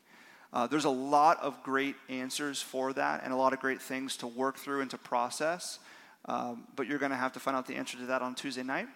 Uh, 0.53 0.65
there's 0.65 0.86
a 0.86 0.89
lot 0.89 1.41
of 1.41 1.62
great 1.62 1.95
answers 2.10 2.62
for 2.62 2.93
that 2.93 3.21
and 3.23 3.33
a 3.33 3.36
lot 3.36 3.53
of 3.53 3.60
great 3.60 3.81
things 3.81 4.15
to 4.17 4.27
work 4.27 4.57
through 4.57 4.81
and 4.81 4.89
to 4.89 4.97
process. 4.97 5.79
Um, 6.25 6.63
but 6.75 6.88
you're 6.88 6.99
going 6.99 7.12
to 7.12 7.17
have 7.17 7.33
to 7.33 7.39
find 7.39 7.55
out 7.55 7.67
the 7.67 7.75
answer 7.75 7.97
to 7.97 8.05
that 8.07 8.21
on 8.21 8.33
Tuesday 8.33 8.63
night 8.63 8.88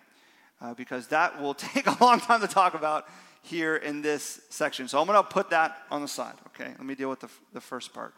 uh, 0.62 0.74
because 0.74 1.08
that 1.08 1.42
will 1.42 1.54
take 1.74 1.88
a 1.88 1.98
long 2.02 2.20
time 2.20 2.42
to 2.42 2.48
talk 2.48 2.74
about 2.74 3.08
here 3.42 3.76
in 3.76 4.02
this 4.02 4.42
section. 4.50 4.88
So 4.88 5.00
I'm 5.00 5.08
going 5.08 5.22
to 5.22 5.28
put 5.28 5.50
that 5.50 5.78
on 5.90 6.02
the 6.02 6.08
side, 6.08 6.36
okay? 6.48 6.72
Let 6.78 6.86
me 6.86 6.96
deal 6.96 7.10
with 7.10 7.22
the, 7.22 7.30
the 7.54 7.62
first 7.62 7.94
part. 7.94 8.14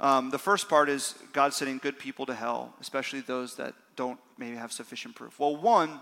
Um, 0.00 0.30
the 0.30 0.38
first 0.38 0.68
part 0.68 0.88
is 0.88 1.14
God 1.32 1.54
sending 1.54 1.78
good 1.78 1.98
people 1.98 2.26
to 2.26 2.34
hell, 2.34 2.74
especially 2.80 3.20
those 3.20 3.56
that 3.56 3.74
don't 3.96 4.18
maybe 4.36 4.56
have 4.56 4.72
sufficient 4.72 5.14
proof. 5.14 5.38
Well, 5.38 5.56
one, 5.56 6.00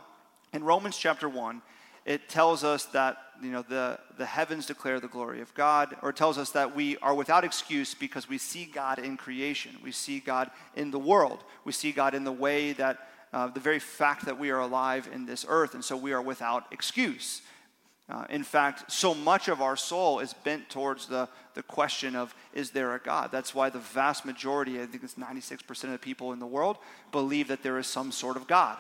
in 0.52 0.64
Romans 0.64 0.96
chapter 0.96 1.28
1, 1.28 1.62
it 2.06 2.28
tells 2.28 2.64
us 2.64 2.86
that 2.86 3.18
you 3.42 3.50
know 3.50 3.62
the, 3.62 3.98
the 4.18 4.26
heavens 4.26 4.66
declare 4.66 5.00
the 5.00 5.08
glory 5.08 5.40
of 5.40 5.52
god 5.54 5.96
or 6.02 6.12
tells 6.12 6.38
us 6.38 6.50
that 6.50 6.74
we 6.74 6.96
are 6.98 7.14
without 7.14 7.44
excuse 7.44 7.94
because 7.94 8.28
we 8.28 8.38
see 8.38 8.64
god 8.64 8.98
in 8.98 9.16
creation 9.16 9.76
we 9.82 9.92
see 9.92 10.20
god 10.20 10.50
in 10.76 10.90
the 10.90 10.98
world 10.98 11.44
we 11.64 11.72
see 11.72 11.92
god 11.92 12.14
in 12.14 12.24
the 12.24 12.32
way 12.32 12.72
that 12.72 13.08
uh, 13.32 13.48
the 13.48 13.60
very 13.60 13.78
fact 13.78 14.24
that 14.26 14.38
we 14.38 14.50
are 14.50 14.60
alive 14.60 15.08
in 15.12 15.26
this 15.26 15.44
earth 15.48 15.74
and 15.74 15.84
so 15.84 15.96
we 15.96 16.12
are 16.12 16.22
without 16.22 16.66
excuse. 16.72 17.42
Uh, 18.08 18.24
in 18.28 18.42
fact 18.42 18.90
so 18.90 19.14
much 19.14 19.46
of 19.48 19.62
our 19.62 19.76
soul 19.76 20.18
is 20.18 20.32
bent 20.32 20.68
towards 20.68 21.06
the, 21.06 21.28
the 21.54 21.62
question 21.62 22.16
of 22.16 22.34
is 22.52 22.70
there 22.70 22.94
a 22.94 22.98
god? 22.98 23.30
That's 23.30 23.54
why 23.54 23.70
the 23.70 23.78
vast 23.78 24.24
majority 24.24 24.80
i 24.80 24.86
think 24.86 25.04
it's 25.04 25.14
96% 25.14 25.84
of 25.84 25.90
the 25.90 25.98
people 25.98 26.32
in 26.32 26.38
the 26.38 26.46
world 26.46 26.76
believe 27.12 27.48
that 27.48 27.62
there 27.62 27.78
is 27.78 27.86
some 27.86 28.10
sort 28.10 28.36
of 28.36 28.46
god. 28.46 28.78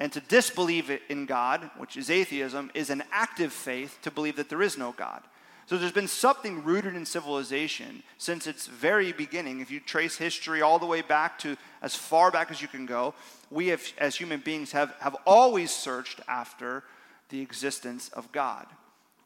And 0.00 0.12
to 0.12 0.20
disbelieve 0.20 0.96
in 1.08 1.26
God, 1.26 1.70
which 1.76 1.96
is 1.96 2.08
atheism, 2.08 2.70
is 2.72 2.90
an 2.90 3.02
active 3.10 3.52
faith 3.52 3.98
to 4.02 4.10
believe 4.10 4.36
that 4.36 4.48
there 4.48 4.62
is 4.62 4.78
no 4.78 4.92
God. 4.92 5.22
So 5.68 5.76
there's 5.76 5.92
been 5.92 6.08
something 6.08 6.64
rooted 6.64 6.96
in 6.96 7.04
civilization 7.04 8.02
since 8.16 8.46
its 8.46 8.66
very 8.66 9.12
beginning. 9.12 9.60
If 9.60 9.70
you 9.70 9.80
trace 9.80 10.16
history 10.16 10.62
all 10.62 10.78
the 10.78 10.86
way 10.86 11.02
back 11.02 11.38
to 11.40 11.58
as 11.82 11.94
far 11.94 12.30
back 12.30 12.50
as 12.50 12.62
you 12.62 12.68
can 12.68 12.86
go, 12.86 13.12
we 13.50 13.66
have, 13.66 13.82
as 13.98 14.16
human 14.16 14.40
beings 14.40 14.72
have, 14.72 14.94
have 15.00 15.14
always 15.26 15.70
searched 15.70 16.22
after 16.26 16.84
the 17.28 17.42
existence 17.42 18.08
of 18.14 18.32
God. 18.32 18.64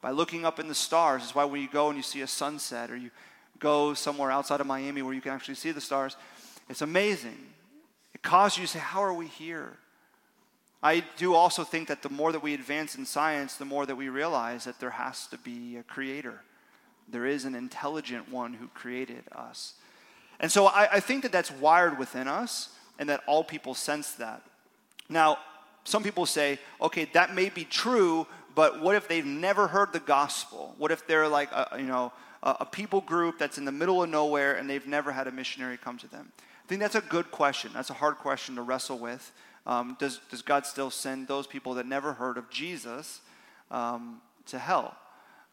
By 0.01 0.11
looking 0.11 0.45
up 0.45 0.59
in 0.59 0.67
the 0.67 0.75
stars, 0.75 1.23
that's 1.23 1.35
why 1.37 1.45
when 1.45 1.63
you 1.63 1.69
go 1.69 1.91
and 1.91 1.97
you 1.97 2.03
see 2.03 2.23
a 2.23 2.27
sunset 2.27 2.91
or 2.91 2.97
you 2.97 3.13
go 3.61 3.95
somewhere 3.95 4.33
outside 4.33 4.61
of 4.61 4.67
Miami 4.67 5.01
where 5.03 5.15
you 5.15 5.21
can 5.21 5.31
actually 5.31 5.55
see 5.55 5.71
the 5.71 5.81
stars, 5.81 6.17
it's 6.69 6.83
amazing. 6.83 7.39
It 8.15 8.23
causes 8.23 8.59
you 8.59 8.65
to 8.65 8.73
say, 8.73 8.79
How 8.81 9.05
are 9.05 9.15
we 9.15 9.29
here? 9.29 9.77
I 10.83 11.05
do 11.17 11.35
also 11.35 11.63
think 11.63 11.89
that 11.89 12.03
the 12.03 12.09
more 12.09 12.33
that 12.33 12.43
we 12.43 12.55
advance 12.55 12.97
in 12.97 13.07
science, 13.07 13.57
the 13.57 13.65
more 13.65 13.87
that 13.87 13.97
we 13.97 14.09
realize 14.09 14.65
that 14.65 14.81
there 14.81 14.91
has 14.91 15.27
to 15.29 15.39
be 15.39 15.77
a 15.77 15.83
creator. 15.83 16.41
There 17.09 17.27
is 17.27 17.45
an 17.45 17.55
intelligent 17.55 18.31
one 18.31 18.55
who 18.55 18.67
created 18.69 19.25
us. 19.33 19.75
And 20.41 20.51
so 20.51 20.67
I, 20.67 20.89
I 20.95 21.01
think 21.01 21.23
that 21.23 21.31
that's 21.31 21.51
wired 21.53 21.99
within 21.99 22.27
us 22.27 22.71
and 22.99 23.09
that 23.09 23.23
all 23.27 23.45
people 23.45 23.75
sense 23.75 24.13
that. 24.13 24.43
Now, 25.09 25.39
some 25.85 26.03
people 26.03 26.27
say, 26.27 26.59
okay, 26.81 27.07
that 27.13 27.35
may 27.35 27.49
be 27.49 27.65
true, 27.65 28.27
but 28.55 28.81
what 28.81 28.97
if 28.97 29.09
they've 29.09 29.25
never 29.25 29.69
heard 29.69 29.93
the 29.93 30.01
gospel? 30.01 30.75
What 30.79 30.91
if 30.91 31.07
they're 31.07 31.29
like, 31.29 31.51
a, 31.53 31.77
you 31.79 31.87
know, 31.87 32.13
a, 32.43 32.57
a 32.61 32.67
people 32.67 33.01
group 33.01 33.39
that's 33.39 33.59
in 33.59 33.65
the 33.65 33.73
middle 33.73 34.03
of 34.03 34.11
nowhere 34.11 34.55
and 34.55 34.69
they've 34.69 34.87
never 34.87 35.13
had 35.13 35.29
a 35.29 35.33
missionary 35.33 35.77
come 35.77 35.99
to 35.99 36.09
them? 36.09 36.33
I 36.39 36.69
think 36.69 36.81
that's 36.81 36.95
a 36.95 37.01
good 37.01 37.31
question. 37.31 37.71
That's 37.75 37.91
a 37.91 37.95
hard 37.95 38.17
question 38.17 38.57
to 38.57 38.63
wrestle 38.63 38.99
with. 38.99 39.33
Um, 39.67 39.97
does, 39.99 40.21
does 40.31 40.43
God 40.43 40.67
still 40.67 40.91
send 40.91 41.29
those 41.29 41.47
people 41.47 41.75
that 41.75 41.87
never 41.87 42.15
heard 42.15 42.37
of 42.37 42.51
Jesus 42.51 43.21
um, 43.71 44.21
to 44.47 44.59
hell? 44.59 44.97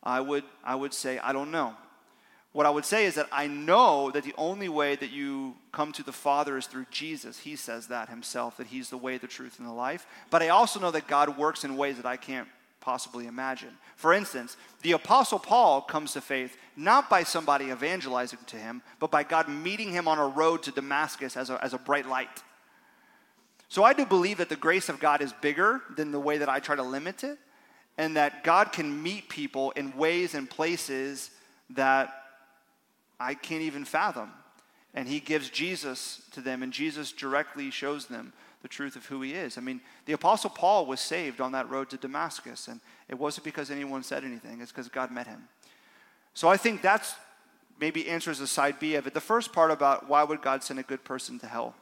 I 0.03 0.21
would, 0.21 0.43
I 0.63 0.75
would 0.75 0.93
say, 0.93 1.19
I 1.19 1.33
don't 1.33 1.51
know. 1.51 1.75
What 2.51 2.65
I 2.65 2.71
would 2.71 2.85
say 2.85 3.05
is 3.05 3.15
that 3.15 3.27
I 3.31 3.45
know 3.45 4.09
that 4.09 4.23
the 4.23 4.33
only 4.37 4.69
way 4.69 4.95
that 4.95 5.11
you 5.11 5.55
come 5.71 5.91
to 5.93 6.03
the 6.03 6.11
Father 6.11 6.57
is 6.57 6.65
through 6.65 6.87
Jesus. 6.89 7.39
He 7.39 7.55
says 7.55 7.87
that 7.87 8.09
himself, 8.09 8.57
that 8.57 8.67
He's 8.67 8.89
the 8.89 8.97
way, 8.97 9.17
the 9.17 9.27
truth, 9.27 9.59
and 9.59 9.67
the 9.67 9.73
life. 9.73 10.07
But 10.31 10.41
I 10.41 10.49
also 10.49 10.79
know 10.79 10.89
that 10.91 11.07
God 11.07 11.37
works 11.37 11.63
in 11.63 11.77
ways 11.77 11.97
that 11.97 12.07
I 12.07 12.17
can't 12.17 12.47
possibly 12.81 13.27
imagine. 13.27 13.77
For 13.95 14.13
instance, 14.13 14.57
the 14.81 14.93
Apostle 14.93 15.37
Paul 15.37 15.81
comes 15.81 16.13
to 16.13 16.21
faith 16.21 16.57
not 16.75 17.09
by 17.09 17.23
somebody 17.23 17.65
evangelizing 17.65 18.39
to 18.47 18.57
him, 18.57 18.81
but 18.99 19.11
by 19.11 19.23
God 19.23 19.47
meeting 19.47 19.91
him 19.91 20.07
on 20.07 20.17
a 20.17 20.27
road 20.27 20.63
to 20.63 20.71
Damascus 20.71 21.37
as 21.37 21.49
a, 21.49 21.63
as 21.63 21.73
a 21.73 21.77
bright 21.77 22.07
light. 22.07 22.41
So 23.69 23.83
I 23.83 23.93
do 23.93 24.05
believe 24.05 24.37
that 24.39 24.49
the 24.49 24.55
grace 24.55 24.89
of 24.89 24.99
God 24.99 25.21
is 25.21 25.31
bigger 25.31 25.81
than 25.95 26.11
the 26.11 26.19
way 26.19 26.39
that 26.39 26.49
I 26.49 26.59
try 26.59 26.75
to 26.75 26.83
limit 26.83 27.23
it, 27.23 27.37
and 27.97 28.17
that 28.17 28.43
God 28.43 28.71
can 28.71 29.01
meet 29.03 29.29
people 29.29 29.71
in 29.71 29.95
ways 29.95 30.33
and 30.33 30.49
places 30.49 31.31
that 31.71 32.23
I 33.19 33.35
can't 33.35 33.61
even 33.61 33.85
fathom. 33.85 34.31
And 34.93 35.07
he 35.07 35.19
gives 35.19 35.49
Jesus 35.49 36.21
to 36.31 36.41
them, 36.41 36.63
and 36.63 36.73
Jesus 36.73 37.11
directly 37.11 37.69
shows 37.69 38.07
them 38.07 38.33
the 38.61 38.67
truth 38.67 38.95
of 38.95 39.05
who 39.05 39.21
he 39.21 39.33
is. 39.33 39.57
I 39.57 39.61
mean, 39.61 39.81
the 40.05 40.13
Apostle 40.13 40.49
Paul 40.49 40.85
was 40.85 40.99
saved 40.99 41.39
on 41.39 41.51
that 41.51 41.69
road 41.69 41.89
to 41.91 41.97
Damascus, 41.97 42.67
and 42.67 42.81
it 43.07 43.15
wasn't 43.15 43.45
because 43.45 43.69
anyone 43.69 44.01
said 44.03 44.23
anything, 44.23 44.61
it's 44.61 44.71
because 44.71 44.89
God 44.89 45.11
met 45.11 45.27
him. 45.27 45.47
So 46.33 46.47
I 46.47 46.57
think 46.57 46.81
that's 46.81 47.15
maybe 47.79 48.09
answers 48.09 48.39
the 48.39 48.47
side 48.47 48.79
B 48.79 48.95
of 48.95 49.07
it. 49.07 49.13
The 49.13 49.21
first 49.21 49.53
part 49.53 49.71
about 49.71 50.09
why 50.09 50.23
would 50.23 50.41
God 50.41 50.63
send 50.63 50.79
a 50.79 50.83
good 50.83 51.03
person 51.03 51.39
to 51.39 51.47
hell? 51.47 51.75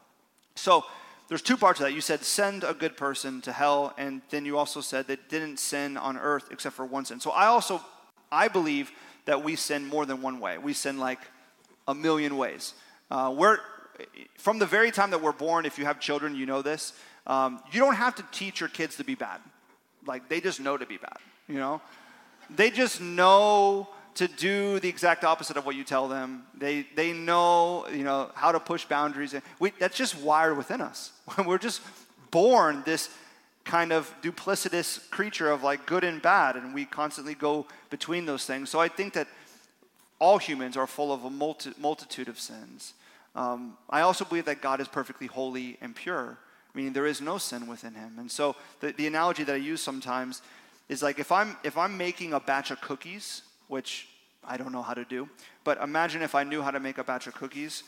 So 0.55 0.85
there's 1.27 1.41
two 1.41 1.57
parts 1.57 1.79
of 1.79 1.85
that. 1.85 1.93
You 1.93 2.01
said 2.01 2.23
send 2.23 2.63
a 2.63 2.73
good 2.73 2.95
person 2.97 3.41
to 3.41 3.51
hell, 3.51 3.93
and 3.97 4.21
then 4.29 4.45
you 4.45 4.57
also 4.57 4.81
said 4.81 5.07
that 5.07 5.29
didn't 5.29 5.57
sin 5.57 5.97
on 5.97 6.17
earth 6.17 6.49
except 6.51 6.75
for 6.75 6.85
one 6.85 7.05
sin. 7.05 7.19
So 7.19 7.31
I 7.31 7.47
also 7.47 7.81
I 8.31 8.47
believe 8.47 8.91
that 9.25 9.43
we 9.43 9.55
sin 9.55 9.85
more 9.85 10.05
than 10.05 10.21
one 10.21 10.39
way. 10.39 10.57
We 10.57 10.73
sin 10.73 10.97
like 10.97 11.19
a 11.87 11.95
million 11.95 12.37
ways. 12.37 12.73
Uh, 13.09 13.33
we're 13.35 13.59
from 14.37 14.59
the 14.59 14.65
very 14.65 14.91
time 14.91 15.11
that 15.11 15.21
we're 15.21 15.31
born, 15.31 15.65
if 15.65 15.77
you 15.77 15.85
have 15.85 15.99
children, 15.99 16.35
you 16.35 16.45
know 16.45 16.61
this. 16.61 16.93
Um, 17.25 17.59
you 17.71 17.79
don't 17.79 17.95
have 17.95 18.15
to 18.15 18.23
teach 18.31 18.59
your 18.59 18.69
kids 18.69 18.97
to 18.97 19.03
be 19.03 19.15
bad. 19.15 19.39
Like, 20.05 20.29
they 20.29 20.39
just 20.39 20.59
know 20.59 20.77
to 20.77 20.85
be 20.85 20.97
bad, 20.97 21.17
you 21.47 21.55
know? 21.55 21.81
They 22.49 22.69
just 22.69 23.01
know 23.01 23.89
to 24.17 24.27
do 24.27 24.79
the 24.79 24.89
exact 24.89 25.23
opposite 25.23 25.57
of 25.57 25.65
what 25.65 25.75
you 25.75 25.83
tell 25.83 26.07
them. 26.07 26.43
They, 26.55 26.87
they 26.95 27.13
know, 27.13 27.87
you 27.89 28.03
know, 28.03 28.31
how 28.33 28.51
to 28.51 28.59
push 28.59 28.85
boundaries. 28.85 29.35
We, 29.59 29.71
that's 29.79 29.95
just 29.95 30.19
wired 30.19 30.57
within 30.57 30.81
us. 30.81 31.11
we're 31.45 31.57
just 31.57 31.81
born 32.31 32.83
this 32.85 33.09
kind 33.63 33.91
of 33.91 34.13
duplicitous 34.21 35.09
creature 35.11 35.51
of 35.51 35.61
like 35.61 35.85
good 35.85 36.03
and 36.03 36.21
bad, 36.21 36.55
and 36.55 36.73
we 36.73 36.85
constantly 36.85 37.35
go 37.35 37.67
between 37.89 38.25
those 38.25 38.45
things. 38.45 38.69
So 38.69 38.79
I 38.79 38.87
think 38.87 39.13
that 39.13 39.27
all 40.19 40.39
humans 40.39 40.77
are 40.77 40.87
full 40.87 41.13
of 41.13 41.23
a 41.23 41.29
multi- 41.29 41.73
multitude 41.77 42.27
of 42.27 42.39
sins. 42.39 42.93
Um, 43.35 43.77
I 43.89 44.01
also 44.01 44.25
believe 44.25 44.45
that 44.45 44.61
God 44.61 44.81
is 44.81 44.87
perfectly 44.87 45.27
holy 45.27 45.77
and 45.79 45.95
pure, 45.95 46.37
meaning 46.73 46.93
there 46.93 47.05
is 47.05 47.21
no 47.21 47.37
sin 47.37 47.67
within 47.67 47.93
him. 47.93 48.17
And 48.17 48.31
so 48.31 48.55
the, 48.79 48.93
the 48.93 49.05
analogy 49.05 49.43
that 49.43 49.53
I 49.53 49.59
use 49.59 49.81
sometimes 49.81 50.41
is 50.89 51.03
like 51.03 51.19
if 51.19 51.31
I'm, 51.31 51.55
if 51.63 51.77
I'm 51.77 51.97
making 51.97 52.33
a 52.33 52.39
batch 52.39 52.71
of 52.71 52.81
cookies, 52.81 53.43
which 53.67 54.07
I 54.43 54.57
don't 54.57 54.71
know 54.71 54.81
how 54.81 54.93
to 54.93 55.05
do, 55.05 55.29
but 55.63 55.81
imagine 55.81 56.21
if 56.21 56.35
I 56.35 56.43
knew 56.43 56.61
how 56.61 56.71
to 56.71 56.79
make 56.79 56.97
a 56.97 57.03
batch 57.03 57.27
of 57.27 57.35
cookies 57.35 57.83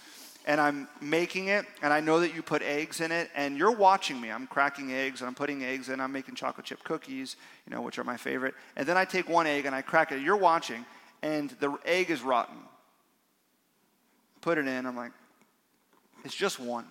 and 0.45 0.59
I'm 0.59 0.88
making 1.01 1.49
it, 1.49 1.65
and 1.82 1.93
I 1.93 1.99
know 1.99 2.21
that 2.21 2.34
you 2.34 2.41
put 2.41 2.61
eggs 2.61 3.01
in 3.01 3.11
it, 3.11 3.30
and 3.36 3.57
you're 3.57 3.75
watching 3.75 4.19
me. 4.19 4.32
I'm 4.32 4.47
cracking 4.47 4.93
eggs, 4.93 5.21
and 5.21 5.27
I'm 5.27 5.36
putting 5.36 5.63
eggs 5.63 5.89
in, 5.89 5.99
I'm 5.99 6.11
making 6.11 6.36
chocolate 6.36 6.65
chip 6.65 6.84
cookies, 6.84 7.36
you 7.67 7.75
know, 7.75 7.82
which 7.82 7.99
are 7.99 8.03
my 8.03 8.17
favorite. 8.17 8.55
And 8.75 8.88
then 8.88 8.97
I 8.97 9.05
take 9.05 9.30
one 9.30 9.47
egg 9.47 9.65
and 9.65 9.75
I 9.75 9.82
crack 9.82 10.11
it. 10.11 10.21
You're 10.21 10.38
watching, 10.38 10.86
and 11.21 11.51
the 11.59 11.77
egg 11.86 12.09
is 12.09 12.21
rotten. 12.21 12.55
Put 14.41 14.57
it 14.57 14.67
in, 14.67 14.86
I'm 14.86 14.95
like, 14.95 15.11
it's 16.23 16.36
just 16.36 16.59
one. 16.59 16.86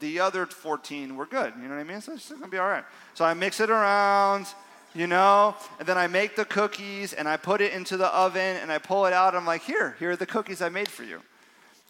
The 0.00 0.20
other 0.20 0.46
14 0.46 1.16
were 1.16 1.26
good. 1.26 1.52
You 1.56 1.68
know 1.68 1.74
what 1.74 1.80
I 1.80 1.84
mean? 1.84 2.00
So 2.00 2.12
it's 2.12 2.28
going 2.28 2.42
to 2.42 2.48
be 2.48 2.58
all 2.58 2.68
right. 2.68 2.84
So 3.14 3.24
I 3.24 3.34
mix 3.34 3.60
it 3.60 3.70
around, 3.70 4.46
you 4.94 5.06
know, 5.06 5.54
and 5.78 5.86
then 5.86 5.96
I 5.96 6.06
make 6.06 6.36
the 6.36 6.44
cookies 6.44 7.12
and 7.12 7.28
I 7.28 7.36
put 7.36 7.60
it 7.60 7.72
into 7.72 7.96
the 7.96 8.08
oven 8.08 8.56
and 8.56 8.72
I 8.72 8.78
pull 8.78 9.06
it 9.06 9.12
out. 9.12 9.34
I'm 9.34 9.46
like, 9.46 9.62
here, 9.62 9.96
here 9.98 10.10
are 10.10 10.16
the 10.16 10.26
cookies 10.26 10.60
I 10.60 10.68
made 10.68 10.88
for 10.88 11.04
you. 11.04 11.20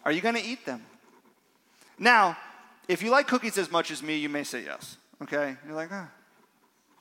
Are 0.05 0.12
you 0.12 0.20
going 0.20 0.34
to 0.34 0.44
eat 0.44 0.66
them? 0.66 0.84
Now, 1.98 2.36
if 2.88 3.03
you 3.03 3.11
like 3.11 3.26
cookies 3.26 3.59
as 3.59 3.70
much 3.70 3.90
as 3.90 4.03
me, 4.03 4.16
you 4.16 4.28
may 4.28 4.44
say 4.44 4.64
yes. 4.64 4.96
Okay? 5.22 5.57
You're 5.66 5.76
like, 5.76 5.90
ah, 5.92 6.09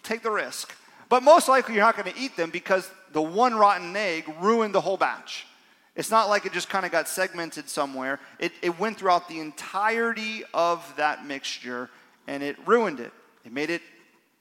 take 0.04 0.24
the 0.24 0.32
risk. 0.32 0.76
But 1.10 1.24
most 1.24 1.48
likely 1.48 1.76
you're 1.76 1.84
not 1.84 1.98
going 1.98 2.14
to 2.14 2.20
eat 2.20 2.38
them 2.38 2.50
because 2.50 2.90
the 3.12 3.22
one 3.22 3.56
rotten 3.56 3.96
egg 3.96 4.26
ruined 4.40 4.76
the 4.76 4.82
whole 4.82 4.98
batch. 4.98 5.48
It's 5.96 6.12
not 6.12 6.30
like 6.30 6.46
it 6.46 6.54
just 6.54 6.70
kind 6.70 6.86
of 6.86 6.92
got 6.92 7.10
segmented 7.10 7.68
somewhere. 7.68 8.20
It, 8.38 8.52
it 8.62 8.80
went 8.80 8.98
throughout 8.98 9.28
the 9.28 9.40
entirety 9.40 10.44
of 10.54 10.94
that 10.98 11.26
mixture 11.26 11.90
and 12.28 12.44
it 12.44 12.56
ruined 12.66 13.00
it. 13.00 13.12
It 13.44 13.52
made 13.52 13.70
it 13.70 13.82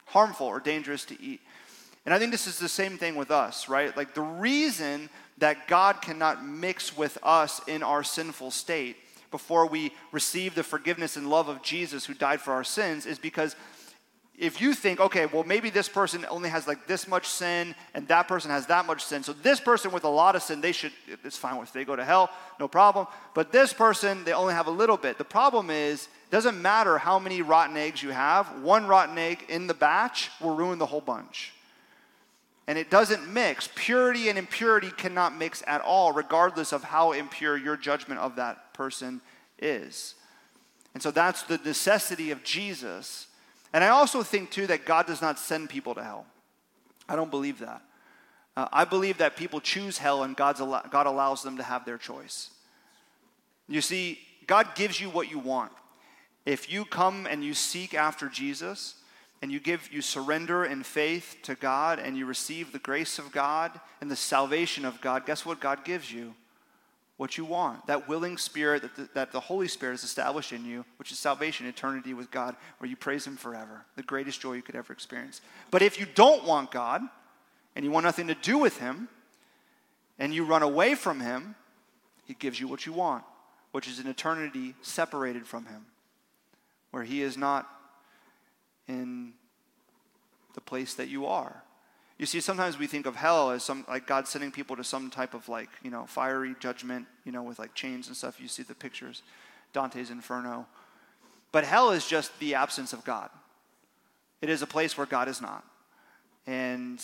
harmful 0.04 0.46
or 0.46 0.60
dangerous 0.60 1.04
to 1.06 1.20
eat. 1.20 1.40
And 2.08 2.14
I 2.14 2.18
think 2.18 2.32
this 2.32 2.46
is 2.46 2.58
the 2.58 2.70
same 2.70 2.96
thing 2.96 3.16
with 3.16 3.30
us, 3.30 3.68
right? 3.68 3.94
Like 3.94 4.14
the 4.14 4.22
reason 4.22 5.10
that 5.36 5.68
God 5.68 6.00
cannot 6.00 6.42
mix 6.42 6.96
with 6.96 7.18
us 7.22 7.60
in 7.68 7.82
our 7.82 8.02
sinful 8.02 8.50
state 8.50 8.96
before 9.30 9.66
we 9.66 9.92
receive 10.10 10.54
the 10.54 10.62
forgiveness 10.62 11.18
and 11.18 11.28
love 11.28 11.50
of 11.50 11.62
Jesus 11.62 12.06
who 12.06 12.14
died 12.14 12.40
for 12.40 12.54
our 12.54 12.64
sins 12.64 13.04
is 13.04 13.18
because 13.18 13.56
if 14.38 14.58
you 14.58 14.72
think, 14.72 15.00
okay, 15.00 15.26
well, 15.26 15.44
maybe 15.44 15.68
this 15.68 15.86
person 15.86 16.24
only 16.30 16.48
has 16.48 16.66
like 16.66 16.86
this 16.86 17.06
much 17.06 17.26
sin 17.26 17.74
and 17.92 18.08
that 18.08 18.26
person 18.26 18.50
has 18.50 18.64
that 18.68 18.86
much 18.86 19.04
sin. 19.04 19.22
So 19.22 19.34
this 19.34 19.60
person 19.60 19.92
with 19.92 20.04
a 20.04 20.08
lot 20.08 20.34
of 20.34 20.42
sin, 20.42 20.62
they 20.62 20.72
should, 20.72 20.92
it's 21.22 21.36
fine 21.36 21.60
if 21.60 21.74
they 21.74 21.84
go 21.84 21.94
to 21.94 22.06
hell, 22.06 22.30
no 22.58 22.68
problem. 22.68 23.06
But 23.34 23.52
this 23.52 23.74
person, 23.74 24.24
they 24.24 24.32
only 24.32 24.54
have 24.54 24.66
a 24.66 24.70
little 24.70 24.96
bit. 24.96 25.18
The 25.18 25.24
problem 25.24 25.68
is, 25.68 26.04
it 26.04 26.30
doesn't 26.30 26.62
matter 26.62 26.96
how 26.96 27.18
many 27.18 27.42
rotten 27.42 27.76
eggs 27.76 28.02
you 28.02 28.12
have, 28.12 28.62
one 28.62 28.86
rotten 28.86 29.18
egg 29.18 29.44
in 29.50 29.66
the 29.66 29.74
batch 29.74 30.30
will 30.40 30.56
ruin 30.56 30.78
the 30.78 30.86
whole 30.86 31.02
bunch. 31.02 31.52
And 32.68 32.78
it 32.78 32.90
doesn't 32.90 33.26
mix. 33.26 33.68
Purity 33.74 34.28
and 34.28 34.38
impurity 34.38 34.92
cannot 34.92 35.36
mix 35.36 35.64
at 35.66 35.80
all, 35.80 36.12
regardless 36.12 36.72
of 36.72 36.84
how 36.84 37.10
impure 37.10 37.56
your 37.56 37.76
judgment 37.76 38.20
of 38.20 38.36
that 38.36 38.72
person 38.74 39.20
is. 39.58 40.14
And 40.94 41.02
so 41.02 41.10
that's 41.10 41.42
the 41.42 41.58
necessity 41.64 42.30
of 42.30 42.44
Jesus 42.44 43.28
and 43.72 43.84
I 43.84 43.88
also 43.88 44.22
think, 44.22 44.50
too, 44.50 44.66
that 44.68 44.84
God 44.84 45.06
does 45.06 45.20
not 45.20 45.38
send 45.38 45.68
people 45.68 45.94
to 45.94 46.02
hell. 46.02 46.26
I 47.08 47.16
don't 47.16 47.30
believe 47.30 47.58
that. 47.58 47.82
Uh, 48.56 48.68
I 48.72 48.84
believe 48.84 49.18
that 49.18 49.36
people 49.36 49.60
choose 49.60 49.98
hell 49.98 50.24
and 50.24 50.36
God's 50.36 50.60
al- 50.60 50.84
God 50.90 51.06
allows 51.06 51.42
them 51.42 51.56
to 51.58 51.62
have 51.62 51.84
their 51.84 51.98
choice. 51.98 52.50
You 53.68 53.80
see, 53.80 54.18
God 54.46 54.74
gives 54.74 55.00
you 55.00 55.10
what 55.10 55.30
you 55.30 55.38
want. 55.38 55.72
If 56.46 56.72
you 56.72 56.84
come 56.84 57.26
and 57.26 57.44
you 57.44 57.52
seek 57.52 57.92
after 57.92 58.28
Jesus, 58.28 58.94
and 59.40 59.52
you 59.52 59.60
give 59.60 59.92
you 59.92 60.02
surrender 60.02 60.64
in 60.64 60.82
faith 60.82 61.36
to 61.42 61.54
God 61.54 61.98
and 61.98 62.16
you 62.16 62.26
receive 62.26 62.72
the 62.72 62.78
grace 62.78 63.18
of 63.18 63.30
God 63.32 63.78
and 64.00 64.10
the 64.10 64.16
salvation 64.16 64.84
of 64.84 65.00
God, 65.00 65.26
guess 65.26 65.46
what 65.46 65.60
God 65.60 65.84
gives 65.84 66.12
you? 66.12 66.34
what 67.18 67.36
you 67.36 67.44
want. 67.44 67.86
That 67.86 68.08
willing 68.08 68.38
spirit 68.38 68.82
that 68.82 68.96
the, 68.96 69.08
that 69.12 69.32
the 69.32 69.40
Holy 69.40 69.68
Spirit 69.68 69.94
has 69.94 70.04
established 70.04 70.52
in 70.52 70.64
you, 70.64 70.84
which 70.96 71.12
is 71.12 71.18
salvation, 71.18 71.66
eternity 71.66 72.14
with 72.14 72.30
God, 72.30 72.56
where 72.78 72.88
you 72.88 72.96
praise 72.96 73.26
Him 73.26 73.36
forever. 73.36 73.84
The 73.96 74.04
greatest 74.04 74.40
joy 74.40 74.54
you 74.54 74.62
could 74.62 74.76
ever 74.76 74.92
experience. 74.92 75.42
But 75.70 75.82
if 75.82 76.00
you 76.00 76.06
don't 76.14 76.44
want 76.44 76.70
God 76.70 77.02
and 77.76 77.84
you 77.84 77.90
want 77.90 78.04
nothing 78.04 78.28
to 78.28 78.36
do 78.36 78.56
with 78.56 78.78
Him 78.78 79.08
and 80.18 80.32
you 80.32 80.44
run 80.44 80.62
away 80.62 80.94
from 80.94 81.20
Him, 81.20 81.56
He 82.24 82.34
gives 82.34 82.60
you 82.60 82.68
what 82.68 82.86
you 82.86 82.92
want, 82.92 83.24
which 83.72 83.88
is 83.88 83.98
an 83.98 84.06
eternity 84.06 84.76
separated 84.80 85.44
from 85.44 85.66
Him, 85.66 85.86
where 86.92 87.02
He 87.02 87.20
is 87.20 87.36
not 87.36 87.68
in 88.88 89.32
the 90.54 90.60
place 90.60 90.94
that 90.94 91.08
you 91.08 91.26
are. 91.26 91.62
You 92.18 92.26
see, 92.26 92.40
sometimes 92.40 92.78
we 92.78 92.88
think 92.88 93.06
of 93.06 93.14
hell 93.14 93.52
as 93.52 93.62
some 93.62 93.84
like 93.88 94.06
God 94.06 94.26
sending 94.26 94.50
people 94.50 94.74
to 94.76 94.82
some 94.82 95.08
type 95.08 95.34
of 95.34 95.48
like, 95.48 95.68
you 95.84 95.90
know, 95.90 96.04
fiery 96.06 96.56
judgment, 96.58 97.06
you 97.24 97.30
know, 97.30 97.44
with 97.44 97.60
like 97.60 97.74
chains 97.74 98.08
and 98.08 98.16
stuff. 98.16 98.40
You 98.40 98.48
see 98.48 98.64
the 98.64 98.74
pictures, 98.74 99.22
Dante's 99.72 100.10
Inferno. 100.10 100.66
But 101.52 101.64
hell 101.64 101.92
is 101.92 102.06
just 102.06 102.36
the 102.40 102.56
absence 102.56 102.92
of 102.92 103.04
God. 103.04 103.30
It 104.42 104.50
is 104.50 104.62
a 104.62 104.66
place 104.66 104.98
where 104.98 105.06
God 105.06 105.28
is 105.28 105.40
not. 105.40 105.64
And 106.46 107.00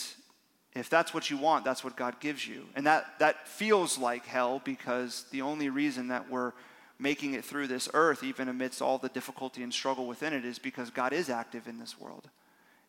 if 0.75 0.91
that's 0.91 1.15
what 1.15 1.31
you 1.31 1.37
want, 1.37 1.65
that's 1.65 1.85
what 1.85 1.97
God 1.97 2.19
gives 2.19 2.47
you. 2.47 2.65
And 2.75 2.87
that, 2.87 3.19
that 3.21 3.47
feels 3.47 3.99
like 3.99 4.27
hell 4.27 4.61
because 4.65 5.27
the 5.31 5.43
only 5.43 5.69
reason 5.69 6.09
that 6.09 6.29
we're 6.29 6.53
making 6.99 7.35
it 7.35 7.45
through 7.45 7.67
this 7.67 7.89
earth, 7.95 8.23
even 8.23 8.49
amidst 8.49 8.81
all 8.81 8.99
the 8.99 9.09
difficulty 9.09 9.63
and 9.63 9.73
struggle 9.73 10.07
within 10.07 10.33
it, 10.33 10.45
is 10.45 10.59
because 10.59 10.91
God 10.91 11.13
is 11.13 11.29
active 11.29 11.67
in 11.67 11.79
this 11.79 11.99
world. 11.99 12.29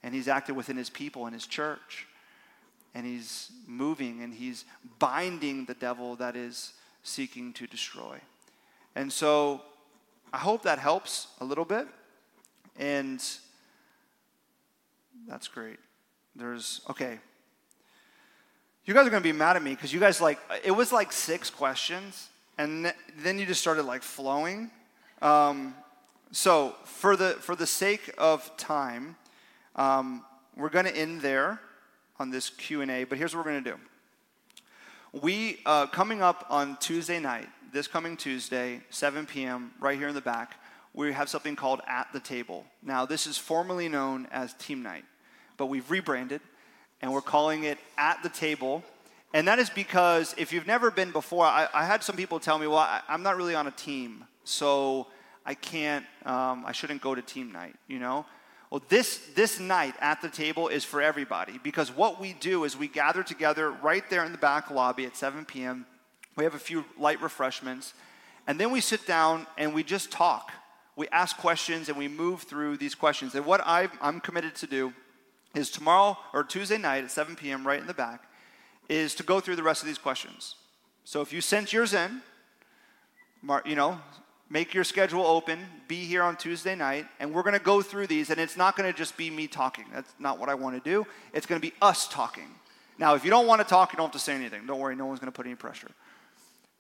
And 0.04 0.14
He's 0.14 0.28
active 0.28 0.56
within 0.56 0.78
His 0.78 0.90
people 0.90 1.26
and 1.26 1.34
His 1.34 1.48
church 1.48 2.08
and 2.96 3.06
he's 3.06 3.52
moving 3.68 4.24
and 4.24 4.34
he's 4.34 4.64
binding 4.98 5.66
the 5.66 5.74
devil 5.74 6.16
that 6.16 6.36
is 6.36 6.74
seeking 7.04 7.52
to 7.54 7.68
destroy. 7.68 8.18
And 8.96 9.12
so 9.12 9.62
I 10.34 10.38
hope 10.38 10.64
that 10.64 10.80
helps 10.80 11.28
a 11.42 11.46
little 11.46 11.66
bit. 11.66 11.88
And 12.80 13.22
that's 15.28 15.50
great. 15.50 15.78
There's, 16.36 16.82
okay. 16.90 17.20
You 18.86 18.94
guys 18.94 19.06
are 19.06 19.10
going 19.10 19.22
to 19.22 19.28
be 19.28 19.38
mad 19.38 19.58
at 19.58 19.64
me 19.64 19.72
because 19.72 19.94
you 19.94 20.00
guys 20.00 20.22
like, 20.22 20.40
it 20.64 20.72
was 20.72 20.94
like 20.94 21.12
six 21.12 21.50
questions, 21.50 22.30
and 22.58 22.94
then 23.18 23.40
you 23.40 23.46
just 23.46 23.62
started 23.62 23.84
like 23.84 24.04
flowing. 24.04 24.72
Um, 25.22 25.76
so 26.32 26.76
for 26.84 27.16
the, 27.16 27.32
for 27.40 27.56
the 27.56 27.68
sake 27.68 28.14
of 28.18 28.56
time, 28.58 29.16
um, 29.76 30.24
we're 30.56 30.70
going 30.70 30.86
to 30.86 30.96
end 30.96 31.22
there 31.22 31.60
on 32.20 32.30
this 32.30 32.50
Q&A, 32.50 33.04
but 33.04 33.18
here's 33.18 33.36
what 33.36 33.46
we're 33.46 33.52
going 33.52 33.64
to 33.64 33.72
do. 33.72 33.78
We, 35.22 35.60
uh, 35.66 35.88
coming 35.88 36.22
up 36.22 36.46
on 36.50 36.78
Tuesday 36.78 37.20
night, 37.20 37.48
this 37.72 37.88
coming 37.88 38.16
Tuesday, 38.18 38.82
7 38.90 39.26
p.m., 39.26 39.72
right 39.80 39.98
here 39.98 40.08
in 40.08 40.16
the 40.16 40.22
back, 40.22 40.60
we 40.94 41.12
have 41.12 41.30
something 41.30 41.56
called 41.56 41.82
At 41.88 42.08
the 42.14 42.22
Table. 42.22 42.66
Now, 42.82 43.06
this 43.06 43.28
is 43.28 43.38
formerly 43.38 43.90
known 43.90 44.28
as 44.32 44.54
Team 44.54 44.82
Night, 44.82 45.04
but 45.58 45.66
we've 45.66 45.90
rebranded 45.92 46.42
and 47.02 47.12
we're 47.12 47.22
calling 47.22 47.66
it 47.66 47.78
At 47.98 48.24
the 48.24 48.30
Table. 48.30 48.84
And 49.36 49.50
that 49.50 49.60
is 49.60 49.70
because 49.70 50.34
if 50.38 50.54
you've 50.54 50.66
never 50.66 50.90
been 50.90 51.12
before, 51.12 51.44
I, 51.44 51.68
I 51.74 51.84
had 51.84 52.02
some 52.02 52.16
people 52.16 52.40
tell 52.40 52.58
me, 52.58 52.68
well, 52.68 52.78
I, 52.78 53.02
am 53.10 53.22
not 53.22 53.36
really 53.36 53.54
on 53.54 53.68
a 53.68 53.72
team, 53.72 54.24
so 54.46 55.08
I 55.46 55.56
can't, 55.56 56.06
um, 56.26 56.64
I 56.66 56.72
shouldn't 56.72 57.02
go 57.02 57.14
to 57.14 57.22
team 57.22 57.52
night, 57.52 57.76
you 57.90 58.00
know? 58.00 58.26
Well, 58.70 58.82
this, 58.88 59.28
this 59.36 59.60
night 59.60 59.94
at 60.00 60.22
the 60.22 60.30
table 60.30 60.70
is 60.70 60.86
for 60.86 61.02
everybody 61.02 61.60
because 61.62 61.92
what 61.92 62.18
we 62.18 62.32
do 62.32 62.64
is 62.64 62.78
we 62.78 62.88
gather 62.88 63.24
together 63.24 63.72
right 63.72 64.10
there 64.10 64.24
in 64.24 64.32
the 64.32 64.38
back 64.38 64.72
lobby 64.72 65.06
at 65.06 65.18
7 65.18 65.44
p.m. 65.44 65.86
We 66.38 66.46
have 66.46 66.56
a 66.56 66.60
few 66.60 66.86
light 66.98 67.22
refreshments, 67.22 67.94
and 68.48 68.58
then 68.58 68.72
we 68.72 68.80
sit 68.80 69.06
down 69.06 69.48
and 69.58 69.74
we 69.74 69.84
just 69.84 70.12
talk. 70.12 70.54
We 70.96 71.10
ask 71.10 71.36
questions 71.36 71.90
and 71.90 71.98
we 71.98 72.08
move 72.08 72.44
through 72.44 72.78
these 72.78 72.96
questions. 72.96 73.36
And 73.36 73.46
what 73.46 73.60
i 73.66 73.90
am 74.00 74.22
committed 74.22 74.56
to 74.56 74.66
do 74.66 74.94
is 75.54 75.70
tomorrow 75.70 76.18
or 76.34 76.46
Tuesday 76.46 76.78
night 76.78 77.04
at 77.04 77.12
7 77.12 77.36
p.m., 77.36 77.68
right 77.68 77.82
in 77.82 77.88
the 77.88 77.94
back, 77.94 78.30
is 78.90 79.16
to 79.16 79.24
go 79.24 79.40
through 79.40 79.56
the 79.56 79.64
rest 79.64 79.82
of 79.82 79.88
these 79.88 79.98
questions. 79.98 80.56
So 81.04 81.22
if 81.22 81.32
you 81.32 81.42
sent 81.42 81.74
yours 81.74 81.94
in, 81.94 82.22
you 83.66 83.76
know, 83.76 84.00
make 84.50 84.74
your 84.74 84.84
schedule 84.84 85.26
open, 85.26 85.60
be 85.88 86.06
here 86.06 86.24
on 86.24 86.36
Tuesday 86.36 86.76
night, 86.76 87.06
and 87.20 87.34
we're 87.34 87.44
going 87.44 87.54
to 87.54 87.64
go 87.64 87.82
through 87.82 88.08
these. 88.08 88.30
And 88.30 88.40
it's 88.40 88.58
not 88.58 88.76
going 88.76 88.92
to 88.92 88.98
just 88.98 89.18
be 89.18 89.30
me 89.30 89.48
talking. 89.48 89.86
That's 89.94 90.12
not 90.20 90.40
what 90.40 90.50
I 90.50 90.56
want 90.56 90.82
to 90.84 90.90
do. 90.90 91.06
It's 91.34 91.46
going 91.46 91.60
to 91.60 91.68
be 91.68 91.74
us 91.82 92.08
talking. 92.08 92.48
Now, 92.98 93.16
if 93.16 93.26
you 93.26 93.30
don't 93.30 93.48
want 93.48 93.62
to 93.62 93.68
talk, 93.68 93.92
you 93.92 93.98
don't 93.98 94.08
have 94.08 94.14
to 94.14 94.20
say 94.20 94.34
anything. 94.34 94.66
Don't 94.66 94.80
worry, 94.80 94.96
no 94.96 95.06
one's 95.06 95.20
going 95.20 95.32
to 95.32 95.36
put 95.36 95.46
any 95.46 95.56
pressure. 95.56 95.92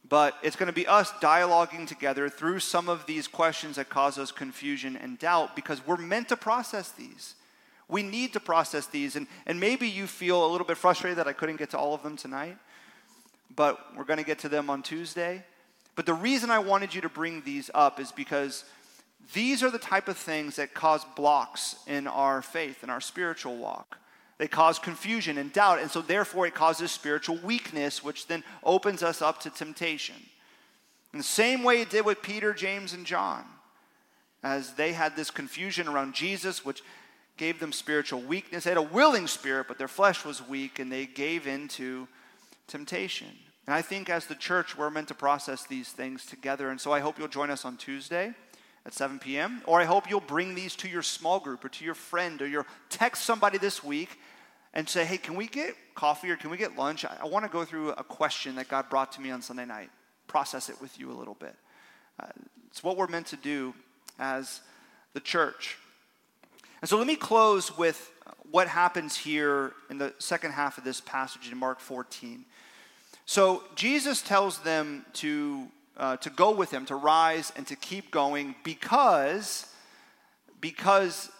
But 0.07 0.37
it's 0.43 0.55
going 0.55 0.67
to 0.67 0.73
be 0.73 0.87
us 0.87 1.11
dialoguing 1.13 1.87
together 1.87 2.29
through 2.29 2.59
some 2.59 2.89
of 2.89 3.05
these 3.05 3.27
questions 3.27 3.77
that 3.77 3.89
cause 3.89 4.17
us 4.17 4.31
confusion 4.31 4.95
and 4.95 5.17
doubt 5.17 5.55
because 5.55 5.85
we're 5.85 5.97
meant 5.97 6.29
to 6.29 6.37
process 6.37 6.91
these. 6.91 7.35
We 7.87 8.03
need 8.03 8.33
to 8.33 8.39
process 8.39 8.87
these. 8.87 9.15
And, 9.15 9.27
and 9.45 9.59
maybe 9.59 9.87
you 9.87 10.07
feel 10.07 10.45
a 10.45 10.49
little 10.49 10.67
bit 10.67 10.77
frustrated 10.77 11.17
that 11.19 11.27
I 11.27 11.33
couldn't 11.33 11.57
get 11.57 11.69
to 11.71 11.77
all 11.77 11.93
of 11.93 12.03
them 12.03 12.17
tonight, 12.17 12.57
but 13.55 13.95
we're 13.95 14.05
going 14.05 14.19
to 14.19 14.25
get 14.25 14.39
to 14.39 14.49
them 14.49 14.69
on 14.69 14.81
Tuesday. 14.81 15.43
But 15.95 16.05
the 16.05 16.13
reason 16.13 16.49
I 16.49 16.59
wanted 16.59 16.93
you 16.93 17.01
to 17.01 17.09
bring 17.09 17.41
these 17.41 17.69
up 17.73 17.99
is 17.99 18.11
because 18.11 18.65
these 19.33 19.63
are 19.63 19.71
the 19.71 19.79
type 19.79 20.07
of 20.07 20.17
things 20.17 20.57
that 20.57 20.73
cause 20.73 21.05
blocks 21.15 21.77
in 21.87 22.07
our 22.07 22.41
faith, 22.41 22.83
in 22.83 22.89
our 22.89 23.01
spiritual 23.01 23.57
walk. 23.57 23.97
They 24.37 24.47
cause 24.47 24.79
confusion 24.79 25.37
and 25.37 25.53
doubt, 25.53 25.79
and 25.79 25.89
so 25.89 26.01
therefore 26.01 26.45
it 26.45 26.53
causes 26.53 26.91
spiritual 26.91 27.37
weakness, 27.37 28.03
which 28.03 28.27
then 28.27 28.43
opens 28.63 29.01
us 29.01 29.21
up 29.21 29.39
to 29.41 29.49
temptation. 29.49 30.15
In 31.13 31.19
the 31.19 31.23
same 31.23 31.63
way 31.63 31.81
it 31.81 31.89
did 31.89 32.05
with 32.05 32.21
Peter, 32.21 32.53
James, 32.53 32.91
and 32.91 33.05
John, 33.05 33.45
as 34.43 34.73
they 34.73 34.91
had 34.91 35.15
this 35.15 35.31
confusion 35.31 35.87
around 35.87 36.13
Jesus, 36.13 36.65
which 36.65 36.83
gave 37.37 37.59
them 37.59 37.71
spiritual 37.71 38.21
weakness. 38.21 38.63
They 38.63 38.71
had 38.71 38.77
a 38.77 38.81
willing 38.81 39.27
spirit, 39.27 39.67
but 39.67 39.77
their 39.77 39.87
flesh 39.87 40.23
was 40.23 40.47
weak, 40.47 40.79
and 40.79 40.91
they 40.91 41.05
gave 41.05 41.47
into 41.47 42.07
temptation. 42.67 43.27
And 43.67 43.73
I 43.73 43.81
think 43.81 44.09
as 44.09 44.25
the 44.25 44.35
church, 44.35 44.77
we're 44.77 44.89
meant 44.89 45.07
to 45.09 45.15
process 45.15 45.65
these 45.65 45.89
things 45.89 46.25
together. 46.25 46.69
And 46.69 46.79
so 46.79 46.91
I 46.91 46.99
hope 46.99 47.17
you'll 47.17 47.27
join 47.27 47.49
us 47.49 47.65
on 47.65 47.77
Tuesday 47.77 48.33
at 48.85 48.93
7 48.93 49.19
p.m. 49.19 49.61
Or 49.65 49.81
I 49.81 49.85
hope 49.85 50.09
you'll 50.09 50.19
bring 50.19 50.53
these 50.53 50.75
to 50.77 50.87
your 50.87 51.01
small 51.01 51.39
group 51.39 51.65
or 51.65 51.69
to 51.69 51.85
your 51.85 51.95
friend 51.95 52.41
or 52.41 52.47
your 52.47 52.65
text 52.89 53.23
somebody 53.23 53.57
this 53.57 53.83
week 53.83 54.19
and 54.73 54.87
say, 54.87 55.03
hey, 55.03 55.17
can 55.17 55.35
we 55.35 55.47
get 55.47 55.73
coffee 55.95 56.29
or 56.29 56.35
can 56.35 56.51
we 56.51 56.57
get 56.57 56.77
lunch? 56.77 57.05
I, 57.05 57.17
I 57.21 57.25
want 57.25 57.45
to 57.45 57.51
go 57.51 57.65
through 57.65 57.91
a 57.91 58.03
question 58.03 58.55
that 58.55 58.67
God 58.67 58.89
brought 58.89 59.11
to 59.13 59.21
me 59.21 59.31
on 59.31 59.41
Sunday 59.41 59.65
night, 59.65 59.89
process 60.27 60.69
it 60.69 60.79
with 60.79 60.99
you 60.99 61.11
a 61.11 61.15
little 61.17 61.33
bit. 61.33 61.55
Uh, 62.19 62.27
it's 62.67 62.83
what 62.83 62.97
we're 62.97 63.07
meant 63.07 63.27
to 63.27 63.37
do 63.37 63.73
as 64.19 64.61
the 65.13 65.19
church. 65.19 65.77
And 66.85 66.89
so 66.91 66.99
let 66.99 67.07
me 67.07 67.15
close 67.15 67.75
with 67.75 68.11
what 68.51 68.67
happens 68.67 69.17
here 69.17 69.73
in 69.89 69.97
the 69.97 70.13
second 70.19 70.51
half 70.51 70.77
of 70.77 70.83
this 70.83 71.01
passage 71.01 71.51
in 71.51 71.57
Mark 71.57 71.79
14. 71.79 72.45
So 73.25 73.63
Jesus 73.73 74.21
tells 74.21 74.59
them 74.59 75.03
to, 75.13 75.65
uh, 75.97 76.17
to 76.17 76.29
go 76.29 76.51
with 76.51 76.69
him, 76.69 76.85
to 76.85 76.95
rise 76.95 77.51
and 77.55 77.65
to 77.65 77.75
keep 77.75 78.11
going 78.11 78.53
because, 78.63 79.65
because 80.61 81.31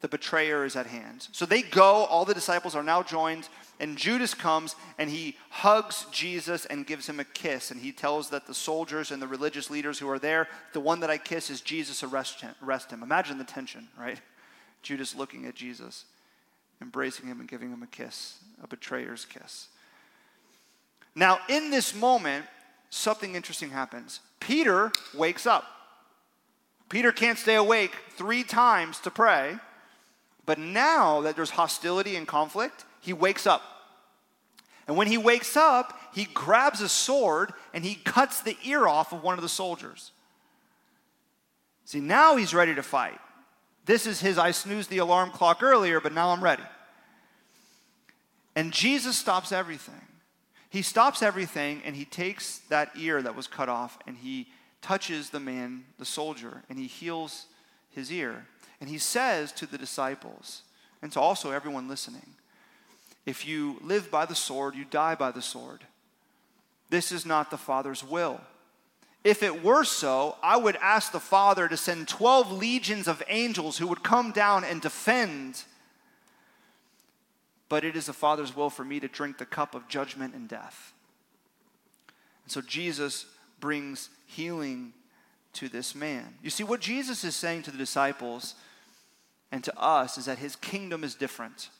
the 0.00 0.06
betrayer 0.06 0.64
is 0.64 0.76
at 0.76 0.86
hand. 0.86 1.26
So 1.32 1.44
they 1.44 1.62
go, 1.62 2.04
all 2.04 2.24
the 2.24 2.32
disciples 2.32 2.76
are 2.76 2.84
now 2.84 3.02
joined, 3.02 3.48
and 3.80 3.98
Judas 3.98 4.32
comes 4.32 4.76
and 4.96 5.10
he 5.10 5.36
hugs 5.50 6.06
Jesus 6.12 6.66
and 6.66 6.86
gives 6.86 7.08
him 7.08 7.18
a 7.18 7.24
kiss. 7.24 7.72
And 7.72 7.80
he 7.80 7.90
tells 7.90 8.30
that 8.30 8.46
the 8.46 8.54
soldiers 8.54 9.10
and 9.10 9.20
the 9.20 9.26
religious 9.26 9.70
leaders 9.70 9.98
who 9.98 10.08
are 10.08 10.20
there, 10.20 10.46
the 10.72 10.78
one 10.78 11.00
that 11.00 11.10
I 11.10 11.18
kiss 11.18 11.50
is 11.50 11.62
Jesus, 11.62 12.04
arrest 12.04 12.42
him. 12.42 12.54
Arrest 12.64 12.92
him. 12.92 13.02
Imagine 13.02 13.38
the 13.38 13.44
tension, 13.44 13.88
right? 13.98 14.20
Judas 14.82 15.14
looking 15.14 15.46
at 15.46 15.54
Jesus, 15.54 16.04
embracing 16.80 17.26
him 17.26 17.40
and 17.40 17.48
giving 17.48 17.70
him 17.70 17.82
a 17.82 17.86
kiss, 17.86 18.38
a 18.62 18.66
betrayer's 18.66 19.24
kiss. 19.24 19.68
Now, 21.14 21.38
in 21.48 21.70
this 21.70 21.94
moment, 21.94 22.46
something 22.90 23.34
interesting 23.34 23.70
happens. 23.70 24.20
Peter 24.40 24.92
wakes 25.14 25.46
up. 25.46 25.64
Peter 26.88 27.12
can't 27.12 27.38
stay 27.38 27.54
awake 27.54 27.92
three 28.16 28.42
times 28.42 28.98
to 29.00 29.10
pray, 29.10 29.56
but 30.44 30.58
now 30.58 31.20
that 31.22 31.36
there's 31.36 31.50
hostility 31.50 32.16
and 32.16 32.26
conflict, 32.26 32.84
he 33.00 33.12
wakes 33.12 33.46
up. 33.46 33.62
And 34.86 34.96
when 34.96 35.06
he 35.06 35.16
wakes 35.16 35.56
up, 35.56 35.98
he 36.12 36.24
grabs 36.24 36.80
a 36.80 36.88
sword 36.88 37.52
and 37.72 37.84
he 37.84 37.94
cuts 37.94 38.42
the 38.42 38.56
ear 38.64 38.86
off 38.86 39.12
of 39.12 39.22
one 39.22 39.38
of 39.38 39.42
the 39.42 39.48
soldiers. 39.48 40.10
See, 41.84 42.00
now 42.00 42.36
he's 42.36 42.52
ready 42.52 42.74
to 42.74 42.82
fight. 42.82 43.18
This 43.84 44.06
is 44.06 44.20
his 44.20 44.38
I 44.38 44.52
snoozed 44.52 44.90
the 44.90 44.98
alarm 44.98 45.30
clock 45.30 45.62
earlier, 45.62 46.00
but 46.00 46.12
now 46.12 46.30
I'm 46.30 46.42
ready. 46.42 46.62
And 48.54 48.72
Jesus 48.72 49.16
stops 49.16 49.50
everything 49.52 50.00
he 50.72 50.80
stops 50.80 51.20
everything 51.20 51.82
and 51.84 51.94
he 51.94 52.06
takes 52.06 52.60
that 52.70 52.92
ear 52.96 53.20
that 53.20 53.36
was 53.36 53.46
cut 53.46 53.68
off 53.68 53.98
and 54.06 54.16
he 54.16 54.48
touches 54.80 55.28
the 55.28 55.38
man, 55.38 55.84
the 55.98 56.06
soldier, 56.06 56.62
and 56.70 56.78
he 56.78 56.86
heals 56.86 57.44
his 57.90 58.10
ear. 58.10 58.46
And 58.80 58.88
he 58.88 58.96
says 58.96 59.52
to 59.52 59.66
the 59.66 59.76
disciples 59.76 60.62
and 61.02 61.12
to 61.12 61.20
also 61.20 61.50
everyone 61.50 61.88
listening 61.88 62.36
if 63.26 63.46
you 63.46 63.76
live 63.82 64.10
by 64.10 64.24
the 64.24 64.34
sword, 64.34 64.74
you 64.74 64.86
die 64.86 65.14
by 65.14 65.30
the 65.30 65.42
sword. 65.42 65.84
This 66.88 67.12
is 67.12 67.26
not 67.26 67.50
the 67.50 67.58
Father's 67.58 68.02
will. 68.02 68.40
If 69.24 69.42
it 69.42 69.62
were 69.62 69.84
so, 69.84 70.36
I 70.42 70.56
would 70.56 70.76
ask 70.76 71.12
the 71.12 71.20
Father 71.20 71.68
to 71.68 71.76
send 71.76 72.08
12 72.08 72.52
legions 72.52 73.06
of 73.06 73.22
angels 73.28 73.78
who 73.78 73.86
would 73.86 74.02
come 74.02 74.32
down 74.32 74.64
and 74.64 74.80
defend 74.80 75.62
but 77.72 77.86
it 77.86 77.96
is 77.96 78.04
the 78.04 78.12
Father's 78.12 78.54
will 78.54 78.68
for 78.68 78.84
me 78.84 79.00
to 79.00 79.08
drink 79.08 79.38
the 79.38 79.46
cup 79.46 79.74
of 79.74 79.88
judgment 79.88 80.34
and 80.34 80.46
death. 80.46 80.92
And 82.44 82.52
so 82.52 82.60
Jesus 82.60 83.24
brings 83.60 84.10
healing 84.26 84.92
to 85.54 85.70
this 85.70 85.94
man. 85.94 86.34
You 86.42 86.50
see, 86.50 86.64
what 86.64 86.82
Jesus 86.82 87.24
is 87.24 87.34
saying 87.34 87.62
to 87.62 87.70
the 87.70 87.78
disciples 87.78 88.56
and 89.50 89.64
to 89.64 89.74
us 89.80 90.18
is 90.18 90.26
that 90.26 90.36
his 90.36 90.54
kingdom 90.54 91.02
is 91.02 91.14
different. 91.14 91.70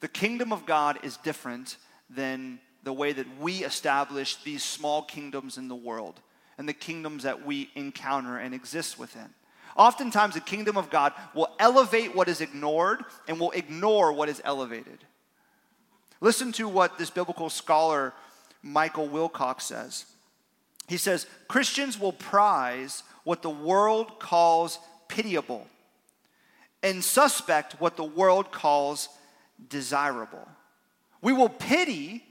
The 0.00 0.08
kingdom 0.08 0.50
of 0.50 0.64
God 0.64 0.98
is 1.02 1.18
different 1.18 1.76
than 2.08 2.58
the 2.82 2.94
way 2.94 3.12
that 3.12 3.26
we 3.38 3.64
establish 3.64 4.36
these 4.36 4.64
small 4.64 5.02
kingdoms 5.02 5.58
in 5.58 5.68
the 5.68 5.76
world 5.76 6.22
and 6.58 6.68
the 6.68 6.74
kingdoms 6.74 7.22
that 7.22 7.46
we 7.46 7.70
encounter 7.74 8.36
and 8.36 8.54
exist 8.54 8.98
within. 8.98 9.30
Oftentimes, 9.76 10.34
the 10.34 10.40
kingdom 10.40 10.76
of 10.76 10.90
God 10.90 11.12
will 11.34 11.54
elevate 11.60 12.14
what 12.14 12.28
is 12.28 12.40
ignored 12.40 13.04
and 13.28 13.38
will 13.38 13.52
ignore 13.52 14.12
what 14.12 14.28
is 14.28 14.42
elevated. 14.44 14.98
Listen 16.20 16.50
to 16.52 16.68
what 16.68 16.98
this 16.98 17.10
biblical 17.10 17.48
scholar 17.48 18.12
Michael 18.62 19.06
Wilcox, 19.06 19.64
says. 19.64 20.04
He 20.88 20.96
says 20.96 21.26
Christians 21.46 21.98
will 21.98 22.12
prize 22.12 23.02
what 23.24 23.42
the 23.42 23.50
world 23.50 24.18
calls 24.18 24.78
pitiable 25.06 25.66
and 26.82 27.04
suspect 27.04 27.80
what 27.80 27.96
the 27.96 28.04
world 28.04 28.50
calls 28.50 29.08
desirable. 29.68 30.46
We 31.20 31.32
will 31.32 31.48
pity, 31.48 32.24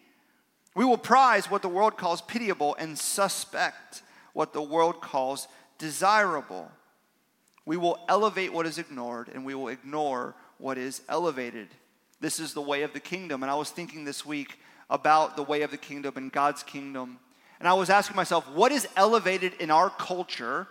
we 0.75 0.86
will 0.86 0.97
prize 0.97 1.51
what 1.51 1.61
the 1.61 1.69
world 1.69 1.97
calls 1.97 2.21
pitiable 2.21 2.75
and 2.80 2.97
suspect 2.97 4.01
what 4.38 4.53
the 4.53 4.61
world 4.61 5.01
calls 5.01 5.47
desirable. 5.79 6.71
We 7.65 7.75
will 7.75 8.05
elevate 8.07 8.53
what 8.53 8.67
is 8.67 8.77
ignored, 8.77 9.31
and 9.33 9.43
we 9.43 9.55
will 9.55 9.69
ignore 9.69 10.35
what 10.59 10.77
is 10.77 11.01
elevated. 11.09 11.69
This 12.19 12.39
is 12.39 12.53
the 12.53 12.61
way 12.61 12.83
of 12.83 12.93
the 12.93 12.99
kingdom. 12.99 13.41
And 13.41 13.51
I 13.51 13.55
was 13.55 13.71
thinking 13.71 14.05
this 14.05 14.23
week 14.23 14.59
about 14.91 15.38
the 15.38 15.41
way 15.41 15.63
of 15.63 15.71
the 15.71 15.77
kingdom 15.77 16.17
and 16.17 16.31
God's 16.31 16.61
kingdom. 16.61 17.17
And 17.57 17.67
I 17.67 17.73
was 17.73 17.89
asking 17.89 18.15
myself, 18.15 18.47
what 18.51 18.71
is 18.71 18.88
elevated 18.95 19.53
in 19.59 19.71
our 19.71 19.89
culture 19.89 20.67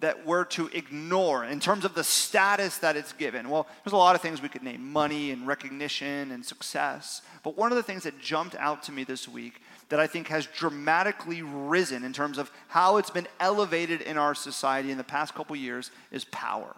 that 0.00 0.26
we're 0.26 0.44
to 0.44 0.68
ignore 0.68 1.44
in 1.44 1.60
terms 1.60 1.84
of 1.84 1.94
the 1.94 2.04
status 2.04 2.78
that 2.78 2.96
it's 2.96 3.12
given? 3.12 3.48
Well, 3.50 3.66
there's 3.84 3.92
a 3.92 3.98
lot 3.98 4.14
of 4.14 4.22
things 4.22 4.42
we 4.42 4.48
could 4.48 4.62
name 4.62 4.90
money 4.92 5.30
and 5.30 5.46
recognition 5.46 6.32
and 6.32 6.44
success. 6.44 7.22
But 7.42 7.56
one 7.56 7.70
of 7.70 7.76
the 7.76 7.82
things 7.82 8.04
that 8.04 8.18
jumped 8.20 8.54
out 8.56 8.82
to 8.84 8.92
me 8.92 9.04
this 9.04 9.28
week 9.28 9.60
that 9.90 10.00
I 10.00 10.06
think 10.06 10.28
has 10.28 10.46
dramatically 10.46 11.42
risen 11.42 12.04
in 12.04 12.12
terms 12.12 12.38
of 12.38 12.50
how 12.68 12.96
it's 12.96 13.10
been 13.10 13.28
elevated 13.40 14.00
in 14.00 14.16
our 14.16 14.34
society 14.34 14.90
in 14.90 14.98
the 14.98 15.04
past 15.04 15.34
couple 15.34 15.54
years 15.56 15.90
is 16.10 16.24
power. 16.26 16.74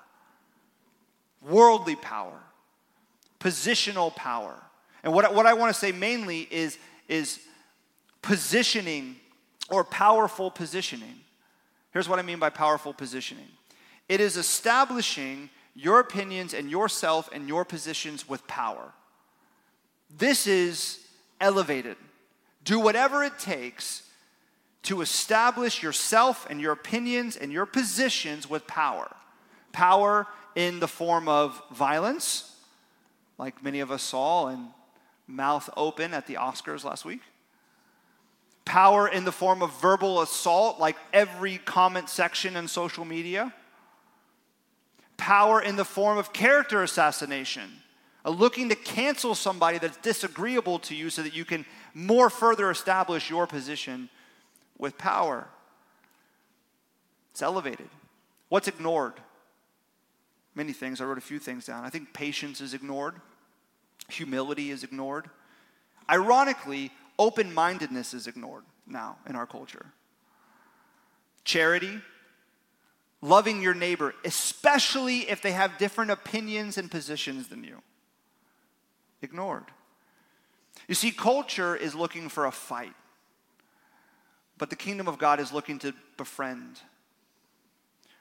Worldly 1.42 1.96
power, 1.96 2.40
positional 3.38 4.14
power. 4.16 4.56
And 5.04 5.12
what, 5.12 5.34
what 5.34 5.46
I 5.46 5.54
want 5.54 5.72
to 5.72 5.78
say 5.78 5.92
mainly 5.92 6.48
is, 6.50 6.78
is 7.08 7.40
positioning 8.22 9.16
or 9.68 9.84
powerful 9.84 10.50
positioning. 10.50 11.20
Here's 11.92 12.08
what 12.08 12.18
I 12.18 12.22
mean 12.22 12.38
by 12.38 12.50
powerful 12.50 12.92
positioning 12.92 13.48
it 14.08 14.20
is 14.20 14.36
establishing 14.36 15.48
your 15.74 16.00
opinions 16.00 16.52
and 16.52 16.70
yourself 16.70 17.30
and 17.32 17.48
your 17.48 17.64
positions 17.64 18.28
with 18.28 18.46
power. 18.46 18.92
This 20.14 20.46
is 20.46 21.06
elevated. 21.40 21.96
Do 22.64 22.78
whatever 22.78 23.22
it 23.24 23.38
takes 23.38 24.02
to 24.82 25.00
establish 25.00 25.82
yourself 25.82 26.46
and 26.50 26.60
your 26.60 26.72
opinions 26.72 27.36
and 27.36 27.52
your 27.52 27.66
positions 27.66 28.50
with 28.50 28.66
power. 28.66 29.14
Power 29.72 30.26
in 30.54 30.80
the 30.80 30.88
form 30.88 31.28
of 31.28 31.62
violence, 31.70 32.54
like 33.38 33.62
many 33.62 33.80
of 33.80 33.90
us 33.90 34.02
saw 34.02 34.48
and 34.48 34.68
mouth 35.26 35.70
open 35.76 36.12
at 36.12 36.26
the 36.26 36.34
Oscars 36.34 36.84
last 36.84 37.04
week. 37.04 37.22
Power 38.64 39.08
in 39.08 39.24
the 39.24 39.32
form 39.32 39.62
of 39.62 39.80
verbal 39.80 40.22
assault, 40.22 40.78
like 40.78 40.96
every 41.12 41.58
comment 41.58 42.08
section 42.08 42.56
in 42.56 42.68
social 42.68 43.04
media. 43.04 43.52
Power 45.16 45.60
in 45.60 45.76
the 45.76 45.84
form 45.84 46.18
of 46.18 46.32
character 46.32 46.82
assassination, 46.82 47.70
uh, 48.24 48.30
looking 48.30 48.68
to 48.68 48.74
cancel 48.74 49.34
somebody 49.34 49.78
that's 49.78 49.96
disagreeable 49.98 50.78
to 50.80 50.94
you 50.94 51.10
so 51.10 51.22
that 51.22 51.34
you 51.34 51.44
can 51.44 51.64
more 51.94 52.30
further 52.30 52.70
establish 52.70 53.30
your 53.30 53.46
position 53.46 54.08
with 54.78 54.96
power. 54.98 55.46
It's 57.32 57.42
elevated. 57.42 57.88
What's 58.48 58.68
ignored? 58.68 59.14
Many 60.54 60.72
things. 60.72 61.00
I 61.00 61.04
wrote 61.04 61.18
a 61.18 61.22
few 61.22 61.38
things 61.38 61.66
down. 61.66 61.84
I 61.84 61.88
think 61.88 62.12
patience 62.12 62.60
is 62.60 62.74
ignored, 62.74 63.14
humility 64.08 64.70
is 64.70 64.84
ignored. 64.84 65.30
Ironically, 66.10 66.90
open 67.18 67.52
mindedness 67.52 68.14
is 68.14 68.26
ignored 68.26 68.64
now 68.86 69.16
in 69.28 69.36
our 69.36 69.46
culture. 69.46 69.86
Charity, 71.44 72.00
loving 73.20 73.62
your 73.62 73.74
neighbor, 73.74 74.14
especially 74.24 75.30
if 75.30 75.42
they 75.42 75.52
have 75.52 75.78
different 75.78 76.10
opinions 76.10 76.78
and 76.78 76.90
positions 76.90 77.48
than 77.48 77.64
you, 77.64 77.82
ignored. 79.22 79.64
You 80.88 80.94
see, 80.94 81.10
culture 81.10 81.76
is 81.76 81.94
looking 81.94 82.28
for 82.28 82.46
a 82.46 82.52
fight, 82.52 82.94
but 84.58 84.70
the 84.70 84.76
kingdom 84.76 85.08
of 85.08 85.18
God 85.18 85.40
is 85.40 85.52
looking 85.52 85.78
to 85.80 85.94
befriend. 86.16 86.80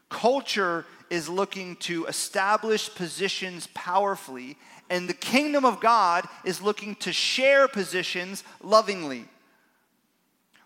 Culture 0.10 0.86
is 1.10 1.30
looking 1.30 1.78
to 1.78 2.06
establish 2.06 2.94
positions 2.94 3.68
powerfully, 3.74 4.58
and 4.92 5.08
the 5.08 5.14
kingdom 5.14 5.64
of 5.64 5.80
God 5.80 6.28
is 6.44 6.62
looking 6.62 6.96
to 6.96 7.14
share 7.14 7.70
positions 7.70 8.44
lovingly. 8.62 9.26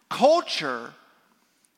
Culture 0.10 0.94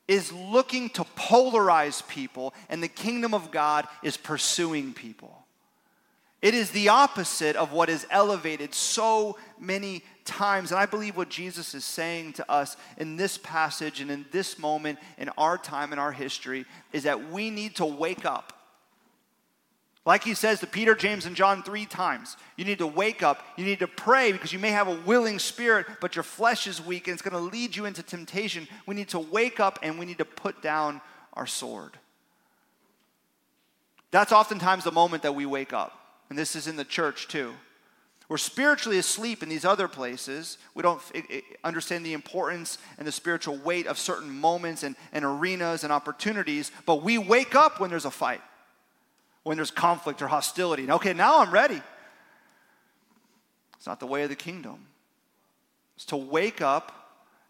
is 0.07 0.31
looking 0.31 0.89
to 0.91 1.03
polarize 1.17 2.07
people, 2.07 2.53
and 2.69 2.81
the 2.81 2.87
kingdom 2.87 3.33
of 3.33 3.51
God 3.51 3.85
is 4.01 4.15
pursuing 4.15 4.93
people. 4.93 5.45
It 6.41 6.53
is 6.53 6.71
the 6.71 6.87
opposite 6.87 7.57
of 7.57 7.73
what 7.73 7.89
is 7.89 8.07
elevated 8.09 8.73
so 8.73 9.37
many 9.59 10.03
times. 10.23 10.71
And 10.71 10.79
I 10.79 10.85
believe 10.85 11.17
what 11.17 11.29
Jesus 11.29 11.73
is 11.73 11.83
saying 11.83 12.33
to 12.33 12.49
us 12.49 12.77
in 12.97 13.17
this 13.17 13.37
passage 13.37 13.99
and 13.99 14.09
in 14.09 14.25
this 14.31 14.57
moment 14.57 14.99
in 15.17 15.29
our 15.37 15.57
time 15.57 15.91
in 15.91 15.99
our 15.99 16.13
history 16.13 16.65
is 16.93 17.03
that 17.03 17.31
we 17.31 17.49
need 17.49 17.75
to 17.77 17.85
wake 17.85 18.23
up. 18.23 18.56
Like 20.07 20.23
he 20.23 20.35
says 20.35 20.61
to 20.61 20.67
Peter, 20.67 20.95
James, 20.95 21.25
and 21.25 21.35
John 21.35 21.63
three 21.63 21.85
times, 21.85 22.37
you 22.55 22.63
need 22.63 22.77
to 22.77 22.87
wake 22.87 23.21
up. 23.21 23.43
You 23.57 23.65
need 23.65 23.79
to 23.79 23.87
pray 23.87 24.31
because 24.31 24.53
you 24.53 24.57
may 24.57 24.69
have 24.69 24.87
a 24.87 24.95
willing 25.01 25.37
spirit, 25.37 25.85
but 25.99 26.15
your 26.15 26.23
flesh 26.23 26.65
is 26.65 26.81
weak 26.81 27.09
and 27.09 27.13
it's 27.13 27.21
going 27.21 27.33
to 27.33 27.51
lead 27.51 27.75
you 27.75 27.83
into 27.83 28.01
temptation. 28.01 28.69
We 28.85 28.95
need 28.95 29.09
to 29.09 29.19
wake 29.19 29.59
up 29.59 29.79
and 29.83 29.99
we 29.99 30.05
need 30.05 30.19
to 30.19 30.25
put 30.25 30.61
down 30.61 31.01
our 31.33 31.45
sword. 31.45 31.99
That's 34.11 34.31
oftentimes 34.31 34.85
the 34.85 34.93
moment 34.93 35.23
that 35.23 35.35
we 35.35 35.45
wake 35.45 35.73
up. 35.73 35.99
And 36.29 36.39
this 36.39 36.55
is 36.55 36.67
in 36.67 36.77
the 36.77 36.85
church 36.85 37.27
too. 37.27 37.51
We're 38.29 38.37
spiritually 38.37 38.99
asleep 38.99 39.43
in 39.43 39.49
these 39.49 39.65
other 39.65 39.89
places. 39.89 40.57
We 40.73 40.83
don't 40.83 41.01
understand 41.65 42.05
the 42.05 42.13
importance 42.13 42.77
and 42.97 43.05
the 43.05 43.11
spiritual 43.11 43.57
weight 43.57 43.87
of 43.87 43.99
certain 43.99 44.29
moments 44.29 44.83
and, 44.83 44.95
and 45.11 45.25
arenas 45.25 45.83
and 45.83 45.91
opportunities, 45.91 46.71
but 46.85 47.03
we 47.03 47.17
wake 47.17 47.55
up 47.55 47.81
when 47.81 47.89
there's 47.89 48.05
a 48.05 48.11
fight, 48.11 48.41
when 49.47 49.57
there's 49.57 49.71
conflict 49.71 50.21
or 50.21 50.27
hostility. 50.27 50.83
And 50.83 50.91
okay, 50.93 51.13
now 51.13 51.39
I'm 51.39 51.51
ready. 51.51 51.81
It's 53.77 53.87
not 53.87 53.99
the 53.99 54.07
way 54.07 54.23
of 54.23 54.29
the 54.29 54.35
kingdom. 54.35 54.85
It's 55.95 56.05
to 56.05 56.17
wake 56.17 56.61
up 56.61 56.93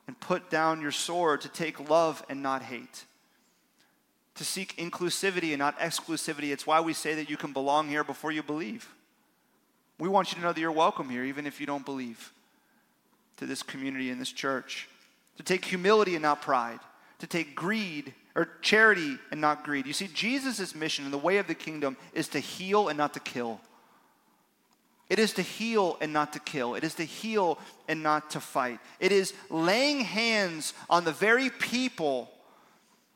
and 0.08 0.18
put 0.20 0.50
down 0.50 0.82
your 0.82 0.92
sword, 0.92 1.42
to 1.42 1.50
take 1.50 1.90
love 1.90 2.24
and 2.30 2.42
not 2.42 2.62
hate 2.62 3.06
to 4.38 4.46
seek 4.46 4.78
inclusivity 4.78 5.50
and 5.50 5.60
not 5.60 5.78
exclusivity. 5.80 6.52
It's 6.52 6.66
why 6.66 6.80
we 6.80 6.94
say 6.94 7.16
that 7.16 7.30
you 7.30 7.38
can 7.38 7.54
belong 7.54 7.90
here 7.90 8.04
before 8.04 8.32
you 8.32 8.44
believe. 8.44 8.94
We 10.00 10.08
want 10.08 10.32
you 10.32 10.36
to 10.36 10.42
know 10.42 10.54
that 10.54 10.60
you're 10.60 10.72
welcome 10.72 11.10
here, 11.10 11.24
even 11.24 11.48
if 11.48 11.60
you 11.60 11.66
don't 11.66 11.86
believe, 11.86 12.32
to 13.38 13.46
this 13.46 13.64
community 13.64 14.12
and 14.12 14.22
this 14.22 14.32
church. 14.32 14.88
To 15.38 15.44
take 15.44 15.66
humility 15.66 16.16
and 16.16 16.22
not 16.22 16.42
pride. 16.42 16.80
To 17.20 17.28
take 17.28 17.56
greed 17.56 18.14
or 18.36 18.50
charity 18.62 19.18
and 19.32 19.42
not 19.42 19.64
greed. 19.64 19.88
You 19.88 19.94
see, 19.94 20.08
Jesus' 20.08 20.76
mission 20.76 21.06
in 21.06 21.12
the 21.12 21.18
way 21.18 21.38
of 21.38 21.48
the 21.48 21.56
kingdom 21.56 21.98
is 22.14 22.28
to 22.30 22.40
heal 22.40 22.88
and 22.88 22.98
not 22.98 23.14
to 23.16 23.20
kill. 23.20 23.60
It 25.10 25.20
is 25.20 25.34
to 25.34 25.42
heal 25.42 25.98
and 26.02 26.12
not 26.12 26.34
to 26.34 26.40
kill. 26.40 26.76
It 26.76 26.84
is 26.84 26.96
to 26.96 27.04
heal 27.04 27.58
and 27.88 28.04
not 28.04 28.32
to 28.32 28.40
fight. 28.40 28.80
It 29.00 29.12
is 29.12 29.34
laying 29.50 30.02
hands 30.02 30.74
on 30.90 31.06
the 31.06 31.14
very 31.14 31.50
people 31.50 32.30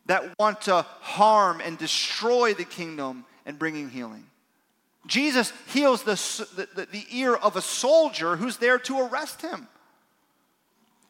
that 0.05 0.37
want 0.39 0.61
to 0.61 0.81
harm 1.01 1.61
and 1.61 1.77
destroy 1.77 2.53
the 2.53 2.63
kingdom 2.63 3.25
and 3.45 3.59
bringing 3.59 3.89
healing. 3.89 4.25
Jesus 5.07 5.51
heals 5.67 6.03
the, 6.03 6.13
the, 6.75 6.85
the, 6.85 7.05
ear 7.11 7.35
of 7.35 7.55
a 7.55 7.61
soldier 7.61 8.35
who's 8.35 8.57
there 8.57 8.77
to 8.79 8.99
arrest 8.99 9.41
him. 9.41 9.67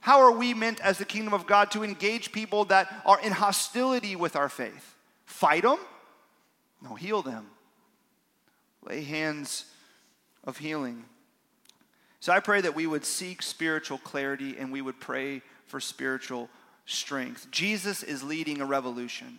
How 0.01 0.19
are 0.21 0.31
we 0.31 0.53
meant 0.53 0.79
as 0.81 0.97
the 0.97 1.05
kingdom 1.05 1.33
of 1.33 1.47
God 1.47 1.71
to 1.71 1.83
engage 1.83 2.31
people 2.31 2.65
that 2.65 3.01
are 3.05 3.19
in 3.21 3.31
hostility 3.31 4.15
with 4.15 4.35
our 4.35 4.49
faith? 4.49 4.95
Fight 5.25 5.63
them? 5.63 5.77
No, 6.83 6.95
heal 6.95 7.21
them. 7.21 7.47
Lay 8.83 9.03
hands 9.03 9.65
of 10.43 10.57
healing. 10.57 11.05
So 12.19 12.33
I 12.33 12.39
pray 12.39 12.61
that 12.61 12.75
we 12.75 12.87
would 12.87 13.05
seek 13.05 13.41
spiritual 13.41 13.99
clarity 13.99 14.57
and 14.57 14.71
we 14.71 14.81
would 14.81 14.99
pray 14.99 15.41
for 15.67 15.79
spiritual 15.79 16.49
strength. 16.85 17.47
Jesus 17.51 18.03
is 18.03 18.23
leading 18.23 18.59
a 18.59 18.65
revolution. 18.65 19.37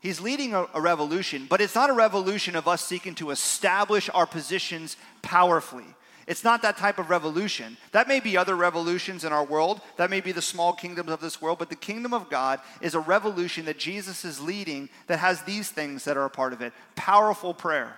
He's 0.00 0.20
leading 0.20 0.52
a, 0.52 0.66
a, 0.74 0.80
revolution, 0.80 1.46
but 1.48 1.60
it's 1.60 1.74
not 1.74 1.88
a 1.88 1.94
revolution 1.94 2.56
of 2.56 2.66
us 2.66 2.84
seeking 2.84 3.14
to 3.16 3.30
establish 3.30 4.10
our 4.12 4.26
positions 4.26 4.96
powerfully. 5.22 5.86
It's 6.26 6.44
not 6.44 6.62
that 6.62 6.76
type 6.76 6.98
of 6.98 7.10
revolution. 7.10 7.76
That 7.92 8.08
may 8.08 8.20
be 8.20 8.36
other 8.36 8.54
revolutions 8.54 9.24
in 9.24 9.32
our 9.32 9.44
world, 9.44 9.80
that 9.96 10.10
may 10.10 10.20
be 10.20 10.32
the 10.32 10.42
small 10.42 10.72
kingdoms 10.72 11.10
of 11.10 11.20
this 11.20 11.42
world, 11.42 11.58
but 11.58 11.68
the 11.68 11.76
kingdom 11.76 12.14
of 12.14 12.30
God 12.30 12.60
is 12.80 12.94
a 12.94 13.00
revolution 13.00 13.64
that 13.64 13.78
Jesus 13.78 14.24
is 14.24 14.40
leading 14.40 14.88
that 15.08 15.18
has 15.18 15.42
these 15.42 15.70
things 15.70 16.04
that 16.04 16.16
are 16.16 16.24
a 16.24 16.30
part 16.30 16.52
of 16.52 16.60
it 16.62 16.72
powerful 16.94 17.54
prayer. 17.54 17.96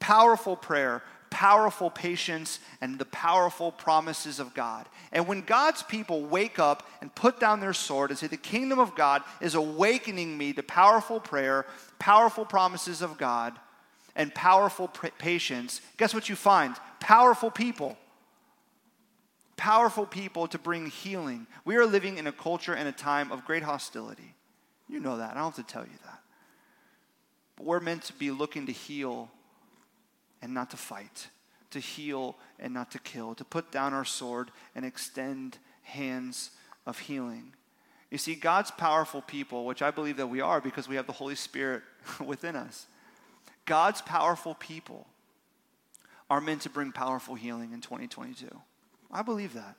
Powerful 0.00 0.56
prayer, 0.56 1.02
powerful 1.30 1.88
patience 1.88 2.58
and 2.80 2.98
the 2.98 3.06
powerful 3.06 3.72
promises 3.72 4.38
of 4.38 4.52
God. 4.52 4.86
And 5.12 5.26
when 5.26 5.40
God's 5.40 5.82
people 5.82 6.22
wake 6.22 6.58
up 6.58 6.86
and 7.00 7.14
put 7.14 7.40
down 7.40 7.60
their 7.60 7.72
sword 7.72 8.10
and 8.10 8.18
say, 8.18 8.26
The 8.26 8.36
kingdom 8.36 8.78
of 8.78 8.94
God 8.94 9.22
is 9.40 9.54
awakening 9.54 10.36
me 10.36 10.52
to 10.52 10.62
powerful 10.62 11.20
prayer, 11.20 11.64
powerful 11.98 12.44
promises 12.44 13.00
of 13.00 13.16
God, 13.16 13.54
and 14.14 14.34
powerful 14.34 14.88
patience, 14.88 15.80
guess 15.96 16.14
what 16.14 16.28
you 16.28 16.36
find? 16.36 16.76
Powerful 17.00 17.50
people. 17.50 17.96
Powerful 19.56 20.06
people 20.06 20.46
to 20.48 20.58
bring 20.58 20.86
healing. 20.86 21.46
We 21.64 21.76
are 21.76 21.86
living 21.86 22.18
in 22.18 22.26
a 22.26 22.32
culture 22.32 22.74
and 22.74 22.88
a 22.88 22.92
time 22.92 23.32
of 23.32 23.44
great 23.44 23.62
hostility. 23.62 24.34
You 24.88 25.00
know 25.00 25.16
that. 25.16 25.30
I 25.30 25.34
don't 25.34 25.56
have 25.56 25.66
to 25.66 25.72
tell 25.72 25.84
you 25.84 25.98
that. 26.04 26.20
but 27.56 27.66
we're 27.66 27.80
meant 27.80 28.02
to 28.04 28.12
be 28.12 28.30
looking 28.30 28.66
to 28.66 28.72
heal 28.72 29.30
and 30.42 30.52
not 30.52 30.70
to 30.70 30.76
fight, 30.76 31.28
to 31.70 31.78
heal 31.78 32.36
and 32.58 32.74
not 32.74 32.90
to 32.90 32.98
kill, 32.98 33.34
to 33.36 33.44
put 33.44 33.70
down 33.70 33.94
our 33.94 34.04
sword 34.04 34.50
and 34.74 34.84
extend 34.84 35.58
hands 35.82 36.50
of 36.86 36.98
healing. 36.98 37.54
You 38.10 38.18
see, 38.18 38.34
God's 38.34 38.70
powerful 38.70 39.22
people, 39.22 39.64
which 39.64 39.80
I 39.80 39.90
believe 39.90 40.18
that 40.18 40.26
we 40.26 40.42
are 40.42 40.60
because 40.60 40.88
we 40.88 40.96
have 40.96 41.06
the 41.06 41.12
Holy 41.12 41.34
Spirit 41.34 41.82
within 42.24 42.56
us, 42.56 42.86
God's 43.66 44.02
powerful 44.02 44.54
people 44.54 45.06
are 46.28 46.40
meant 46.40 46.62
to 46.62 46.70
bring 46.70 46.92
powerful 46.92 47.34
healing 47.34 47.72
in 47.72 47.80
2022. 47.80 48.48
I 49.10 49.22
believe 49.22 49.54
that. 49.54 49.76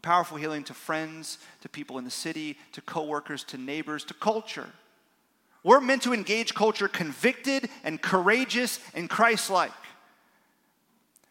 Powerful 0.00 0.36
healing 0.36 0.64
to 0.64 0.74
friends, 0.74 1.38
to 1.62 1.68
people 1.68 1.98
in 1.98 2.04
the 2.04 2.10
city, 2.10 2.56
to 2.72 2.80
coworkers, 2.80 3.44
to 3.44 3.58
neighbors, 3.58 4.04
to 4.04 4.14
culture. 4.14 4.68
We're 5.64 5.80
meant 5.80 6.02
to 6.02 6.12
engage 6.12 6.54
culture 6.54 6.88
convicted 6.88 7.68
and 7.84 8.00
courageous 8.00 8.80
and 8.94 9.08
Christ 9.08 9.50
like. 9.50 9.72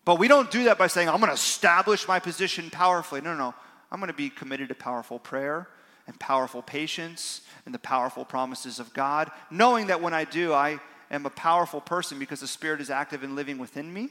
But 0.06 0.20
we 0.20 0.28
don't 0.28 0.50
do 0.50 0.66
that 0.66 0.78
by 0.78 0.88
saying, 0.88 1.10
I'm 1.10 1.20
going 1.20 1.28
to 1.28 1.34
establish 1.34 2.08
my 2.08 2.20
position 2.20 2.70
powerfully. 2.70 3.22
No, 3.22 3.34
no, 3.34 3.40
no. 3.40 3.56
I'm 3.92 4.00
going 4.00 4.08
to 4.08 4.14
be 4.14 4.30
committed 4.30 4.70
to 4.70 4.76
powerful 4.76 5.20
prayer 5.20 5.68
and 6.08 6.20
powerful 6.20 6.62
patience 6.62 7.42
and 7.66 7.74
the 7.74 7.80
powerful 7.80 8.26
promises 8.26 8.80
of 8.80 8.94
God, 8.94 9.30
knowing 9.50 9.88
that 9.88 10.02
when 10.02 10.14
I 10.14 10.24
do, 10.24 10.54
I 10.54 10.80
am 11.16 11.26
a 11.26 11.30
powerful 11.30 11.82
person 11.82 12.20
because 12.20 12.40
the 12.40 12.48
Spirit 12.48 12.82
is 12.82 12.90
active 12.90 13.24
and 13.24 13.36
living 13.36 13.58
within 13.58 13.94
me. 13.94 14.10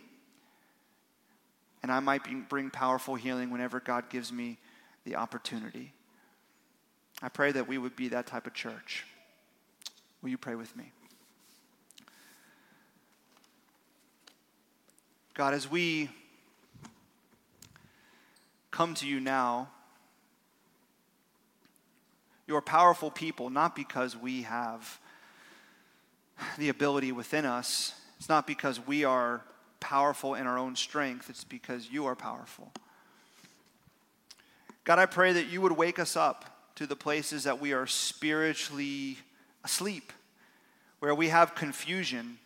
And 1.82 1.90
I 1.90 2.01
might 2.01 2.24
be, 2.24 2.34
bring 2.34 2.70
powerful 2.70 3.14
healing 3.14 3.51
whenever 3.51 3.80
God 3.80 4.11
gives 4.11 4.30
me 4.32 4.59
the 5.05 5.16
opportunity. 5.16 5.94
I 7.22 7.28
pray 7.30 7.53
that 7.53 7.66
we 7.66 7.78
would 7.78 7.96
be 7.96 8.09
that 8.09 8.26
type 8.26 8.46
of 8.46 8.53
church. 8.53 9.07
Will 10.22 10.28
you 10.28 10.38
pray 10.38 10.55
with 10.55 10.76
me? 10.76 10.92
God, 15.32 15.55
as 15.55 15.70
we 15.70 16.11
come 18.70 18.94
to 18.94 19.07
you 19.07 19.20
now, 19.20 19.68
you're 22.46 22.61
powerful 22.61 23.11
people, 23.11 23.48
not 23.48 23.74
because 23.74 24.16
we 24.16 24.42
have 24.42 24.98
the 26.59 26.68
ability 26.68 27.12
within 27.12 27.45
us. 27.45 27.95
It's 28.18 28.28
not 28.28 28.47
because 28.47 28.86
we 28.86 29.05
are 29.05 29.43
powerful 29.80 30.34
in 30.34 30.47
our 30.47 30.59
own 30.59 30.76
strength, 30.76 31.30
it's 31.30 31.45
because 31.45 31.91
you 31.91 32.07
are 32.07 32.14
powerful. 32.14 32.72
God, 34.84 34.99
I 34.99 35.07
pray 35.07 35.32
that 35.32 35.49
you 35.49 35.61
would 35.61 35.72
wake 35.72 35.99
us 35.99 36.16
up 36.16 36.72
to 36.76 36.86
the 36.86 36.97
places 36.97 37.45
that 37.45 37.61
we 37.61 37.72
are 37.72 37.86
spiritually 37.86 39.18
asleep, 39.64 40.12
where 40.99 41.14
we 41.14 41.28
have 41.28 41.55
confusion. 41.55 42.38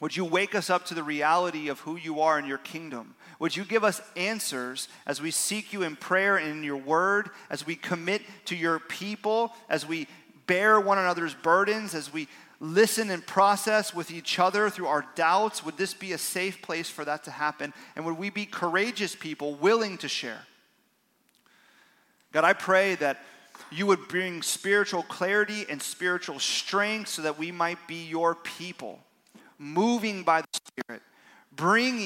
Would 0.00 0.16
you 0.16 0.24
wake 0.24 0.54
us 0.54 0.70
up 0.70 0.86
to 0.86 0.94
the 0.94 1.02
reality 1.02 1.68
of 1.68 1.80
who 1.80 1.96
you 1.96 2.20
are 2.20 2.38
in 2.38 2.46
your 2.46 2.58
kingdom? 2.58 3.14
Would 3.38 3.56
you 3.56 3.64
give 3.64 3.84
us 3.84 4.00
answers 4.16 4.88
as 5.06 5.20
we 5.20 5.30
seek 5.30 5.72
you 5.72 5.82
in 5.82 5.96
prayer 5.96 6.36
and 6.36 6.50
in 6.50 6.64
your 6.64 6.78
word, 6.78 7.30
as 7.50 7.66
we 7.66 7.76
commit 7.76 8.22
to 8.46 8.56
your 8.56 8.78
people, 8.78 9.52
as 9.68 9.86
we 9.86 10.06
bear 10.46 10.80
one 10.80 10.98
another's 10.98 11.34
burdens, 11.34 11.94
as 11.94 12.12
we 12.12 12.28
listen 12.60 13.10
and 13.10 13.26
process 13.26 13.94
with 13.94 14.10
each 14.10 14.38
other 14.38 14.70
through 14.70 14.86
our 14.86 15.06
doubts? 15.14 15.64
Would 15.64 15.78
this 15.78 15.94
be 15.94 16.12
a 16.12 16.18
safe 16.18 16.62
place 16.62 16.88
for 16.88 17.04
that 17.04 17.24
to 17.24 17.30
happen? 17.30 17.72
And 17.96 18.04
would 18.04 18.18
we 18.18 18.30
be 18.30 18.46
courageous 18.46 19.16
people 19.16 19.54
willing 19.54 19.98
to 19.98 20.08
share? 20.08 20.46
God, 22.32 22.44
I 22.44 22.52
pray 22.52 22.94
that 22.96 23.18
you 23.72 23.86
would 23.86 24.08
bring 24.08 24.42
spiritual 24.42 25.02
clarity 25.02 25.66
and 25.68 25.82
spiritual 25.82 26.38
strength 26.38 27.08
so 27.08 27.22
that 27.22 27.38
we 27.38 27.50
might 27.50 27.78
be 27.88 28.04
your 28.04 28.34
people, 28.34 29.00
moving 29.58 30.22
by 30.22 30.42
the 30.42 30.48
Spirit, 30.52 31.02
bringing 31.52 31.98